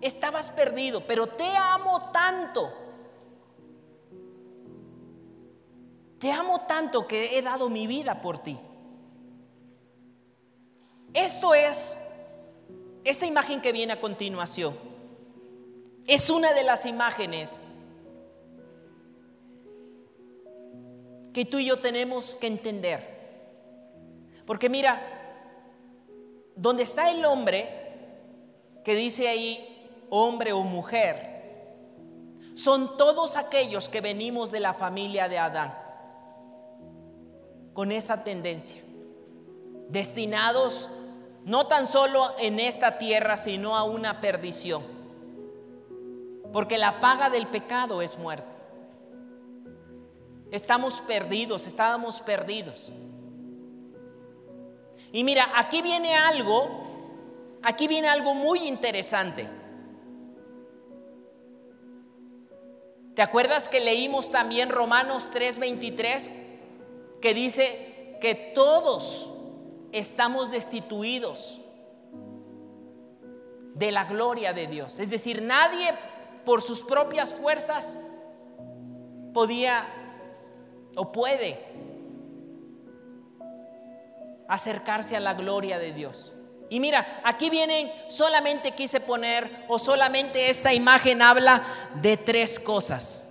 estabas 0.01 0.53
perdido, 0.53 1.01
pero 1.07 1.27
te 1.27 1.57
amo 1.57 2.13
tanto. 2.13 2.73
Te 6.21 6.31
amo 6.31 6.61
tanto 6.69 7.09
que 7.09 7.37
he 7.37 7.43
dado 7.43 7.69
mi 7.69 7.87
vida 7.87 8.21
por 8.21 8.39
ti. 8.39 8.61
Esto 11.15 11.55
es, 11.55 11.97
esta 13.03 13.25
imagen 13.25 13.63
que 13.63 13.73
viene 13.73 13.95
a 13.95 14.01
continuación, 14.01 14.77
es 16.07 16.29
una 16.29 16.53
de 16.53 16.65
las 16.65 16.85
imágenes 16.85 17.65
que 21.35 21.45
tú 21.45 21.59
y 21.59 21.67
yo 21.67 21.81
tenemos 21.81 22.37
que 22.37 22.47
entender. 22.47 23.13
Porque 24.47 24.71
mira, 24.71 25.03
donde 26.55 26.85
está 26.85 27.11
el 27.11 27.25
hombre, 27.25 27.69
que 28.85 28.95
dice 28.95 29.29
ahí 29.29 30.07
hombre 30.11 30.53
o 30.53 30.63
mujer, 30.63 31.35
son 32.55 32.97
todos 32.97 33.37
aquellos 33.37 33.89
que 33.89 34.01
venimos 34.01 34.53
de 34.53 34.61
la 34.61 34.75
familia 34.75 35.29
de 35.29 35.41
Adán, 35.41 35.77
con 37.73 37.91
esa 37.91 38.23
tendencia, 38.23 38.81
destinados 39.89 40.89
no 41.45 41.67
tan 41.67 41.89
solo 41.89 42.33
en 42.39 42.61
esta 42.61 42.97
tierra, 42.97 43.37
sino 43.37 43.77
a 43.77 43.83
una 43.83 44.21
perdición. 44.21 44.83
Porque 46.53 46.79
la 46.79 47.01
paga 47.01 47.29
del 47.29 47.49
pecado 47.49 48.01
es 48.01 48.17
muerte. 48.17 48.54
Estamos 50.51 51.01
perdidos, 51.01 51.67
estábamos 51.67 52.21
perdidos. 52.21 52.91
Y 55.13 55.25
mira, 55.25 55.51
aquí 55.57 55.83
viene 55.83 56.15
algo, 56.15 57.59
aquí 57.63 57.89
viene 57.89 58.09
algo 58.09 58.35
muy 58.35 58.67
interesante. 58.67 59.49
¿Te 63.15 63.23
acuerdas 63.23 63.69
que 63.69 63.81
leímos 63.81 64.33
también 64.33 64.71
Romanos 64.71 65.31
3:23 65.33 66.31
que 67.21 67.33
dice 67.33 68.19
que 68.21 68.35
todos 68.35 69.31
estamos 69.93 70.51
destituidos 70.51 71.61
de 73.75 73.91
la 73.93 74.05
gloria 74.05 74.53
de 74.53 74.67
Dios. 74.67 74.99
Es 74.99 75.11
decir, 75.11 75.43
nadie 75.43 75.93
por 76.45 76.63
sus 76.63 76.83
propias 76.83 77.35
fuerzas 77.35 77.99
podía 79.33 79.87
o 80.97 81.13
puede 81.13 81.59
acercarse 84.49 85.17
a 85.17 85.21
la 85.21 85.35
gloria 85.35 85.79
de 85.79 85.93
Dios. 85.93 86.33
Y 86.71 86.81
mira, 86.81 87.21
aquí 87.25 87.51
vienen, 87.51 87.91
solamente 88.09 88.73
quise 88.73 89.01
poner, 89.01 89.65
o 89.69 89.79
solamente 89.79 90.51
esta 90.51 90.73
imagen 90.73 91.23
habla 91.23 91.63
de 92.01 92.17
tres 92.17 92.59
cosas 92.59 93.27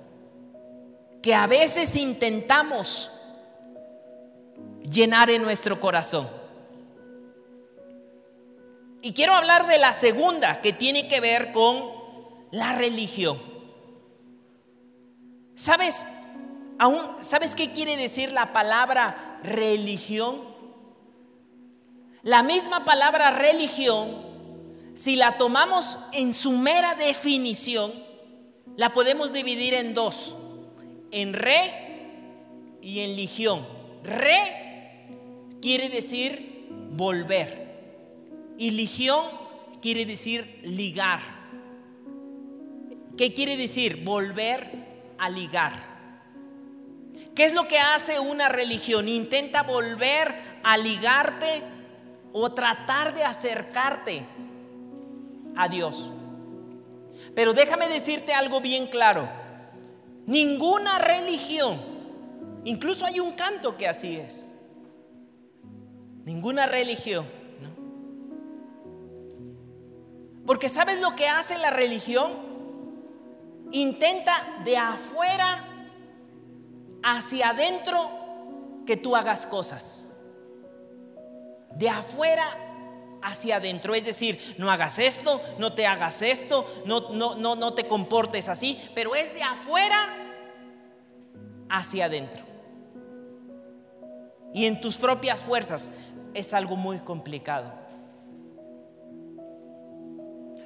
que 1.22 1.34
a 1.34 1.48
veces 1.48 1.96
intentamos 1.96 3.12
llenar 4.82 5.30
en 5.30 5.42
nuestro 5.42 5.80
corazón. 5.80 6.30
Y 9.02 9.14
quiero 9.14 9.34
hablar 9.34 9.68
de 9.68 9.78
la 9.78 9.94
segunda, 9.94 10.62
que 10.62 10.74
tiene 10.74 11.08
que 11.08 11.22
ver 11.22 11.52
con 11.54 11.92
la 12.52 12.74
religión. 12.76 13.42
¿Sabes? 15.56 16.06
Aún, 16.80 17.00
¿Sabes 17.22 17.56
qué 17.56 17.72
quiere 17.72 17.98
decir 17.98 18.32
la 18.32 18.54
palabra 18.54 19.40
religión? 19.44 20.42
La 22.24 22.42
misma 22.42 22.86
palabra 22.86 23.32
religión, 23.32 24.16
si 24.96 25.16
la 25.16 25.38
tomamos 25.38 26.00
en 26.14 26.34
su 26.34 26.52
mera 26.54 26.96
definición, 26.96 27.92
la 28.78 28.94
podemos 28.94 29.34
dividir 29.34 29.74
en 29.74 29.94
dos, 29.94 30.36
en 31.12 31.34
re 31.34 31.84
y 32.82 33.02
en 33.02 33.16
ligión. 33.16 33.66
Re 34.04 35.08
quiere 35.62 35.90
decir 35.90 36.70
volver. 36.92 37.64
Y 38.58 38.72
ligión 38.72 39.26
quiere 39.82 40.06
decir 40.06 40.60
ligar. 40.64 41.20
¿Qué 43.18 43.34
quiere 43.34 43.58
decir? 43.58 44.04
Volver 44.04 45.14
a 45.18 45.30
ligar. 45.30 45.93
¿Qué 47.36 47.46
es 47.46 47.54
lo 47.54 47.68
que 47.68 47.80
hace 47.80 48.20
una 48.20 48.50
religión? 48.50 49.08
Intenta 49.08 49.64
volver 49.64 50.34
a 50.64 50.78
ligarte 50.78 51.64
o 52.32 52.52
tratar 52.52 53.14
de 53.14 53.24
acercarte 53.24 54.26
a 55.56 55.68
Dios. 55.68 56.12
Pero 57.36 57.54
déjame 57.54 57.88
decirte 57.88 58.34
algo 58.34 58.62
bien 58.62 58.88
claro. 58.88 59.28
Ninguna 60.26 61.00
religión, 61.00 61.80
incluso 62.64 63.06
hay 63.06 63.20
un 63.20 63.34
canto 63.34 63.78
que 63.78 63.88
así 63.88 64.16
es. 64.18 64.50
Ninguna 66.26 66.66
religión 66.66 67.26
porque 70.46 70.70
¿sabes 70.70 71.00
lo 71.00 71.16
que 71.16 71.28
hace 71.28 71.58
la 71.58 71.70
religión? 71.70 72.32
Intenta 73.72 74.62
de 74.64 74.78
afuera 74.78 75.64
hacia 77.04 77.50
adentro 77.50 78.10
que 78.86 78.98
tú 78.98 79.16
hagas 79.16 79.46
cosas. 79.46 80.08
De 81.76 81.90
afuera 81.90 82.64
hacia 83.24 83.56
adentro. 83.58 83.96
Es 83.96 84.06
decir, 84.06 84.56
no 84.58 84.70
hagas 84.70 85.00
esto, 85.00 85.42
no 85.58 85.74
te 85.74 85.88
hagas 85.88 86.22
esto, 86.22 86.66
no, 86.86 87.10
no, 87.12 87.36
no, 87.36 87.56
no 87.56 87.74
te 87.74 87.88
comportes 87.88 88.50
así, 88.50 88.78
pero 88.94 89.16
es 89.16 89.34
de 89.34 89.44
afuera 89.44 89.98
hacia 91.70 92.06
adentro. 92.06 92.44
Y 94.54 94.66
en 94.66 94.80
tus 94.80 94.98
propias 94.98 95.44
fuerzas 95.44 95.92
es 96.34 96.54
algo 96.54 96.76
muy 96.76 97.00
complicado. 97.00 97.74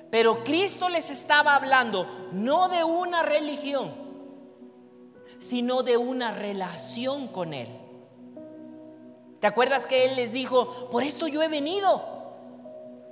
Pero 0.09 0.43
Cristo 0.43 0.89
les 0.89 1.09
estaba 1.09 1.55
hablando 1.55 2.29
no 2.31 2.69
de 2.69 2.83
una 2.83 3.23
religión, 3.23 3.93
sino 5.39 5.83
de 5.83 5.97
una 5.97 6.33
relación 6.33 7.27
con 7.27 7.53
Él. 7.53 7.67
¿Te 9.39 9.47
acuerdas 9.47 9.85
que 9.85 10.05
Él 10.05 10.15
les 10.15 10.33
dijo, 10.33 10.89
por 10.89 11.03
esto 11.03 11.27
yo 11.27 11.43
he 11.43 11.47
venido, 11.47 12.03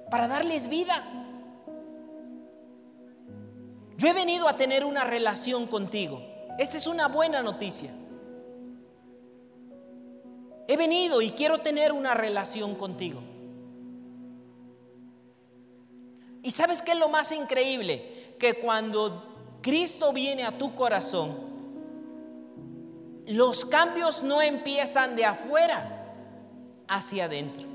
para 0.09 0.27
darles 0.27 0.67
vida? 0.67 1.03
Yo 3.97 4.07
he 4.07 4.13
venido 4.13 4.49
a 4.49 4.57
tener 4.57 4.83
una 4.83 5.03
relación 5.03 5.67
contigo. 5.67 6.21
Esta 6.57 6.77
es 6.77 6.87
una 6.87 7.07
buena 7.07 7.41
noticia. 7.41 7.93
He 10.67 10.77
venido 10.77 11.21
y 11.21 11.31
quiero 11.31 11.59
tener 11.59 11.91
una 11.91 12.13
relación 12.13 12.75
contigo. 12.75 13.21
¿Y 16.41 16.51
sabes 16.51 16.81
qué 16.81 16.91
es 16.91 16.99
lo 16.99 17.09
más 17.09 17.31
increíble? 17.31 18.35
Que 18.39 18.55
cuando 18.55 19.57
Cristo 19.61 20.11
viene 20.11 20.43
a 20.43 20.57
tu 20.57 20.75
corazón, 20.75 21.54
los 23.27 23.65
cambios 23.65 24.23
no 24.23 24.41
empiezan 24.41 25.15
de 25.15 25.25
afuera 25.25 26.05
hacia 26.87 27.25
adentro, 27.25 27.67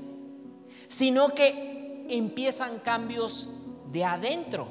sino 0.87 1.29
que 1.35 2.05
empiezan 2.09 2.79
cambios 2.79 3.49
de 3.91 4.05
adentro 4.05 4.67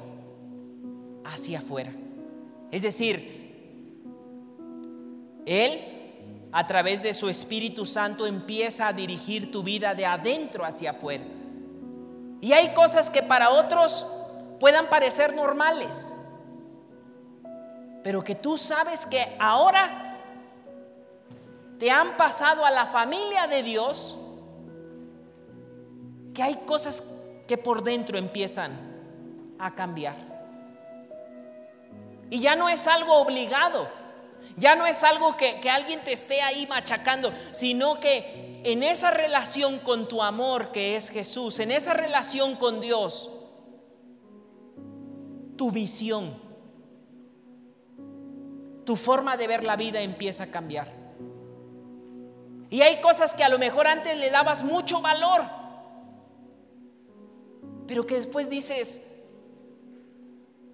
hacia 1.23 1.59
afuera. 1.59 1.93
Es 2.71 2.81
decir, 2.81 4.09
Él 5.45 5.79
a 6.51 6.67
través 6.67 7.03
de 7.03 7.13
su 7.13 7.29
Espíritu 7.29 7.85
Santo 7.85 8.25
empieza 8.25 8.87
a 8.87 8.93
dirigir 8.93 9.51
tu 9.51 9.63
vida 9.63 9.93
de 9.95 10.05
adentro 10.05 10.65
hacia 10.65 10.91
afuera. 10.91 11.23
Y 12.41 12.53
hay 12.53 12.73
cosas 12.73 13.09
que 13.09 13.21
para 13.21 13.51
otros 13.51 14.07
puedan 14.59 14.87
parecer 14.87 15.35
normales, 15.35 16.15
pero 18.03 18.23
que 18.23 18.35
tú 18.35 18.57
sabes 18.57 19.05
que 19.05 19.35
ahora 19.39 20.10
te 21.81 21.89
han 21.89 22.15
pasado 22.15 22.63
a 22.63 22.69
la 22.69 22.85
familia 22.85 23.47
de 23.47 23.63
Dios, 23.63 24.15
que 26.31 26.43
hay 26.43 26.57
cosas 26.67 27.03
que 27.47 27.57
por 27.57 27.83
dentro 27.83 28.19
empiezan 28.19 29.55
a 29.57 29.73
cambiar. 29.73 30.15
Y 32.29 32.39
ya 32.39 32.55
no 32.55 32.69
es 32.69 32.85
algo 32.85 33.15
obligado, 33.15 33.89
ya 34.57 34.75
no 34.75 34.85
es 34.85 35.03
algo 35.03 35.35
que, 35.35 35.59
que 35.59 35.71
alguien 35.71 36.01
te 36.01 36.13
esté 36.13 36.43
ahí 36.43 36.67
machacando, 36.67 37.33
sino 37.51 37.99
que 37.99 38.61
en 38.63 38.83
esa 38.83 39.09
relación 39.09 39.79
con 39.79 40.07
tu 40.07 40.21
amor 40.21 40.71
que 40.71 40.95
es 40.95 41.09
Jesús, 41.09 41.59
en 41.59 41.71
esa 41.71 41.95
relación 41.95 42.57
con 42.57 42.79
Dios, 42.79 43.31
tu 45.57 45.71
visión, 45.71 46.39
tu 48.85 48.95
forma 48.95 49.35
de 49.35 49.47
ver 49.47 49.63
la 49.63 49.77
vida 49.77 49.99
empieza 50.01 50.43
a 50.43 50.51
cambiar. 50.51 51.00
Y 52.71 52.81
hay 52.83 53.01
cosas 53.01 53.33
que 53.33 53.43
a 53.43 53.49
lo 53.49 53.59
mejor 53.59 53.85
antes 53.85 54.17
le 54.17 54.31
dabas 54.31 54.63
mucho 54.63 55.01
valor, 55.01 55.41
pero 57.85 58.07
que 58.07 58.15
después 58.15 58.49
dices, 58.49 59.03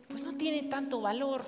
pues 0.08 0.22
no 0.22 0.34
tiene 0.34 0.70
tanto 0.70 1.02
valor. 1.02 1.44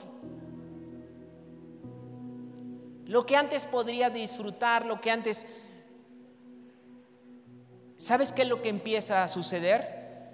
Lo 3.06 3.28
que 3.28 3.36
antes 3.36 3.68
podría 3.68 4.10
disfrutar, 4.10 4.88
lo 4.88 5.00
que 5.00 5.12
antes... 5.12 5.46
¿Sabes 7.98 8.32
qué 8.32 8.42
es 8.42 8.50
lo 8.50 8.64
que 8.64 8.70
empieza 8.70 9.24
a 9.24 9.28
suceder? 9.28 10.34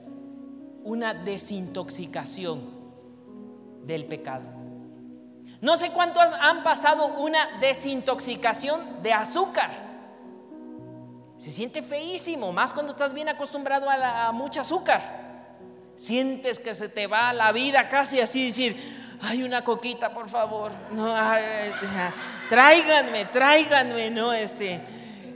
Una 0.86 1.14
desintoxicación 1.14 2.62
del 3.86 4.06
pecado. 4.06 4.46
No 5.60 5.76
sé 5.76 5.92
cuántos 5.92 6.32
han 6.40 6.64
pasado 6.64 7.08
una 7.18 7.60
desintoxicación 7.60 9.04
de 9.04 9.12
azúcar. 9.12 9.85
Se 11.40 11.52
siente 11.52 11.84
feísimo, 11.84 12.52
más 12.52 12.74
cuando 12.74 12.92
estás 12.92 13.14
bien 13.14 13.30
acostumbrado 13.30 13.90
a, 13.90 14.32
mucho 14.32 14.62
azúcar. 14.62 15.24
Sientes 15.98 16.60
que 16.60 16.76
se 16.76 16.90
te 16.90 17.08
va 17.08 17.34
la 17.34 17.52
vida 17.52 17.88
casi 17.90 18.20
así, 18.20 18.48
decir, 18.48 19.18
hay 19.22 19.44
una 19.44 19.64
coquita, 19.64 20.14
por 20.14 20.30
favor. 20.30 20.72
No, 20.92 21.14
tráiganme, 22.50 23.26
tráiganme, 23.26 24.10
no, 24.10 24.34
este, 24.34 24.82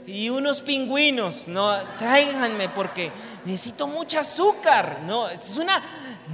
y 0.06 0.28
unos 0.28 0.62
pingüinos, 0.62 1.48
no, 1.48 1.76
tráiganme 1.98 2.68
porque 2.70 3.12
necesito 3.44 3.86
mucho 3.86 4.18
azúcar, 4.18 5.00
no, 5.06 5.28
es 5.28 5.56
una 5.56 5.82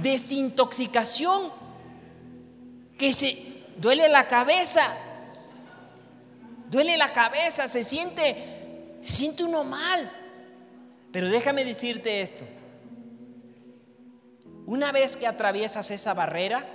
desintoxicación 0.01 1.51
que 2.97 3.13
se 3.13 3.63
duele 3.77 4.09
la 4.09 4.27
cabeza, 4.27 4.81
duele 6.69 6.97
la 6.97 7.13
cabeza, 7.13 7.67
se 7.67 7.83
siente 7.83 8.56
siente 9.07 9.43
uno 9.43 9.63
mal. 9.63 10.11
Pero 11.11 11.29
déjame 11.29 11.63
decirte 11.63 12.21
esto. 12.21 12.45
Una 14.65 14.91
vez 14.91 15.15
que 15.15 15.25
atraviesas 15.25 15.89
esa 15.91 16.13
barrera, 16.13 16.67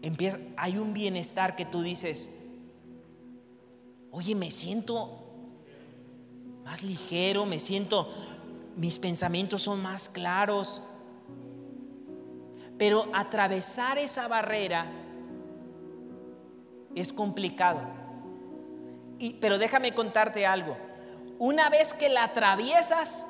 empieza, 0.00 0.38
hay 0.56 0.78
un 0.78 0.92
bienestar 0.92 1.56
que 1.56 1.64
tú 1.64 1.82
dices, 1.82 2.32
oye, 4.12 4.36
me 4.36 4.52
siento 4.52 5.18
más 6.64 6.84
ligero, 6.84 7.44
me 7.44 7.58
siento, 7.58 8.08
mis 8.76 9.00
pensamientos 9.00 9.62
son 9.62 9.82
más 9.82 10.08
claros. 10.08 10.80
Pero 12.78 13.08
atravesar 13.12 13.98
esa 13.98 14.28
barrera 14.28 14.90
es 16.94 17.12
complicado 17.12 18.01
pero 19.30 19.58
déjame 19.58 19.92
contarte 19.94 20.46
algo. 20.46 20.76
Una 21.38 21.68
vez 21.70 21.94
que 21.94 22.08
la 22.08 22.24
atraviesas, 22.24 23.26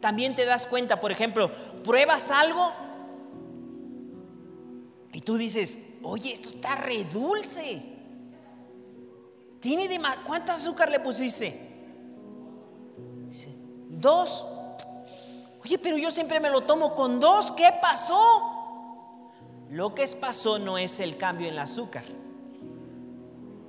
también 0.00 0.34
te 0.34 0.44
das 0.44 0.66
cuenta, 0.66 1.00
por 1.00 1.12
ejemplo, 1.12 1.50
pruebas 1.84 2.30
algo 2.30 2.72
y 5.12 5.20
tú 5.20 5.36
dices, 5.36 5.80
oye, 6.02 6.32
esto 6.32 6.48
está 6.48 6.76
re 6.76 7.04
dulce. 7.04 7.82
¿Tiene 9.60 9.88
de 9.88 9.98
más? 9.98 10.18
¿Cuánto 10.24 10.52
azúcar 10.52 10.90
le 10.90 11.00
pusiste? 11.00 11.68
Dos. 13.88 14.46
Oye, 15.62 15.78
pero 15.78 15.98
yo 15.98 16.10
siempre 16.10 16.40
me 16.40 16.48
lo 16.48 16.62
tomo 16.62 16.94
con 16.94 17.20
dos. 17.20 17.52
¿Qué 17.52 17.70
pasó? 17.82 18.56
Lo 19.68 19.94
que 19.94 20.06
pasó 20.18 20.58
no 20.58 20.78
es 20.78 21.00
el 21.00 21.18
cambio 21.18 21.48
en 21.48 21.52
el 21.54 21.58
azúcar. 21.58 22.04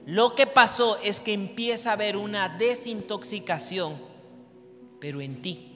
Lo 0.05 0.35
que 0.35 0.47
pasó 0.47 0.97
es 1.03 1.21
que 1.21 1.33
empieza 1.33 1.91
a 1.91 1.93
haber 1.93 2.17
una 2.17 2.49
desintoxicación, 2.49 4.01
pero 4.99 5.21
en 5.21 5.41
ti. 5.41 5.67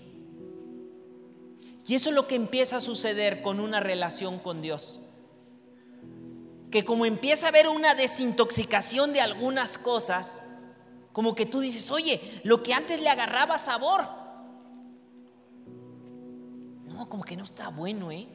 Y 1.88 1.94
eso 1.94 2.10
es 2.10 2.16
lo 2.16 2.28
que 2.28 2.36
empieza 2.36 2.78
a 2.78 2.82
suceder 2.82 3.44
con 3.44 3.60
una 3.60 3.80
relación 3.80 4.40
con 4.40 4.62
Dios. 4.62 5.08
Que 6.72 6.84
como 6.84 7.06
empieza 7.06 7.46
a 7.46 7.50
haber 7.50 7.68
una 7.68 7.94
desintoxicación 7.94 9.14
de 9.14 9.22
algunas 9.22 9.78
cosas, 9.78 10.42
como 11.14 11.36
que 11.36 11.46
tú 11.46 11.60
dices, 11.60 11.92
oye, 11.92 12.20
lo 12.44 12.64
que 12.64 12.74
antes 12.74 13.02
le 13.02 13.10
agarraba 13.10 13.58
sabor, 13.60 14.04
no, 16.86 17.08
como 17.08 17.24
que 17.24 17.38
no 17.38 17.44
está 17.44 17.70
bueno, 17.70 18.12
¿eh? 18.12 18.28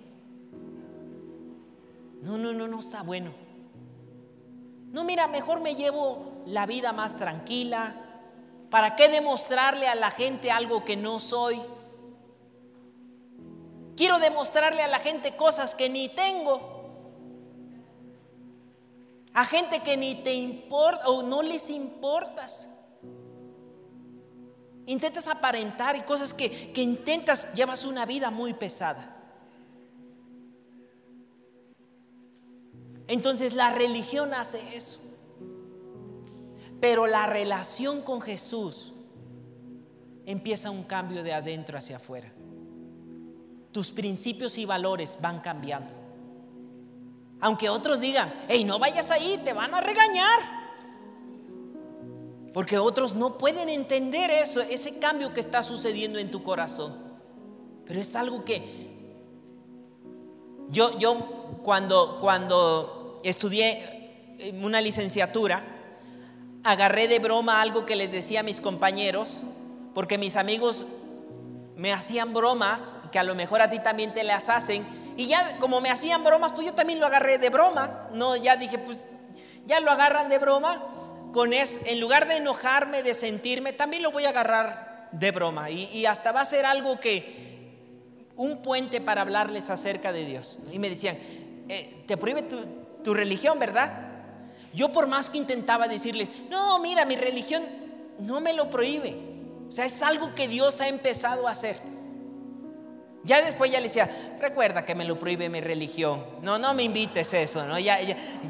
No, 2.22 2.38
no, 2.38 2.53
no, 2.53 2.68
no 2.68 2.78
está 2.78 3.03
bueno. 3.03 3.50
No, 4.91 5.05
mira, 5.05 5.28
mejor 5.28 5.61
me 5.61 5.74
llevo 5.74 6.43
la 6.47 6.66
vida 6.66 6.93
más 6.93 7.16
tranquila. 7.16 7.95
¿Para 8.70 8.97
qué 8.97 9.09
demostrarle 9.09 9.86
a 9.86 9.95
la 9.95 10.11
gente 10.11 10.51
algo 10.51 10.84
que 10.84 10.97
no 10.97 11.20
soy? 11.20 11.61
Quiero 13.97 14.18
demostrarle 14.18 14.82
a 14.82 14.88
la 14.88 14.99
gente 14.99 15.36
cosas 15.36 15.74
que 15.74 15.88
ni 15.88 16.09
tengo. 16.09 16.80
A 19.32 19.45
gente 19.45 19.80
que 19.80 19.97
ni 19.97 20.16
te 20.16 20.34
importa 20.34 21.09
o 21.09 21.22
no 21.22 21.43
les 21.43 21.70
importas. 21.70 22.68
Intentas 24.86 25.28
aparentar 25.28 25.95
y 25.95 26.01
cosas 26.01 26.34
que, 26.34 26.72
que 26.72 26.82
intentas, 26.82 27.53
llevas 27.55 27.84
una 27.84 28.07
vida 28.07 28.30
muy 28.30 28.55
pesada. 28.55 29.10
Entonces 33.11 33.55
la 33.55 33.73
religión 33.73 34.33
hace 34.35 34.77
eso. 34.77 35.01
Pero 36.81 37.09
la 37.09 37.27
relación 37.27 38.03
con 38.03 38.21
Jesús 38.21 38.93
empieza 40.27 40.71
un 40.71 40.85
cambio 40.85 41.25
de 41.25 41.33
adentro 41.33 41.77
hacia 41.77 41.97
afuera. 41.97 42.33
Tus 43.73 43.91
principios 43.91 44.59
y 44.59 44.65
valores 44.65 45.19
van 45.21 45.41
cambiando. 45.41 45.93
Aunque 47.41 47.69
otros 47.69 47.99
digan, 47.99 48.33
hey, 48.47 48.63
no 48.63 48.79
vayas 48.79 49.11
ahí, 49.11 49.41
te 49.45 49.55
van 49.55 49.75
a 49.75 49.81
regañar. 49.81 50.39
Porque 52.55 52.79
otros 52.79 53.17
no 53.17 53.39
pueden 53.39 53.69
entender 53.69 54.31
eso, 54.31 54.61
ese 54.61 55.01
cambio 55.01 55.33
que 55.33 55.41
está 55.41 55.65
sucediendo 55.65 56.21
en 56.21 56.31
tu 56.31 56.45
corazón. 56.45 56.95
Pero 57.87 58.01
es 58.01 58.15
algo 58.15 58.45
que 58.45 58.89
yo, 60.71 60.97
yo 60.97 61.59
cuando, 61.65 62.19
cuando 62.21 62.99
estudié 63.23 64.01
una 64.62 64.81
licenciatura, 64.81 65.62
agarré 66.64 67.09
de 67.09 67.18
broma 67.18 67.61
algo 67.61 67.87
que 67.87 67.97
les 67.97 68.12
decía 68.12 68.41
a 68.41 68.43
mis 68.43 68.61
compañeros, 68.61 69.45
porque 69.95 70.18
mis 70.18 70.37
amigos 70.37 70.87
me 71.77 71.93
hacían 71.93 72.33
bromas, 72.33 72.99
que 73.11 73.18
a 73.18 73.23
lo 73.23 73.35
mejor 73.35 73.62
a 73.62 73.71
ti 73.71 73.79
también 73.79 74.12
te 74.12 74.25
las 74.25 74.49
hacen, 74.49 74.87
y 75.16 75.27
ya 75.27 75.57
como 75.59 75.81
me 75.81 75.91
hacían 75.91 76.23
bromas, 76.25 76.53
pues 76.53 76.66
yo 76.66 76.75
también 76.75 77.01
lo 77.01 77.07
agarré 77.07 77.39
de 77.39 77.51
broma, 77.51 78.09
no, 78.12 78.37
ya 78.37 78.57
dije, 78.57 78.79
pues 78.79 79.09
ya 79.66 79.81
lo 79.81 79.91
agarran 79.91 80.29
de 80.29 80.39
broma, 80.39 80.85
con 81.33 81.53
es, 81.53 81.81
en 81.87 82.01
lugar 82.01 82.29
de 82.29 82.37
enojarme, 82.37 83.03
de 83.03 83.14
sentirme, 83.14 83.73
también 83.73 84.03
lo 84.03 84.11
voy 84.11 84.25
a 84.25 84.31
agarrar 84.31 85.09
de 85.12 85.31
broma, 85.31 85.71
y, 85.71 86.07
hasta 86.07 86.33
va 86.33 86.43
a 86.43 86.45
ser 86.45 86.66
algo 86.66 87.01
que, 87.01 87.49
un 88.37 88.62
puente 88.62 89.03
para 89.03 89.21
hablarles 89.21 89.68
acerca 89.68 90.12
de 90.12 90.25
Dios. 90.25 90.61
Y 90.73 90.79
me 90.79 90.89
decían, 90.89 91.18
eh, 91.68 92.05
¿te 92.07 92.16
prohíbe 92.16 92.41
tu, 92.41 92.59
tu 93.03 93.15
religión, 93.15 93.59
¿verdad? 93.59 94.09
Yo 94.73 94.93
por 94.93 95.07
más 95.07 95.31
que 95.31 95.39
intentaba 95.39 95.89
decirles, 95.89 96.31
no, 96.49 96.79
mira, 96.79 97.05
mi 97.05 97.17
religión 97.17 97.65
no 98.19 98.41
me 98.41 98.53
lo 98.53 98.71
prohíbe. 98.71 99.17
O 99.69 99.73
sea, 99.73 99.85
es 99.85 100.03
algo 100.03 100.35
que 100.35 100.49
Dios 100.49 100.81
ha 100.81 100.89
empezado 100.89 101.49
a 101.49 101.53
hacer. 101.53 101.81
Ya 103.23 103.43
después 103.43 103.71
ya 103.71 103.79
le 103.79 103.85
decía, 103.85 104.09
recuerda 104.41 104.87
que 104.87 104.95
me 104.95 105.05
lo 105.05 105.19
prohíbe 105.19 105.51
mi 105.51 105.61
religión. 105.61 106.25
No, 106.41 106.59
no 106.59 106.73
me 106.73 106.85
invites 106.85 107.35
eso, 107.35 107.67
¿no? 107.67 107.79
Ya, 107.79 107.99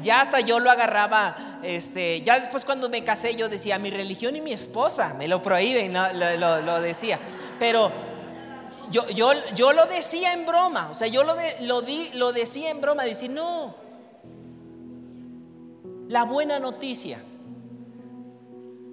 ya, 0.01 0.21
hasta 0.21 0.39
yo 0.39 0.59
lo 0.59 0.71
agarraba, 0.71 1.59
este, 1.61 2.21
ya 2.21 2.39
después 2.39 2.63
cuando 2.63 2.87
me 2.87 3.03
casé 3.03 3.35
yo 3.35 3.49
decía, 3.49 3.77
mi 3.79 3.89
religión 3.89 4.35
y 4.35 4.41
mi 4.41 4.53
esposa 4.53 5.13
me 5.15 5.27
lo 5.27 5.41
prohíben, 5.41 5.91
¿no? 5.91 6.11
lo, 6.13 6.61
lo 6.61 6.79
decía. 6.79 7.19
Pero, 7.59 7.91
yo, 8.89 9.07
yo, 9.09 9.31
yo 9.55 9.73
lo 9.73 9.85
decía 9.85 10.33
en 10.33 10.45
broma, 10.45 10.89
o 10.89 10.93
sea, 10.93 11.07
yo 11.07 11.23
lo, 11.23 11.35
lo, 11.61 11.81
di, 11.81 12.09
lo 12.13 12.31
decía 12.31 12.69
en 12.69 12.81
broma, 12.81 13.03
decir, 13.03 13.29
no, 13.29 13.75
la 16.11 16.25
buena 16.25 16.59
noticia 16.59 17.19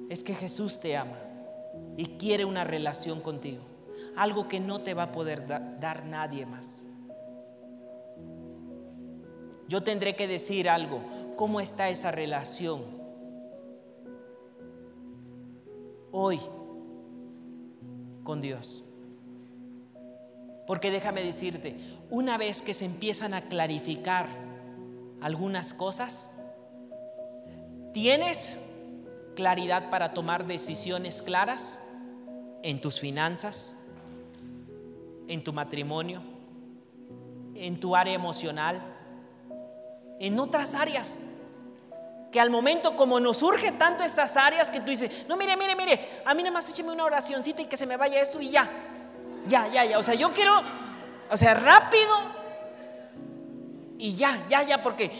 es 0.08 0.22
que 0.22 0.36
Jesús 0.36 0.78
te 0.78 0.96
ama 0.96 1.18
y 1.96 2.16
quiere 2.16 2.44
una 2.44 2.62
relación 2.62 3.20
contigo, 3.20 3.64
algo 4.14 4.46
que 4.46 4.60
no 4.60 4.82
te 4.82 4.94
va 4.94 5.02
a 5.02 5.12
poder 5.12 5.44
dar 5.48 6.06
nadie 6.06 6.46
más. 6.46 6.84
Yo 9.66 9.82
tendré 9.82 10.14
que 10.14 10.28
decir 10.28 10.70
algo, 10.70 11.00
¿cómo 11.34 11.58
está 11.60 11.88
esa 11.88 12.12
relación? 12.12 12.82
Hoy 16.12 16.38
con 18.22 18.40
Dios. 18.40 18.84
Porque 20.68 20.92
déjame 20.92 21.24
decirte, 21.24 21.80
una 22.10 22.38
vez 22.38 22.62
que 22.62 22.74
se 22.74 22.84
empiezan 22.84 23.34
a 23.34 23.48
clarificar 23.48 24.28
algunas 25.20 25.74
cosas, 25.74 26.30
tienes 28.00 28.60
claridad 29.34 29.90
para 29.90 30.14
tomar 30.14 30.46
decisiones 30.46 31.20
claras 31.20 31.80
en 32.62 32.80
tus 32.80 33.00
finanzas, 33.00 33.76
en 35.26 35.42
tu 35.42 35.52
matrimonio, 35.52 36.22
en 37.56 37.80
tu 37.80 37.96
área 37.96 38.14
emocional, 38.14 38.80
en 40.20 40.38
otras 40.38 40.76
áreas. 40.76 41.24
Que 42.30 42.38
al 42.38 42.50
momento 42.50 42.94
como 42.94 43.18
nos 43.18 43.38
surge 43.38 43.72
tanto 43.72 44.04
estas 44.04 44.36
áreas 44.36 44.70
que 44.70 44.78
tú 44.78 44.90
dices, 44.90 45.26
no, 45.26 45.36
mire, 45.36 45.56
mire, 45.56 45.74
mire, 45.74 45.98
a 46.24 46.34
mí 46.34 46.44
nada 46.44 46.52
más 46.52 46.70
écheme 46.70 46.92
una 46.92 47.04
oracioncita 47.04 47.62
y 47.62 47.64
que 47.64 47.76
se 47.76 47.86
me 47.86 47.96
vaya 47.96 48.20
esto 48.20 48.40
y 48.40 48.50
ya, 48.50 48.70
ya, 49.48 49.66
ya, 49.66 49.84
ya. 49.84 49.98
O 49.98 50.04
sea, 50.04 50.14
yo 50.14 50.32
quiero, 50.32 50.54
o 51.32 51.36
sea, 51.36 51.54
rápido 51.54 52.14
y 53.98 54.14
ya, 54.14 54.46
ya, 54.48 54.62
ya, 54.62 54.84
porque 54.84 55.10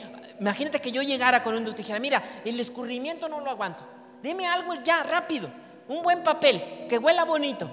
imagínate 0.41 0.81
que 0.81 0.93
yo 0.93 1.03
llegara 1.03 1.43
con 1.43 1.55
un 1.55 1.65
doctor 1.65 1.81
y 1.81 1.83
dijera, 1.83 2.01
mira, 2.01 2.23
el 2.45 2.59
escurrimiento 2.59 3.29
no 3.29 3.41
lo 3.41 3.51
aguanto. 3.51 3.85
Deme 4.23 4.47
algo 4.47 4.75
ya, 4.83 5.03
rápido, 5.03 5.51
un 5.89 6.03
buen 6.03 6.23
papel, 6.23 6.87
que 6.89 6.99
huela 6.99 7.25
bonito. 7.25 7.71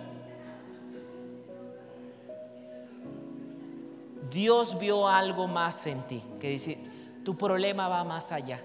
Dios 4.30 4.78
vio 4.80 5.07
algo 5.07 5.47
más 5.47 5.88
en 5.88 6.01
ti, 6.07 6.24
que 6.39 6.49
dice, 6.49 6.78
tu 7.24 7.38
problema 7.38 7.88
va 7.88 8.03
más 8.03 8.32
allá 8.32 8.59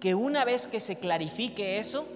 que 0.00 0.14
una 0.14 0.44
vez 0.44 0.66
que 0.66 0.80
se 0.80 0.98
clarifique 0.98 1.78
eso, 1.78 2.06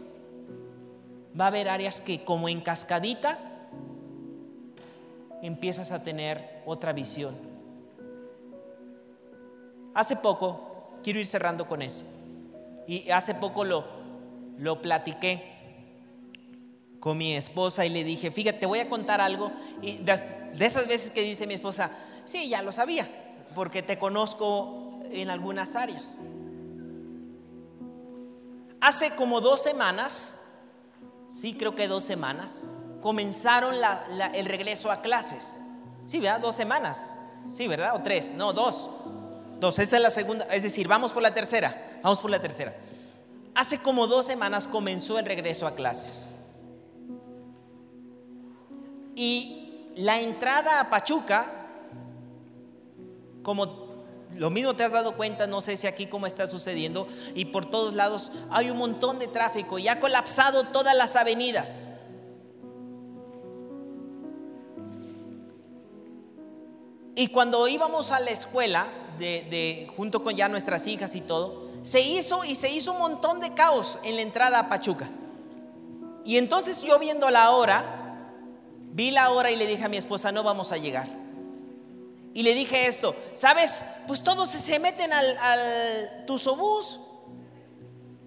va 1.38 1.46
a 1.46 1.48
haber 1.48 1.68
áreas 1.68 2.00
que 2.00 2.24
como 2.24 2.48
en 2.48 2.60
cascadita 2.60 3.38
empiezas 5.42 5.90
a 5.92 6.02
tener 6.02 6.62
otra 6.66 6.92
visión. 6.92 7.49
Hace 9.94 10.16
poco, 10.16 10.98
quiero 11.02 11.18
ir 11.18 11.26
cerrando 11.26 11.66
con 11.66 11.82
eso, 11.82 12.02
y 12.86 13.10
hace 13.10 13.34
poco 13.34 13.64
lo, 13.64 13.84
lo 14.58 14.82
platiqué 14.82 15.50
con 17.00 17.16
mi 17.16 17.34
esposa 17.34 17.86
y 17.86 17.88
le 17.88 18.04
dije, 18.04 18.30
fíjate, 18.30 18.58
te 18.58 18.66
voy 18.66 18.80
a 18.80 18.88
contar 18.88 19.20
algo, 19.20 19.50
y 19.80 19.96
de, 19.98 20.50
esas 20.58 20.86
veces 20.86 21.10
que 21.10 21.22
dice 21.22 21.46
mi 21.46 21.54
esposa, 21.54 21.90
sí, 22.24 22.48
ya 22.48 22.62
lo 22.62 22.72
sabía, 22.72 23.08
porque 23.54 23.82
te 23.82 23.98
conozco 23.98 25.00
en 25.10 25.30
algunas 25.30 25.76
áreas. 25.76 26.20
Hace 28.80 29.14
como 29.14 29.40
dos 29.40 29.62
semanas, 29.62 30.38
sí 31.28 31.54
creo 31.54 31.74
que 31.74 31.88
dos 31.88 32.04
semanas, 32.04 32.70
comenzaron 33.00 33.74
el 34.34 34.46
regreso 34.46 34.90
a 34.90 35.02
clases. 35.02 35.60
Sí, 36.06 36.20
¿verdad? 36.20 36.40
Dos 36.40 36.54
semanas. 36.54 37.20
Sí, 37.46 37.66
¿verdad? 37.66 37.94
O 37.94 38.02
tres. 38.02 38.34
No, 38.34 38.52
dos. 38.52 38.90
Dos. 39.60 39.78
Esta 39.78 39.96
es 39.96 40.02
la 40.02 40.10
segunda. 40.10 40.46
Es 40.46 40.62
decir, 40.62 40.88
vamos 40.88 41.12
por 41.12 41.22
la 41.22 41.34
tercera. 41.34 42.00
Vamos 42.02 42.18
por 42.18 42.30
la 42.30 42.40
tercera. 42.40 42.74
Hace 43.54 43.78
como 43.78 44.06
dos 44.06 44.26
semanas 44.26 44.66
comenzó 44.66 45.18
el 45.18 45.26
regreso 45.26 45.66
a 45.66 45.74
clases. 45.74 46.26
Y 49.14 49.92
la 49.96 50.20
entrada 50.20 50.80
a 50.80 50.88
Pachuca, 50.88 51.68
como 53.42 53.90
lo 54.34 54.48
mismo 54.48 54.74
te 54.74 54.84
has 54.84 54.92
dado 54.92 55.16
cuenta, 55.16 55.46
no 55.46 55.60
sé 55.60 55.76
si 55.76 55.86
aquí 55.86 56.06
cómo 56.06 56.26
está 56.26 56.46
sucediendo, 56.46 57.06
y 57.34 57.46
por 57.46 57.66
todos 57.68 57.94
lados 57.94 58.32
hay 58.50 58.70
un 58.70 58.78
montón 58.78 59.18
de 59.18 59.26
tráfico 59.26 59.78
y 59.78 59.88
ha 59.88 60.00
colapsado 60.00 60.68
todas 60.68 60.96
las 60.96 61.16
avenidas. 61.16 61.88
Y 67.16 67.26
cuando 67.26 67.68
íbamos 67.68 68.12
a 68.12 68.20
la 68.20 68.30
escuela, 68.30 68.86
de, 69.20 69.88
junto 69.96 70.22
con 70.22 70.34
ya 70.34 70.48
nuestras 70.48 70.86
hijas 70.86 71.14
y 71.14 71.20
todo, 71.20 71.68
se 71.82 72.00
hizo 72.00 72.44
y 72.44 72.56
se 72.56 72.70
hizo 72.70 72.92
un 72.92 72.98
montón 72.98 73.40
de 73.40 73.54
caos 73.54 74.00
en 74.02 74.16
la 74.16 74.22
entrada 74.22 74.58
a 74.58 74.68
Pachuca. 74.68 75.08
Y 76.24 76.36
entonces 76.36 76.82
yo 76.82 76.98
viendo 76.98 77.30
la 77.30 77.50
hora, 77.50 78.34
vi 78.92 79.10
la 79.10 79.30
hora 79.30 79.50
y 79.50 79.56
le 79.56 79.66
dije 79.66 79.84
a 79.84 79.88
mi 79.88 79.96
esposa, 79.96 80.32
no 80.32 80.42
vamos 80.42 80.72
a 80.72 80.76
llegar. 80.76 81.08
Y 82.32 82.42
le 82.42 82.54
dije 82.54 82.86
esto, 82.86 83.14
¿sabes? 83.34 83.84
Pues 84.06 84.22
todos 84.22 84.48
se 84.48 84.78
meten 84.78 85.12
al, 85.12 85.38
al 85.38 86.26
tusobús. 86.26 87.00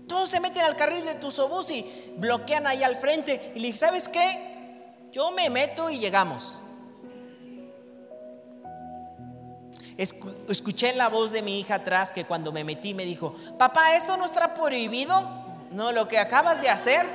Todos 0.08 0.30
se 0.30 0.40
meten 0.40 0.64
al 0.64 0.76
carril 0.76 1.06
de 1.06 1.16
tusobús 1.16 1.72
y 1.72 2.14
bloquean 2.18 2.68
ahí 2.68 2.84
al 2.84 2.96
frente. 2.96 3.54
Y 3.56 3.60
le 3.60 3.68
dije, 3.68 3.78
¿sabes 3.78 4.10
qué? 4.10 5.10
Yo 5.12 5.32
me 5.32 5.50
meto 5.50 5.90
y 5.90 6.00
llegamos. 6.00 6.60
Escuché 9.98 10.94
la 10.96 11.10
voz 11.10 11.32
de 11.32 11.42
mi 11.42 11.60
hija 11.60 11.76
atrás 11.76 12.12
que 12.12 12.26
cuando 12.26 12.52
me 12.52 12.64
metí 12.64 12.94
me 12.94 13.06
dijo, 13.06 13.36
papá, 13.60 13.96
¿esto 13.96 14.18
no 14.18 14.26
está 14.26 14.54
prohibido? 14.54 15.22
No, 15.72 15.92
lo 15.92 16.08
que 16.08 16.18
acabas 16.18 16.62
de 16.62 16.70
hacer. 16.70 17.06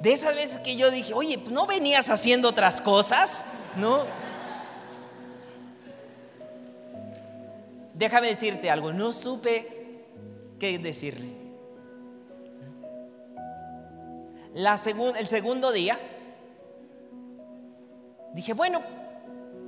De 0.00 0.12
esas 0.12 0.34
veces 0.34 0.58
que 0.58 0.76
yo 0.76 0.90
dije, 0.90 1.14
oye, 1.14 1.42
¿no 1.48 1.66
venías 1.66 2.10
haciendo 2.10 2.48
otras 2.48 2.80
cosas? 2.80 3.46
¿No? 3.76 4.04
Déjame 7.94 8.26
decirte 8.28 8.70
algo, 8.70 8.92
no 8.92 9.12
supe 9.12 10.04
qué 10.58 10.78
decirle. 10.78 11.32
La 14.52 14.78
el 15.16 15.26
segundo 15.26 15.72
día, 15.72 15.98
dije, 18.34 18.52
bueno, 18.52 18.82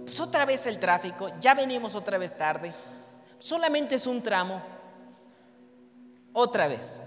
pues 0.05 0.20
otra 0.20 0.44
vez 0.44 0.66
el 0.66 0.78
tráfico, 0.78 1.30
ya 1.40 1.55
venimos 1.55 1.94
otra 1.94 2.18
vez 2.18 2.36
tarde, 2.36 2.74
solamente 3.38 3.94
es 3.94 4.06
un 4.06 4.22
tramo, 4.22 4.60
otra 6.32 6.68
vez. 6.68 7.01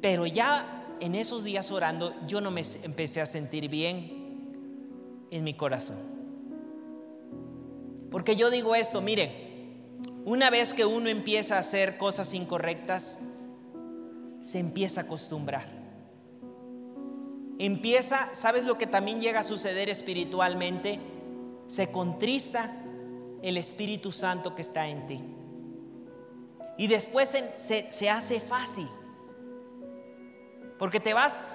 Pero 0.00 0.26
ya 0.26 0.96
en 1.00 1.14
esos 1.14 1.44
días 1.44 1.70
orando, 1.70 2.14
yo 2.26 2.40
no 2.40 2.50
me 2.50 2.62
empecé 2.82 3.20
a 3.20 3.26
sentir 3.26 3.68
bien 3.68 5.26
en 5.30 5.44
mi 5.44 5.54
corazón. 5.54 5.98
Porque 8.10 8.36
yo 8.36 8.50
digo 8.50 8.74
esto, 8.74 9.00
mire, 9.00 9.48
una 10.24 10.50
vez 10.50 10.74
que 10.74 10.84
uno 10.84 11.08
empieza 11.08 11.56
a 11.56 11.60
hacer 11.60 11.98
cosas 11.98 12.34
incorrectas, 12.34 13.18
se 14.40 14.58
empieza 14.58 15.02
a 15.02 15.04
acostumbrar. 15.04 15.87
Empieza, 17.58 18.28
¿sabes 18.32 18.64
lo 18.64 18.78
que 18.78 18.86
también 18.86 19.20
llega 19.20 19.40
a 19.40 19.44
suceder 19.44 19.88
espiritualmente? 19.88 21.00
Se 21.66 21.90
contrista 21.90 22.74
el 23.42 23.56
Espíritu 23.56 24.12
Santo 24.12 24.54
que 24.54 24.62
está 24.62 24.88
en 24.88 25.06
ti. 25.06 25.24
Y 26.76 26.86
después 26.86 27.28
se, 27.56 27.92
se 27.92 28.10
hace 28.10 28.40
fácil 28.40 28.88
porque 30.78 31.00
te 31.00 31.12
vas, 31.12 31.48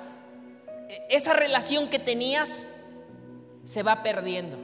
esa 1.10 1.34
relación 1.34 1.90
que 1.90 1.98
tenías 1.98 2.70
se 3.66 3.84
va 3.84 4.04
perdiendo. 4.04 4.58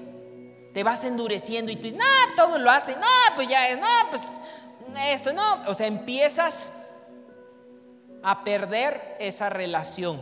Te 0.73 0.83
vas 0.83 1.03
endureciendo 1.03 1.71
y 1.71 1.75
tú 1.75 1.83
dices, 1.83 1.97
no, 1.97 2.35
todo 2.35 2.57
lo 2.57 2.69
hace, 2.69 2.95
no, 2.95 3.35
pues 3.35 3.47
ya 3.47 3.69
es, 3.69 3.79
no, 3.79 3.87
pues 4.09 4.41
esto, 5.11 5.33
no. 5.33 5.63
O 5.67 5.73
sea, 5.73 5.87
empiezas 5.87 6.73
a 8.21 8.43
perder 8.43 9.15
esa 9.19 9.49
relación. 9.49 10.21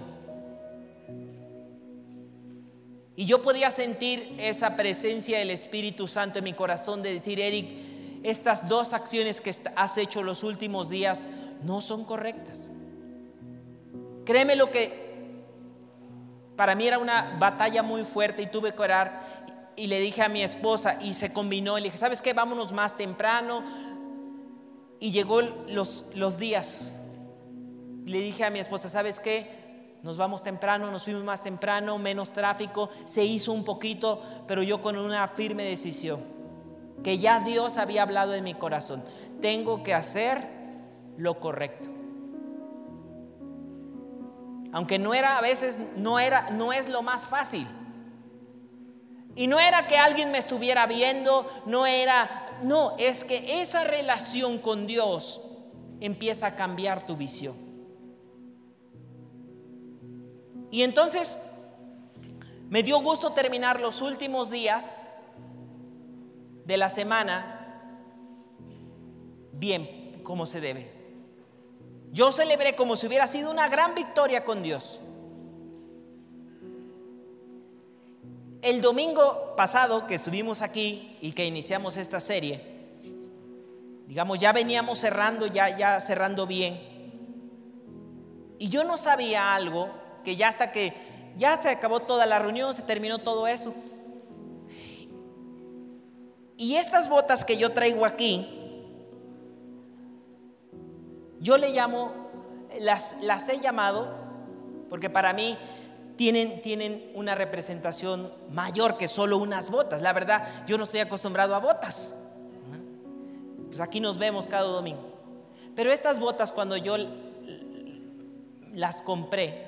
Y 3.17 3.25
yo 3.25 3.41
podía 3.41 3.71
sentir 3.71 4.35
esa 4.37 4.77
presencia 4.77 5.39
del 5.39 5.49
Espíritu 5.49 6.07
Santo 6.07 6.39
en 6.39 6.45
mi 6.45 6.53
corazón 6.53 7.01
de 7.01 7.11
decir, 7.11 7.41
Eric, 7.41 7.75
estas 8.23 8.69
dos 8.69 8.93
acciones 8.93 9.41
que 9.41 9.53
has 9.75 9.97
hecho 9.97 10.23
los 10.23 10.43
últimos 10.43 10.89
días 10.89 11.27
no 11.63 11.81
son 11.81 12.05
correctas. 12.05 12.69
Créeme 14.23 14.55
lo 14.55 14.71
que 14.71 15.07
para 16.55 16.75
mí 16.75 16.87
era 16.87 16.99
una 16.99 17.35
batalla 17.39 17.83
muy 17.83 18.05
fuerte 18.05 18.43
y 18.43 18.47
tuve 18.47 18.73
que 18.73 18.81
orar 18.83 19.73
y 19.75 19.87
le 19.87 19.99
dije 19.99 20.21
a 20.21 20.29
mi 20.29 20.43
esposa 20.43 20.99
y 21.01 21.13
se 21.13 21.33
combinó 21.33 21.77
y 21.77 21.81
le 21.81 21.87
dije, 21.87 21.97
¿sabes 21.97 22.21
qué? 22.21 22.33
Vámonos 22.33 22.71
más 22.71 22.97
temprano. 22.97 23.63
Y 24.99 25.11
llegó 25.11 25.41
los, 25.41 26.05
los 26.13 26.37
días 26.37 26.97
le 28.07 28.21
dije 28.21 28.45
a 28.45 28.49
mi 28.49 28.59
esposa, 28.59 28.87
¿sabes 28.87 29.19
qué? 29.19 29.66
Nos 30.03 30.17
vamos 30.17 30.43
temprano, 30.43 30.91
nos 30.91 31.03
fuimos 31.03 31.23
más 31.23 31.43
temprano, 31.43 31.97
menos 31.97 32.31
tráfico, 32.31 32.89
se 33.05 33.23
hizo 33.23 33.51
un 33.51 33.63
poquito, 33.63 34.21
pero 34.47 34.63
yo 34.63 34.81
con 34.81 34.97
una 34.97 35.27
firme 35.27 35.63
decisión, 35.63 36.23
que 37.03 37.17
ya 37.17 37.39
Dios 37.39 37.77
había 37.77 38.03
hablado 38.03 38.33
en 38.33 38.43
mi 38.43 38.53
corazón, 38.53 39.03
tengo 39.41 39.83
que 39.83 39.93
hacer 39.93 40.47
lo 41.17 41.39
correcto. 41.39 41.89
Aunque 44.71 44.99
no 44.99 45.13
era 45.13 45.37
a 45.37 45.41
veces 45.41 45.79
no 45.95 46.19
era 46.19 46.45
no 46.51 46.73
es 46.73 46.89
lo 46.89 47.01
más 47.01 47.27
fácil. 47.27 47.67
Y 49.35 49.47
no 49.47 49.59
era 49.59 49.87
que 49.87 49.97
alguien 49.97 50.31
me 50.31 50.39
estuviera 50.39 50.87
viendo, 50.87 51.47
no 51.65 51.85
era 51.85 52.47
no, 52.63 52.95
es 52.97 53.23
que 53.23 53.61
esa 53.61 53.83
relación 53.83 54.57
con 54.57 54.87
Dios 54.87 55.41
empieza 55.99 56.47
a 56.47 56.55
cambiar 56.55 57.05
tu 57.05 57.15
visión. 57.15 57.66
Y 60.71 60.83
entonces 60.83 61.37
me 62.69 62.83
dio 62.83 62.99
gusto 62.99 63.31
terminar 63.31 63.79
los 63.79 64.01
últimos 64.01 64.51
días 64.51 65.03
de 66.65 66.77
la 66.77 66.89
semana 66.89 67.53
bien, 69.53 70.21
como 70.23 70.45
se 70.45 70.59
debe. 70.59 70.91
Yo 72.11 72.31
celebré 72.31 72.75
como 72.75 72.95
si 72.95 73.07
hubiera 73.07 73.27
sido 73.27 73.51
una 73.51 73.69
gran 73.69 73.95
victoria 73.95 74.43
con 74.43 74.63
Dios. 74.63 74.99
El 78.61 78.81
domingo 78.81 79.55
pasado 79.55 80.07
que 80.07 80.15
estuvimos 80.15 80.61
aquí 80.61 81.17
y 81.21 81.31
que 81.31 81.45
iniciamos 81.45 81.95
esta 81.95 82.19
serie, 82.19 82.61
digamos, 84.07 84.39
ya 84.39 84.51
veníamos 84.51 84.99
cerrando, 84.99 85.47
ya, 85.47 85.77
ya 85.77 86.01
cerrando 86.01 86.47
bien. 86.47 86.79
Y 88.59 88.69
yo 88.69 88.83
no 88.83 88.97
sabía 88.97 89.53
algo 89.53 90.06
que 90.27 90.35
ya 90.35 90.49
hasta 90.49 90.73
que 90.73 90.93
ya 91.37 91.55
se 91.61 91.69
acabó 91.69 92.01
toda 92.01 92.25
la 92.25 92.37
reunión, 92.37 92.73
se 92.73 92.81
terminó 92.81 93.19
todo 93.19 93.47
eso. 93.47 93.73
Y 96.57 96.75
estas 96.75 97.07
botas 97.07 97.45
que 97.45 97.55
yo 97.55 97.71
traigo 97.71 98.05
aquí, 98.05 98.45
yo 101.39 101.57
le 101.57 101.71
llamo, 101.71 102.11
las, 102.81 103.15
las 103.21 103.47
he 103.47 103.61
llamado, 103.61 104.09
porque 104.89 105.09
para 105.09 105.31
mí 105.31 105.57
tienen, 106.17 106.61
tienen 106.61 107.09
una 107.15 107.33
representación 107.33 108.33
mayor 108.51 108.97
que 108.97 109.07
solo 109.07 109.37
unas 109.37 109.69
botas. 109.69 110.01
La 110.01 110.11
verdad, 110.11 110.45
yo 110.67 110.77
no 110.77 110.83
estoy 110.83 110.99
acostumbrado 110.99 111.55
a 111.55 111.59
botas. 111.59 112.15
Pues 113.67 113.79
aquí 113.79 114.01
nos 114.01 114.17
vemos 114.17 114.49
cada 114.49 114.67
domingo. 114.67 115.07
Pero 115.73 115.89
estas 115.89 116.19
botas 116.19 116.51
cuando 116.51 116.75
yo 116.75 116.97
las 118.73 119.01
compré, 119.01 119.66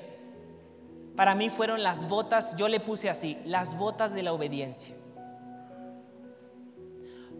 para 1.20 1.34
mí 1.34 1.50
fueron 1.50 1.82
las 1.82 2.08
botas, 2.08 2.56
yo 2.56 2.66
le 2.66 2.80
puse 2.80 3.10
así, 3.10 3.36
las 3.44 3.76
botas 3.76 4.14
de 4.14 4.22
la 4.22 4.32
obediencia. 4.32 4.96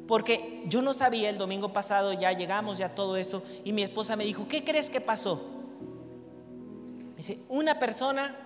Porque 0.06 0.64
yo 0.66 0.82
no 0.82 0.92
sabía, 0.92 1.30
el 1.30 1.38
domingo 1.38 1.72
pasado 1.72 2.12
ya 2.12 2.30
llegamos, 2.32 2.76
ya 2.76 2.94
todo 2.94 3.16
eso, 3.16 3.42
y 3.64 3.72
mi 3.72 3.82
esposa 3.82 4.16
me 4.16 4.24
dijo, 4.24 4.46
¿qué 4.48 4.64
crees 4.64 4.90
que 4.90 5.00
pasó? 5.00 5.40
Me 7.12 7.16
dice, 7.16 7.38
una 7.48 7.78
persona 7.78 8.36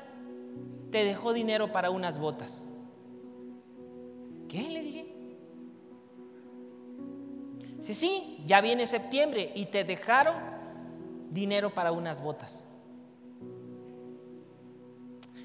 te 0.93 1.03
dejó 1.05 1.33
dinero 1.33 1.73
para 1.73 1.91
unas 1.91 2.21
botas. 2.21 2.69
¿Qué? 4.49 4.69
Le 4.71 4.83
dije. 4.85 5.15
Dice, 7.79 7.95
sí, 7.95 8.45
ya 8.47 8.61
viene 8.61 8.87
septiembre 8.87 9.51
y 9.57 9.67
te 9.67 9.83
dejaron 9.83 10.37
dinero 11.33 11.75
para 11.75 11.91
unas 11.91 12.23
botas. 12.23 12.69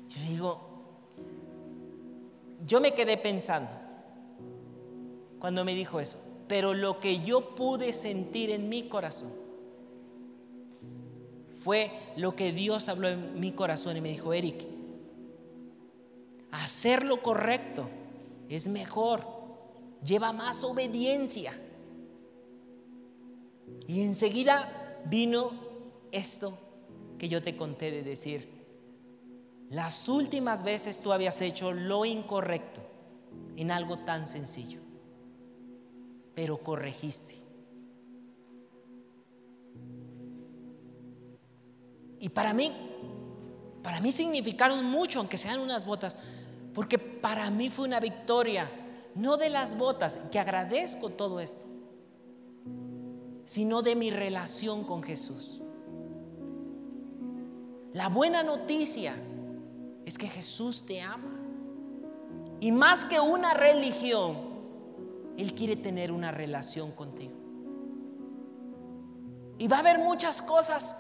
Yo 0.10 0.22
digo, 0.28 0.62
yo 2.66 2.82
me 2.82 2.94
quedé 2.94 3.18
pensando 3.18 3.70
cuando 5.40 5.64
me 5.64 5.74
dijo 5.74 6.00
eso, 6.00 6.18
pero 6.48 6.74
lo 6.74 7.00
que 7.00 7.20
yo 7.20 7.56
pude 7.56 7.94
sentir 7.94 8.50
en 8.50 8.70
mi 8.70 8.84
corazón 8.90 9.32
fue 11.64 11.92
lo 12.16 12.36
que 12.36 12.52
Dios 12.52 12.90
habló 12.90 13.10
en 13.10 13.40
mi 13.40 13.52
corazón 13.52 13.98
y 13.98 14.02
me 14.02 14.10
dijo, 14.10 14.34
Eric, 14.34 14.66
hacer 16.52 17.06
lo 17.06 17.22
correcto 17.22 17.90
es 18.50 18.68
mejor, 18.68 19.24
lleva 20.04 20.34
más 20.34 20.64
obediencia. 20.64 21.54
Y 23.88 24.02
enseguida 24.02 25.02
vino 25.06 25.52
esto 26.12 26.58
que 27.18 27.30
yo 27.30 27.42
te 27.42 27.56
conté 27.56 27.92
de 27.92 28.04
decir, 28.04 28.59
las 29.70 30.10
últimas 30.10 30.64
veces 30.64 31.02
tú 31.02 31.14
habías 31.14 31.42
hecho 31.42 31.72
lo 31.72 32.04
incorrecto 32.04 32.82
en 33.56 33.72
algo 33.72 34.00
tan 34.00 34.28
sencillo, 34.28 34.80
pero 36.34 36.58
corregiste. 36.58 37.36
Y 42.20 42.30
para 42.30 42.54
mí, 42.54 42.74
para 43.84 44.02
mí 44.02 44.12
significaron 44.12 44.84
mucho, 44.84 45.20
aunque 45.20 45.38
sean 45.38 45.60
unas 45.60 45.86
botas, 45.86 46.18
porque 46.74 46.98
para 46.98 47.50
mí 47.52 47.70
fue 47.70 47.86
una 47.86 48.00
victoria, 48.00 48.70
no 49.14 49.38
de 49.38 49.50
las 49.50 49.78
botas, 49.78 50.20
que 50.32 50.40
agradezco 50.40 51.10
todo 51.10 51.40
esto, 51.40 51.66
sino 53.46 53.84
de 53.84 53.96
mi 53.96 54.10
relación 54.10 54.84
con 54.84 55.04
Jesús. 55.04 55.62
La 57.94 58.10
buena 58.10 58.44
noticia 58.44 59.16
es 60.10 60.18
que 60.18 60.28
Jesús 60.28 60.88
te 60.88 61.02
ama. 61.02 61.30
Y 62.60 62.72
más 62.72 63.06
que 63.06 63.20
una 63.20 63.54
religión, 63.54 64.38
Él 65.38 65.54
quiere 65.54 65.76
tener 65.76 66.12
una 66.12 66.32
relación 66.32 66.92
contigo. 66.92 67.36
Y 69.60 69.68
va 69.68 69.76
a 69.76 69.80
haber 69.82 70.00
muchas 70.00 70.42
cosas 70.42 70.98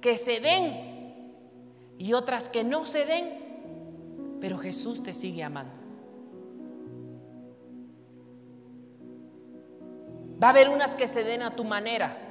que 0.00 0.18
se 0.18 0.40
den 0.40 1.32
y 1.98 2.14
otras 2.14 2.48
que 2.48 2.64
no 2.64 2.84
se 2.84 3.06
den, 3.06 4.38
pero 4.40 4.58
Jesús 4.58 5.04
te 5.04 5.12
sigue 5.12 5.44
amando. 5.44 5.78
Va 10.42 10.48
a 10.48 10.50
haber 10.50 10.68
unas 10.68 10.96
que 10.96 11.06
se 11.06 11.22
den 11.22 11.42
a 11.42 11.54
tu 11.54 11.62
manera 11.62 12.27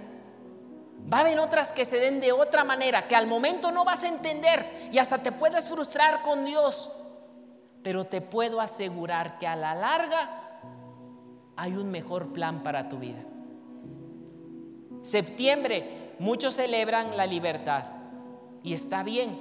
Va 1.12 1.20
a 1.20 1.22
haber 1.22 1.40
otras 1.40 1.72
que 1.72 1.86
se 1.86 2.00
den 2.00 2.20
de 2.20 2.34
otra 2.34 2.66
manera, 2.66 3.08
que 3.08 3.16
al 3.16 3.28
momento 3.28 3.72
no 3.72 3.86
vas 3.86 4.04
a 4.04 4.10
entender 4.10 4.90
y 4.92 4.98
hasta 4.98 5.24
te 5.24 5.32
puedes 5.32 5.70
frustrar 5.70 6.22
con 6.22 6.44
Dios. 6.44 6.92
Pero 7.82 8.06
te 8.06 8.20
puedo 8.20 8.60
asegurar 8.60 9.40
que 9.40 9.48
a 9.48 9.56
la 9.56 9.74
larga 9.74 10.60
hay 11.56 11.74
un 11.74 11.90
mejor 11.92 12.34
plan 12.34 12.62
para 12.62 12.90
tu 12.90 12.98
vida. 12.98 13.24
Septiembre, 15.02 16.16
muchos 16.20 16.56
celebran 16.56 17.16
la 17.16 17.26
libertad 17.26 17.86
y 18.62 18.74
está 18.74 19.04
bien. 19.04 19.40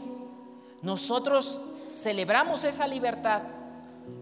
Nosotros 0.83 1.61
celebramos 1.93 2.63
esa 2.63 2.87
libertad, 2.87 3.43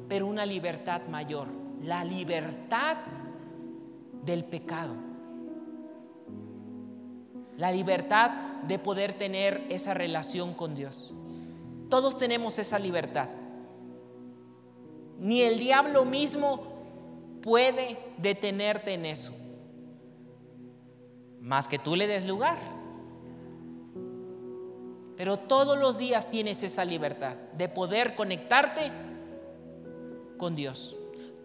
pero 0.09 0.27
una 0.27 0.47
libertad 0.47 1.03
mayor, 1.11 1.49
la 1.83 2.05
libertad 2.05 2.97
del 4.23 4.47
pecado 4.47 5.14
la 7.57 7.73
libertad 7.73 8.31
de 8.67 8.79
poder 8.79 9.15
tener 9.15 9.65
esa 9.69 9.95
relación 9.95 10.55
con 10.55 10.75
Dios. 10.75 11.15
Todos 11.89 12.19
tenemos 12.19 12.59
esa 12.59 12.79
libertad. 12.79 13.29
Ni 15.19 15.43
el 15.43 15.59
diablo 15.59 16.05
mismo 16.05 16.75
puede 17.43 17.99
detenerte 18.19 18.95
en 18.95 19.07
eso. 19.07 19.33
Más 21.41 21.69
que 21.69 21.79
tú 21.79 21.95
le 21.95 22.07
des 22.07 22.27
lugar. 22.27 22.59
Pero 25.17 25.39
todos 25.39 25.79
los 25.79 25.99
días 25.99 26.31
tienes 26.31 26.63
esa 26.63 26.85
libertad 26.85 27.37
de 27.57 27.69
poder 27.69 28.17
conectarte 28.17 28.91
con 30.37 30.57
Dios. 30.57 30.97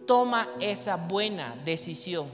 Toma 0.06 0.48
esa 0.58 0.96
buena 0.96 1.54
decisión. 1.64 2.26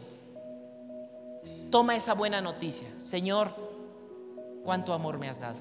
Toma 1.70 1.96
esa 1.96 2.14
buena 2.14 2.40
noticia. 2.40 2.88
Señor, 2.98 3.65
cuánto 4.66 4.92
amor 4.92 5.16
me 5.16 5.28
has 5.28 5.38
dado. 5.38 5.56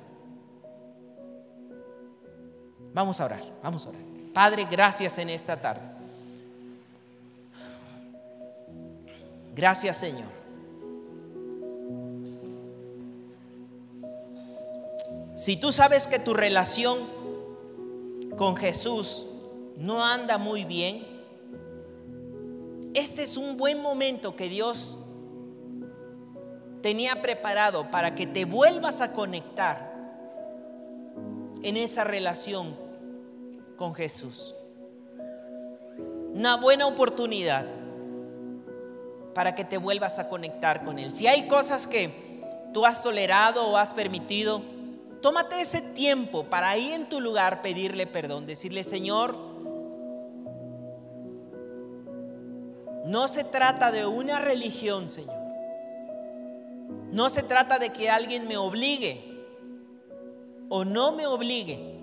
Vamos 2.92 3.22
a 3.22 3.26
orar, 3.26 3.44
vamos 3.62 3.86
a 3.86 3.90
orar. 3.90 4.02
Padre, 4.34 4.68
gracias 4.70 5.18
en 5.20 5.30
esta 5.30 5.62
tarde. 5.62 5.82
Gracias 9.56 9.98
Señor. 9.98 10.28
Si 15.38 15.58
tú 15.58 15.72
sabes 15.72 16.08
que 16.08 16.18
tu 16.18 16.34
relación 16.34 16.98
con 18.36 18.58
Jesús 18.58 19.28
no 19.78 20.04
anda 20.04 20.38
muy 20.40 20.66
bien, 20.66 21.06
este 22.96 23.24
es 23.24 23.38
un 23.38 23.56
buen 23.56 23.82
momento 23.82 24.36
que 24.36 24.50
Dios 24.50 24.98
tenía 26.86 27.20
preparado 27.20 27.90
para 27.90 28.14
que 28.14 28.28
te 28.28 28.46
vuelvas 28.46 29.02
a 29.02 29.12
conectar 29.12 29.92
en 31.64 31.78
esa 31.78 32.04
relación 32.04 32.78
con 33.76 33.96
Jesús. 33.96 34.54
Una 36.36 36.58
buena 36.58 36.86
oportunidad 36.86 37.66
para 39.34 39.56
que 39.56 39.66
te 39.66 39.80
vuelvas 39.80 40.20
a 40.20 40.30
conectar 40.30 40.86
con 40.86 41.00
Él. 41.00 41.10
Si 41.10 41.26
hay 41.26 41.48
cosas 41.48 41.88
que 41.88 42.44
tú 42.72 42.86
has 42.86 43.02
tolerado 43.02 43.66
o 43.66 43.78
has 43.78 43.96
permitido, 43.96 44.62
tómate 45.24 45.62
ese 45.62 45.82
tiempo 45.82 46.44
para 46.44 46.70
ahí 46.70 46.92
en 46.92 47.10
tu 47.10 47.20
lugar 47.20 47.64
pedirle 47.64 48.06
perdón, 48.06 48.46
decirle, 48.46 48.84
Señor, 48.84 49.36
no 53.06 53.28
se 53.28 53.44
trata 53.44 53.92
de 53.92 54.06
una 54.06 54.38
religión, 54.38 55.10
Señor. 55.10 55.45
No 57.16 57.30
se 57.30 57.44
trata 57.44 57.80
de 57.80 57.94
que 57.94 58.10
alguien 58.10 58.46
me 58.46 58.58
obligue 58.58 59.24
o 60.68 60.84
no 60.84 61.14
me 61.14 61.26
obligue 61.26 61.98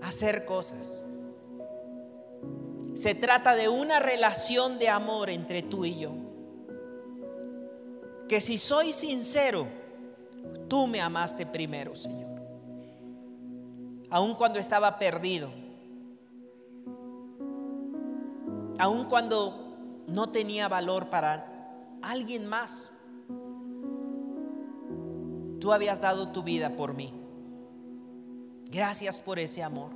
a 0.00 0.06
hacer 0.06 0.44
cosas. 0.44 1.04
Se 2.94 3.16
trata 3.16 3.56
de 3.56 3.68
una 3.68 3.98
relación 3.98 4.78
de 4.78 4.88
amor 4.88 5.30
entre 5.30 5.62
tú 5.62 5.84
y 5.84 5.98
yo. 5.98 6.12
Que 8.28 8.40
si 8.40 8.56
soy 8.56 8.92
sincero, 8.92 9.66
tú 10.68 10.86
me 10.86 11.00
amaste 11.00 11.44
primero, 11.44 11.96
Señor. 11.96 12.40
Aun 14.10 14.36
cuando 14.36 14.60
estaba 14.60 15.00
perdido. 15.00 15.50
Aun 18.78 19.06
cuando 19.06 20.04
no 20.06 20.30
tenía 20.30 20.68
valor 20.68 21.10
para 21.10 21.51
alguien 22.02 22.46
más. 22.46 22.92
Tú 25.60 25.72
habías 25.72 26.00
dado 26.00 26.32
tu 26.32 26.42
vida 26.42 26.76
por 26.76 26.94
mí. 26.94 27.14
Gracias 28.70 29.20
por 29.20 29.38
ese 29.38 29.62
amor. 29.62 29.90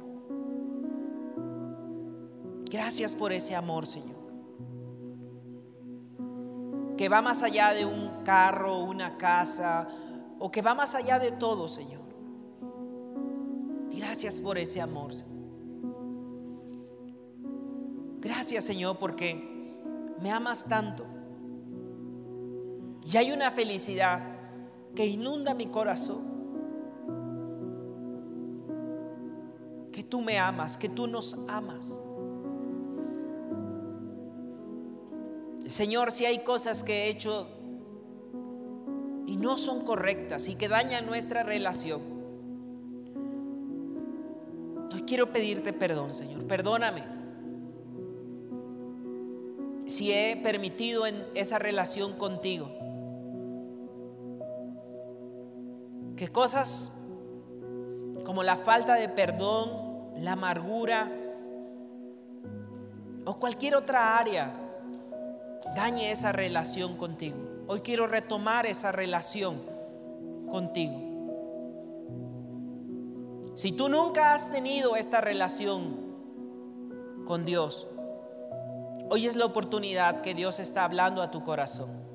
Gracias 2.70 3.14
por 3.14 3.32
ese 3.32 3.56
amor, 3.56 3.86
Señor. 3.86 4.16
Que 6.96 7.08
va 7.08 7.22
más 7.22 7.42
allá 7.42 7.72
de 7.72 7.84
un 7.84 8.22
carro, 8.24 8.84
una 8.84 9.16
casa, 9.16 9.88
o 10.38 10.50
que 10.50 10.62
va 10.62 10.74
más 10.74 10.94
allá 10.94 11.18
de 11.18 11.32
todo, 11.32 11.68
Señor. 11.68 12.02
Gracias 13.90 14.40
por 14.40 14.58
ese 14.58 14.80
amor, 14.80 15.12
Señor. 15.14 15.36
Gracias, 18.20 18.64
Señor, 18.64 18.98
porque 18.98 19.74
me 20.20 20.30
amas 20.30 20.64
tanto. 20.66 21.15
Y 23.06 23.16
hay 23.16 23.30
una 23.30 23.52
felicidad 23.52 24.20
que 24.96 25.06
inunda 25.06 25.54
mi 25.54 25.66
corazón. 25.66 26.24
Que 29.92 30.02
tú 30.02 30.20
me 30.20 30.38
amas, 30.38 30.76
que 30.76 30.88
tú 30.88 31.06
nos 31.06 31.38
amas. 31.46 32.00
Señor, 35.66 36.10
si 36.10 36.24
hay 36.26 36.40
cosas 36.40 36.82
que 36.82 37.04
he 37.04 37.08
hecho 37.08 37.48
y 39.26 39.36
no 39.36 39.56
son 39.56 39.84
correctas 39.84 40.48
y 40.48 40.56
que 40.56 40.68
dañan 40.68 41.06
nuestra 41.06 41.44
relación, 41.44 42.02
hoy 44.92 45.02
quiero 45.02 45.32
pedirte 45.32 45.72
perdón, 45.72 46.12
Señor. 46.12 46.44
Perdóname. 46.46 47.04
Si 49.86 50.10
he 50.12 50.36
permitido 50.42 51.06
en 51.06 51.24
esa 51.34 51.60
relación 51.60 52.14
contigo 52.14 52.75
que 56.16 56.28
cosas 56.28 56.90
como 58.24 58.42
la 58.42 58.56
falta 58.56 58.94
de 58.94 59.08
perdón, 59.08 59.70
la 60.16 60.32
amargura 60.32 61.12
o 63.24 63.38
cualquier 63.38 63.76
otra 63.76 64.18
área 64.18 64.52
dañe 65.74 66.10
esa 66.10 66.32
relación 66.32 66.96
contigo. 66.96 67.36
Hoy 67.68 67.80
quiero 67.80 68.06
retomar 68.06 68.66
esa 68.66 68.92
relación 68.92 69.62
contigo. 70.50 71.06
Si 73.54 73.72
tú 73.72 73.88
nunca 73.88 74.34
has 74.34 74.50
tenido 74.50 74.96
esta 74.96 75.20
relación 75.20 75.96
con 77.26 77.44
Dios, 77.44 77.88
hoy 79.10 79.26
es 79.26 79.34
la 79.34 79.44
oportunidad 79.44 80.20
que 80.20 80.34
Dios 80.34 80.60
está 80.60 80.84
hablando 80.84 81.22
a 81.22 81.30
tu 81.30 81.42
corazón. 81.42 82.05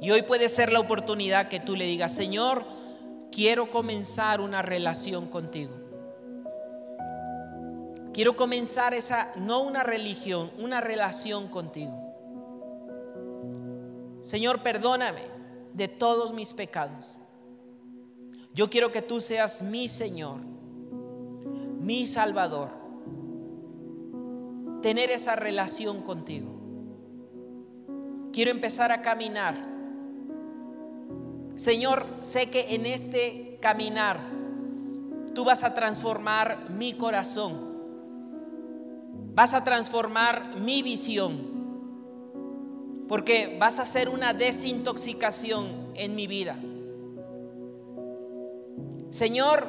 Y 0.00 0.10
hoy 0.10 0.22
puede 0.22 0.48
ser 0.48 0.72
la 0.72 0.80
oportunidad 0.80 1.48
que 1.48 1.60
tú 1.60 1.74
le 1.74 1.84
digas, 1.84 2.14
Señor, 2.14 2.64
quiero 3.32 3.70
comenzar 3.70 4.40
una 4.40 4.62
relación 4.62 5.26
contigo. 5.26 5.72
Quiero 8.12 8.36
comenzar 8.36 8.94
esa, 8.94 9.32
no 9.36 9.62
una 9.62 9.82
religión, 9.82 10.50
una 10.58 10.80
relación 10.80 11.48
contigo. 11.48 11.96
Señor, 14.22 14.62
perdóname 14.62 15.22
de 15.72 15.88
todos 15.88 16.32
mis 16.32 16.52
pecados. 16.54 17.16
Yo 18.54 18.68
quiero 18.70 18.90
que 18.90 19.02
tú 19.02 19.20
seas 19.20 19.62
mi 19.62 19.88
Señor, 19.88 20.40
mi 21.80 22.06
Salvador. 22.06 22.70
Tener 24.82 25.10
esa 25.10 25.36
relación 25.36 26.02
contigo. 26.02 26.54
Quiero 28.32 28.50
empezar 28.50 28.90
a 28.90 29.02
caminar 29.02 29.77
Señor, 31.58 32.06
sé 32.20 32.50
que 32.50 32.76
en 32.76 32.86
este 32.86 33.58
caminar 33.60 34.20
tú 35.34 35.44
vas 35.44 35.64
a 35.64 35.74
transformar 35.74 36.70
mi 36.70 36.92
corazón. 36.92 37.66
Vas 39.34 39.54
a 39.54 39.64
transformar 39.64 40.54
mi 40.56 40.82
visión. 40.82 41.36
Porque 43.08 43.56
vas 43.58 43.80
a 43.80 43.82
hacer 43.82 44.08
una 44.08 44.32
desintoxicación 44.32 45.66
en 45.96 46.14
mi 46.14 46.28
vida. 46.28 46.54
Señor, 49.10 49.66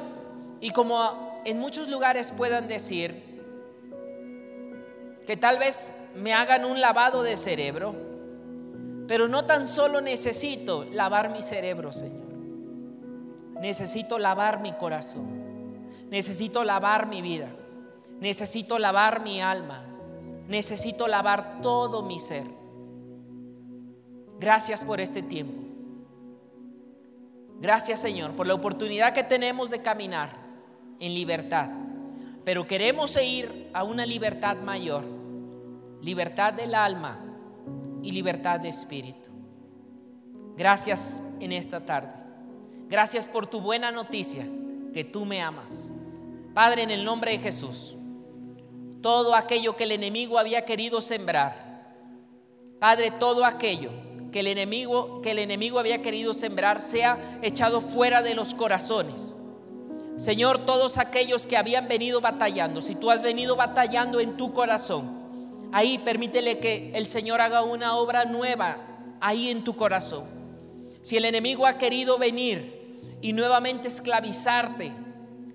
y 0.60 0.70
como 0.70 1.42
en 1.44 1.58
muchos 1.58 1.88
lugares 1.88 2.30
puedan 2.30 2.68
decir 2.68 3.20
que 5.26 5.36
tal 5.36 5.58
vez 5.58 5.96
me 6.14 6.34
hagan 6.34 6.64
un 6.64 6.80
lavado 6.80 7.24
de 7.24 7.36
cerebro, 7.36 8.09
pero 9.10 9.26
no 9.26 9.44
tan 9.44 9.66
solo 9.66 10.00
necesito 10.00 10.84
lavar 10.84 11.32
mi 11.32 11.42
cerebro, 11.42 11.92
Señor. 11.92 12.28
Necesito 13.60 14.20
lavar 14.20 14.60
mi 14.60 14.72
corazón. 14.74 15.26
Necesito 16.12 16.62
lavar 16.62 17.08
mi 17.08 17.20
vida. 17.20 17.48
Necesito 18.20 18.78
lavar 18.78 19.20
mi 19.24 19.42
alma. 19.42 19.82
Necesito 20.46 21.08
lavar 21.08 21.60
todo 21.60 22.04
mi 22.04 22.20
ser. 22.20 22.46
Gracias 24.38 24.84
por 24.84 25.00
este 25.00 25.22
tiempo. 25.22 25.60
Gracias 27.60 27.98
Señor 27.98 28.36
por 28.36 28.46
la 28.46 28.54
oportunidad 28.54 29.12
que 29.12 29.24
tenemos 29.24 29.70
de 29.70 29.82
caminar 29.82 30.36
en 31.00 31.14
libertad. 31.14 31.68
Pero 32.44 32.68
queremos 32.68 33.16
ir 33.20 33.70
a 33.72 33.82
una 33.82 34.06
libertad 34.06 34.58
mayor. 34.58 35.02
Libertad 36.00 36.52
del 36.52 36.76
alma 36.76 37.26
y 38.02 38.12
libertad 38.12 38.60
de 38.60 38.68
espíritu. 38.68 39.30
Gracias 40.56 41.22
en 41.40 41.52
esta 41.52 41.84
tarde. 41.84 42.12
Gracias 42.88 43.28
por 43.28 43.46
tu 43.46 43.60
buena 43.60 43.90
noticia, 43.90 44.46
que 44.92 45.04
tú 45.04 45.24
me 45.24 45.40
amas. 45.40 45.92
Padre, 46.54 46.82
en 46.82 46.90
el 46.90 47.04
nombre 47.04 47.32
de 47.32 47.38
Jesús, 47.38 47.96
todo 49.00 49.34
aquello 49.34 49.76
que 49.76 49.84
el 49.84 49.92
enemigo 49.92 50.38
había 50.38 50.64
querido 50.64 51.00
sembrar, 51.00 51.70
Padre, 52.78 53.10
todo 53.10 53.44
aquello 53.44 53.90
que 54.32 54.40
el 54.40 54.46
enemigo 54.46 55.20
que 55.22 55.32
el 55.32 55.38
enemigo 55.38 55.78
había 55.78 56.02
querido 56.02 56.32
sembrar 56.32 56.80
sea 56.80 57.18
echado 57.42 57.80
fuera 57.80 58.22
de 58.22 58.34
los 58.34 58.54
corazones. 58.54 59.36
Señor, 60.16 60.64
todos 60.66 60.98
aquellos 60.98 61.46
que 61.46 61.56
habían 61.56 61.88
venido 61.88 62.20
batallando, 62.20 62.80
si 62.80 62.94
tú 62.94 63.10
has 63.10 63.22
venido 63.22 63.56
batallando 63.56 64.20
en 64.20 64.36
tu 64.36 64.52
corazón, 64.52 65.19
Ahí 65.72 65.98
permítele 65.98 66.58
que 66.58 66.92
el 66.94 67.06
Señor 67.06 67.40
haga 67.40 67.62
una 67.62 67.96
obra 67.96 68.24
nueva 68.24 68.76
ahí 69.20 69.50
en 69.50 69.62
tu 69.62 69.76
corazón. 69.76 70.24
Si 71.02 71.16
el 71.16 71.24
enemigo 71.24 71.66
ha 71.66 71.78
querido 71.78 72.18
venir 72.18 73.18
y 73.22 73.32
nuevamente 73.32 73.88
esclavizarte 73.88 74.92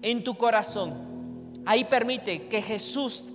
en 0.01 0.23
tu 0.23 0.35
corazón, 0.37 1.61
ahí 1.65 1.83
permite 1.83 2.47
que 2.47 2.61
Jesús, 2.61 3.29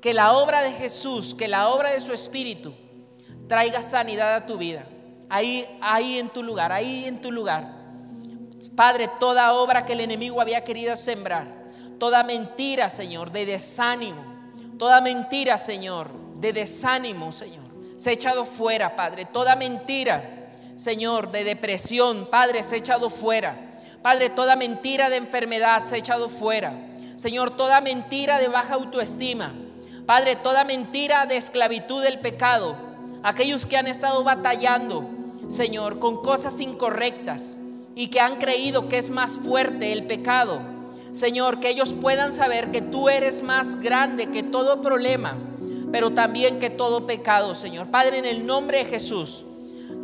que 0.00 0.14
la 0.14 0.32
obra 0.32 0.62
de 0.62 0.72
Jesús, 0.72 1.34
que 1.34 1.48
la 1.48 1.68
obra 1.68 1.90
de 1.90 2.00
su 2.00 2.12
Espíritu 2.12 2.72
traiga 3.48 3.82
sanidad 3.82 4.34
a 4.34 4.46
tu 4.46 4.56
vida. 4.56 4.86
Ahí, 5.28 5.66
ahí 5.80 6.18
en 6.18 6.30
tu 6.30 6.42
lugar, 6.42 6.72
ahí 6.72 7.04
en 7.04 7.20
tu 7.20 7.30
lugar. 7.30 7.82
Padre, 8.76 9.10
toda 9.20 9.52
obra 9.54 9.84
que 9.84 9.92
el 9.92 10.00
enemigo 10.00 10.40
había 10.40 10.64
querido 10.64 10.94
sembrar, 10.96 11.46
toda 11.98 12.22
mentira, 12.22 12.88
Señor, 12.88 13.32
de 13.32 13.46
desánimo, 13.46 14.22
toda 14.78 15.00
mentira, 15.00 15.58
Señor, 15.58 16.21
de 16.42 16.52
desánimo, 16.52 17.30
Señor. 17.30 17.62
Se 17.96 18.10
ha 18.10 18.12
echado 18.12 18.44
fuera, 18.44 18.96
Padre. 18.96 19.24
Toda 19.24 19.54
mentira, 19.54 20.50
Señor, 20.74 21.30
de 21.30 21.44
depresión, 21.44 22.28
Padre, 22.28 22.64
se 22.64 22.74
ha 22.74 22.78
echado 22.78 23.10
fuera. 23.10 23.56
Padre, 24.02 24.28
toda 24.28 24.56
mentira 24.56 25.08
de 25.08 25.18
enfermedad 25.18 25.84
se 25.84 25.94
ha 25.94 25.98
echado 25.98 26.28
fuera. 26.28 26.74
Señor, 27.14 27.56
toda 27.56 27.80
mentira 27.80 28.40
de 28.40 28.48
baja 28.48 28.74
autoestima. 28.74 29.54
Padre, 30.04 30.34
toda 30.34 30.64
mentira 30.64 31.26
de 31.26 31.36
esclavitud 31.36 32.02
del 32.02 32.18
pecado. 32.18 32.76
Aquellos 33.22 33.64
que 33.64 33.76
han 33.76 33.86
estado 33.86 34.24
batallando, 34.24 35.08
Señor, 35.46 36.00
con 36.00 36.22
cosas 36.22 36.60
incorrectas 36.60 37.60
y 37.94 38.08
que 38.08 38.18
han 38.18 38.38
creído 38.38 38.88
que 38.88 38.98
es 38.98 39.10
más 39.10 39.38
fuerte 39.38 39.92
el 39.92 40.08
pecado. 40.08 40.60
Señor, 41.12 41.60
que 41.60 41.68
ellos 41.68 41.94
puedan 41.94 42.32
saber 42.32 42.72
que 42.72 42.80
tú 42.82 43.08
eres 43.08 43.44
más 43.44 43.76
grande 43.76 44.26
que 44.30 44.42
todo 44.42 44.80
problema, 44.80 45.36
pero 45.92 46.12
también 46.12 46.58
que 46.58 46.70
todo 46.70 47.06
pecado, 47.06 47.54
Señor. 47.54 47.90
Padre, 47.90 48.18
en 48.18 48.24
el 48.24 48.46
nombre 48.46 48.78
de 48.78 48.84
Jesús, 48.86 49.44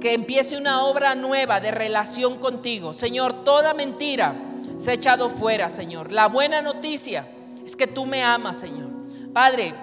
que 0.00 0.14
empiece 0.14 0.56
una 0.56 0.84
obra 0.84 1.14
nueva 1.14 1.60
de 1.60 1.72
relación 1.72 2.38
contigo. 2.38 2.92
Señor, 2.92 3.44
toda 3.44 3.74
mentira 3.74 4.36
se 4.78 4.92
ha 4.92 4.94
echado 4.94 5.30
fuera, 5.30 5.68
Señor. 5.68 6.12
La 6.12 6.28
buena 6.28 6.62
noticia 6.62 7.26
es 7.64 7.74
que 7.74 7.86
tú 7.86 8.06
me 8.06 8.22
amas, 8.22 8.60
Señor. 8.60 8.90
Padre, 9.32 9.74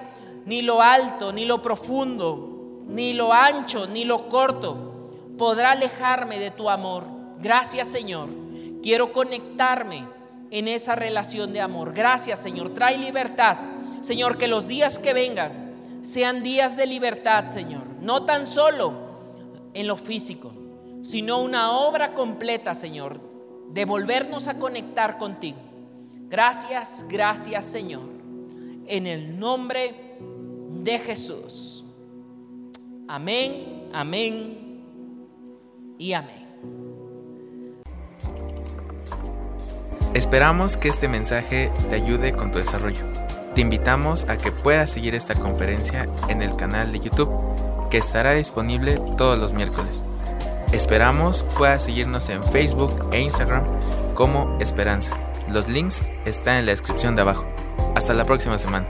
ni 0.46 0.62
lo 0.62 0.82
alto, 0.82 1.34
ni 1.34 1.46
lo 1.46 1.62
profundo, 1.62 2.84
ni 2.88 3.14
lo 3.14 3.34
ancho, 3.34 3.88
ni 3.88 4.06
lo 4.06 4.30
corto 4.30 4.94
podrá 5.38 5.72
alejarme 5.72 6.40
de 6.40 6.52
tu 6.52 6.70
amor. 6.70 7.06
Gracias, 7.40 7.88
Señor. 7.88 8.30
Quiero 8.82 9.12
conectarme 9.12 10.08
en 10.52 10.68
esa 10.68 10.96
relación 10.96 11.54
de 11.54 11.62
amor. 11.62 11.94
Gracias, 11.94 12.40
Señor. 12.40 12.74
Trae 12.74 12.98
libertad. 12.98 13.58
Señor, 14.02 14.38
que 14.38 14.48
los 14.48 14.68
días 14.68 15.00
que 15.00 15.14
vengan 15.14 15.65
sean 16.06 16.44
días 16.44 16.78
de 16.78 16.86
libertad, 16.86 17.48
Señor. 17.48 17.84
No 18.00 18.26
tan 18.26 18.46
solo 18.46 18.94
en 19.74 19.88
lo 19.88 19.98
físico, 19.98 20.54
sino 21.02 21.42
una 21.42 21.72
obra 21.72 22.14
completa, 22.14 22.76
Señor, 22.76 23.20
de 23.72 23.86
volvernos 23.86 24.48
a 24.48 24.60
conectar 24.60 25.18
contigo. 25.18 25.58
Gracias, 26.30 27.06
gracias, 27.10 27.66
Señor. 27.66 28.04
En 28.88 29.08
el 29.08 29.40
nombre 29.40 30.18
de 30.76 31.00
Jesús. 31.00 31.84
Amén, 33.08 33.90
amén 33.92 34.84
y 35.98 36.14
amén. 36.14 36.46
Esperamos 40.14 40.78
que 40.78 40.88
este 40.88 41.08
mensaje 41.08 41.72
te 41.90 41.96
ayude 41.96 42.34
con 42.34 42.52
tu 42.52 42.60
desarrollo. 42.60 43.25
Te 43.56 43.62
invitamos 43.62 44.28
a 44.28 44.38
que 44.38 44.52
puedas 44.52 44.92
seguir 44.92 45.16
esta 45.16 45.34
conferencia 45.34 46.08
en 46.28 46.42
el 46.42 46.58
canal 46.58 46.92
de 46.92 47.00
YouTube 47.00 47.30
que 47.90 47.98
estará 47.98 48.34
disponible 48.34 49.00
todos 49.18 49.40
los 49.40 49.54
miércoles. 49.54 50.04
Esperamos 50.74 51.44
puedas 51.58 51.86
seguirnos 51.86 52.28
en 52.28 52.44
Facebook 52.44 52.92
e 53.14 53.22
Instagram 53.22 53.64
como 54.14 54.58
Esperanza. 54.60 55.14
Los 55.50 55.70
links 55.70 56.04
están 56.26 56.58
en 56.58 56.66
la 56.66 56.74
descripción 56.74 57.16
de 57.16 57.22
abajo. 57.22 57.48
Hasta 57.96 58.14
la 58.14 58.26
próxima 58.26 58.58
semana. 58.58 58.88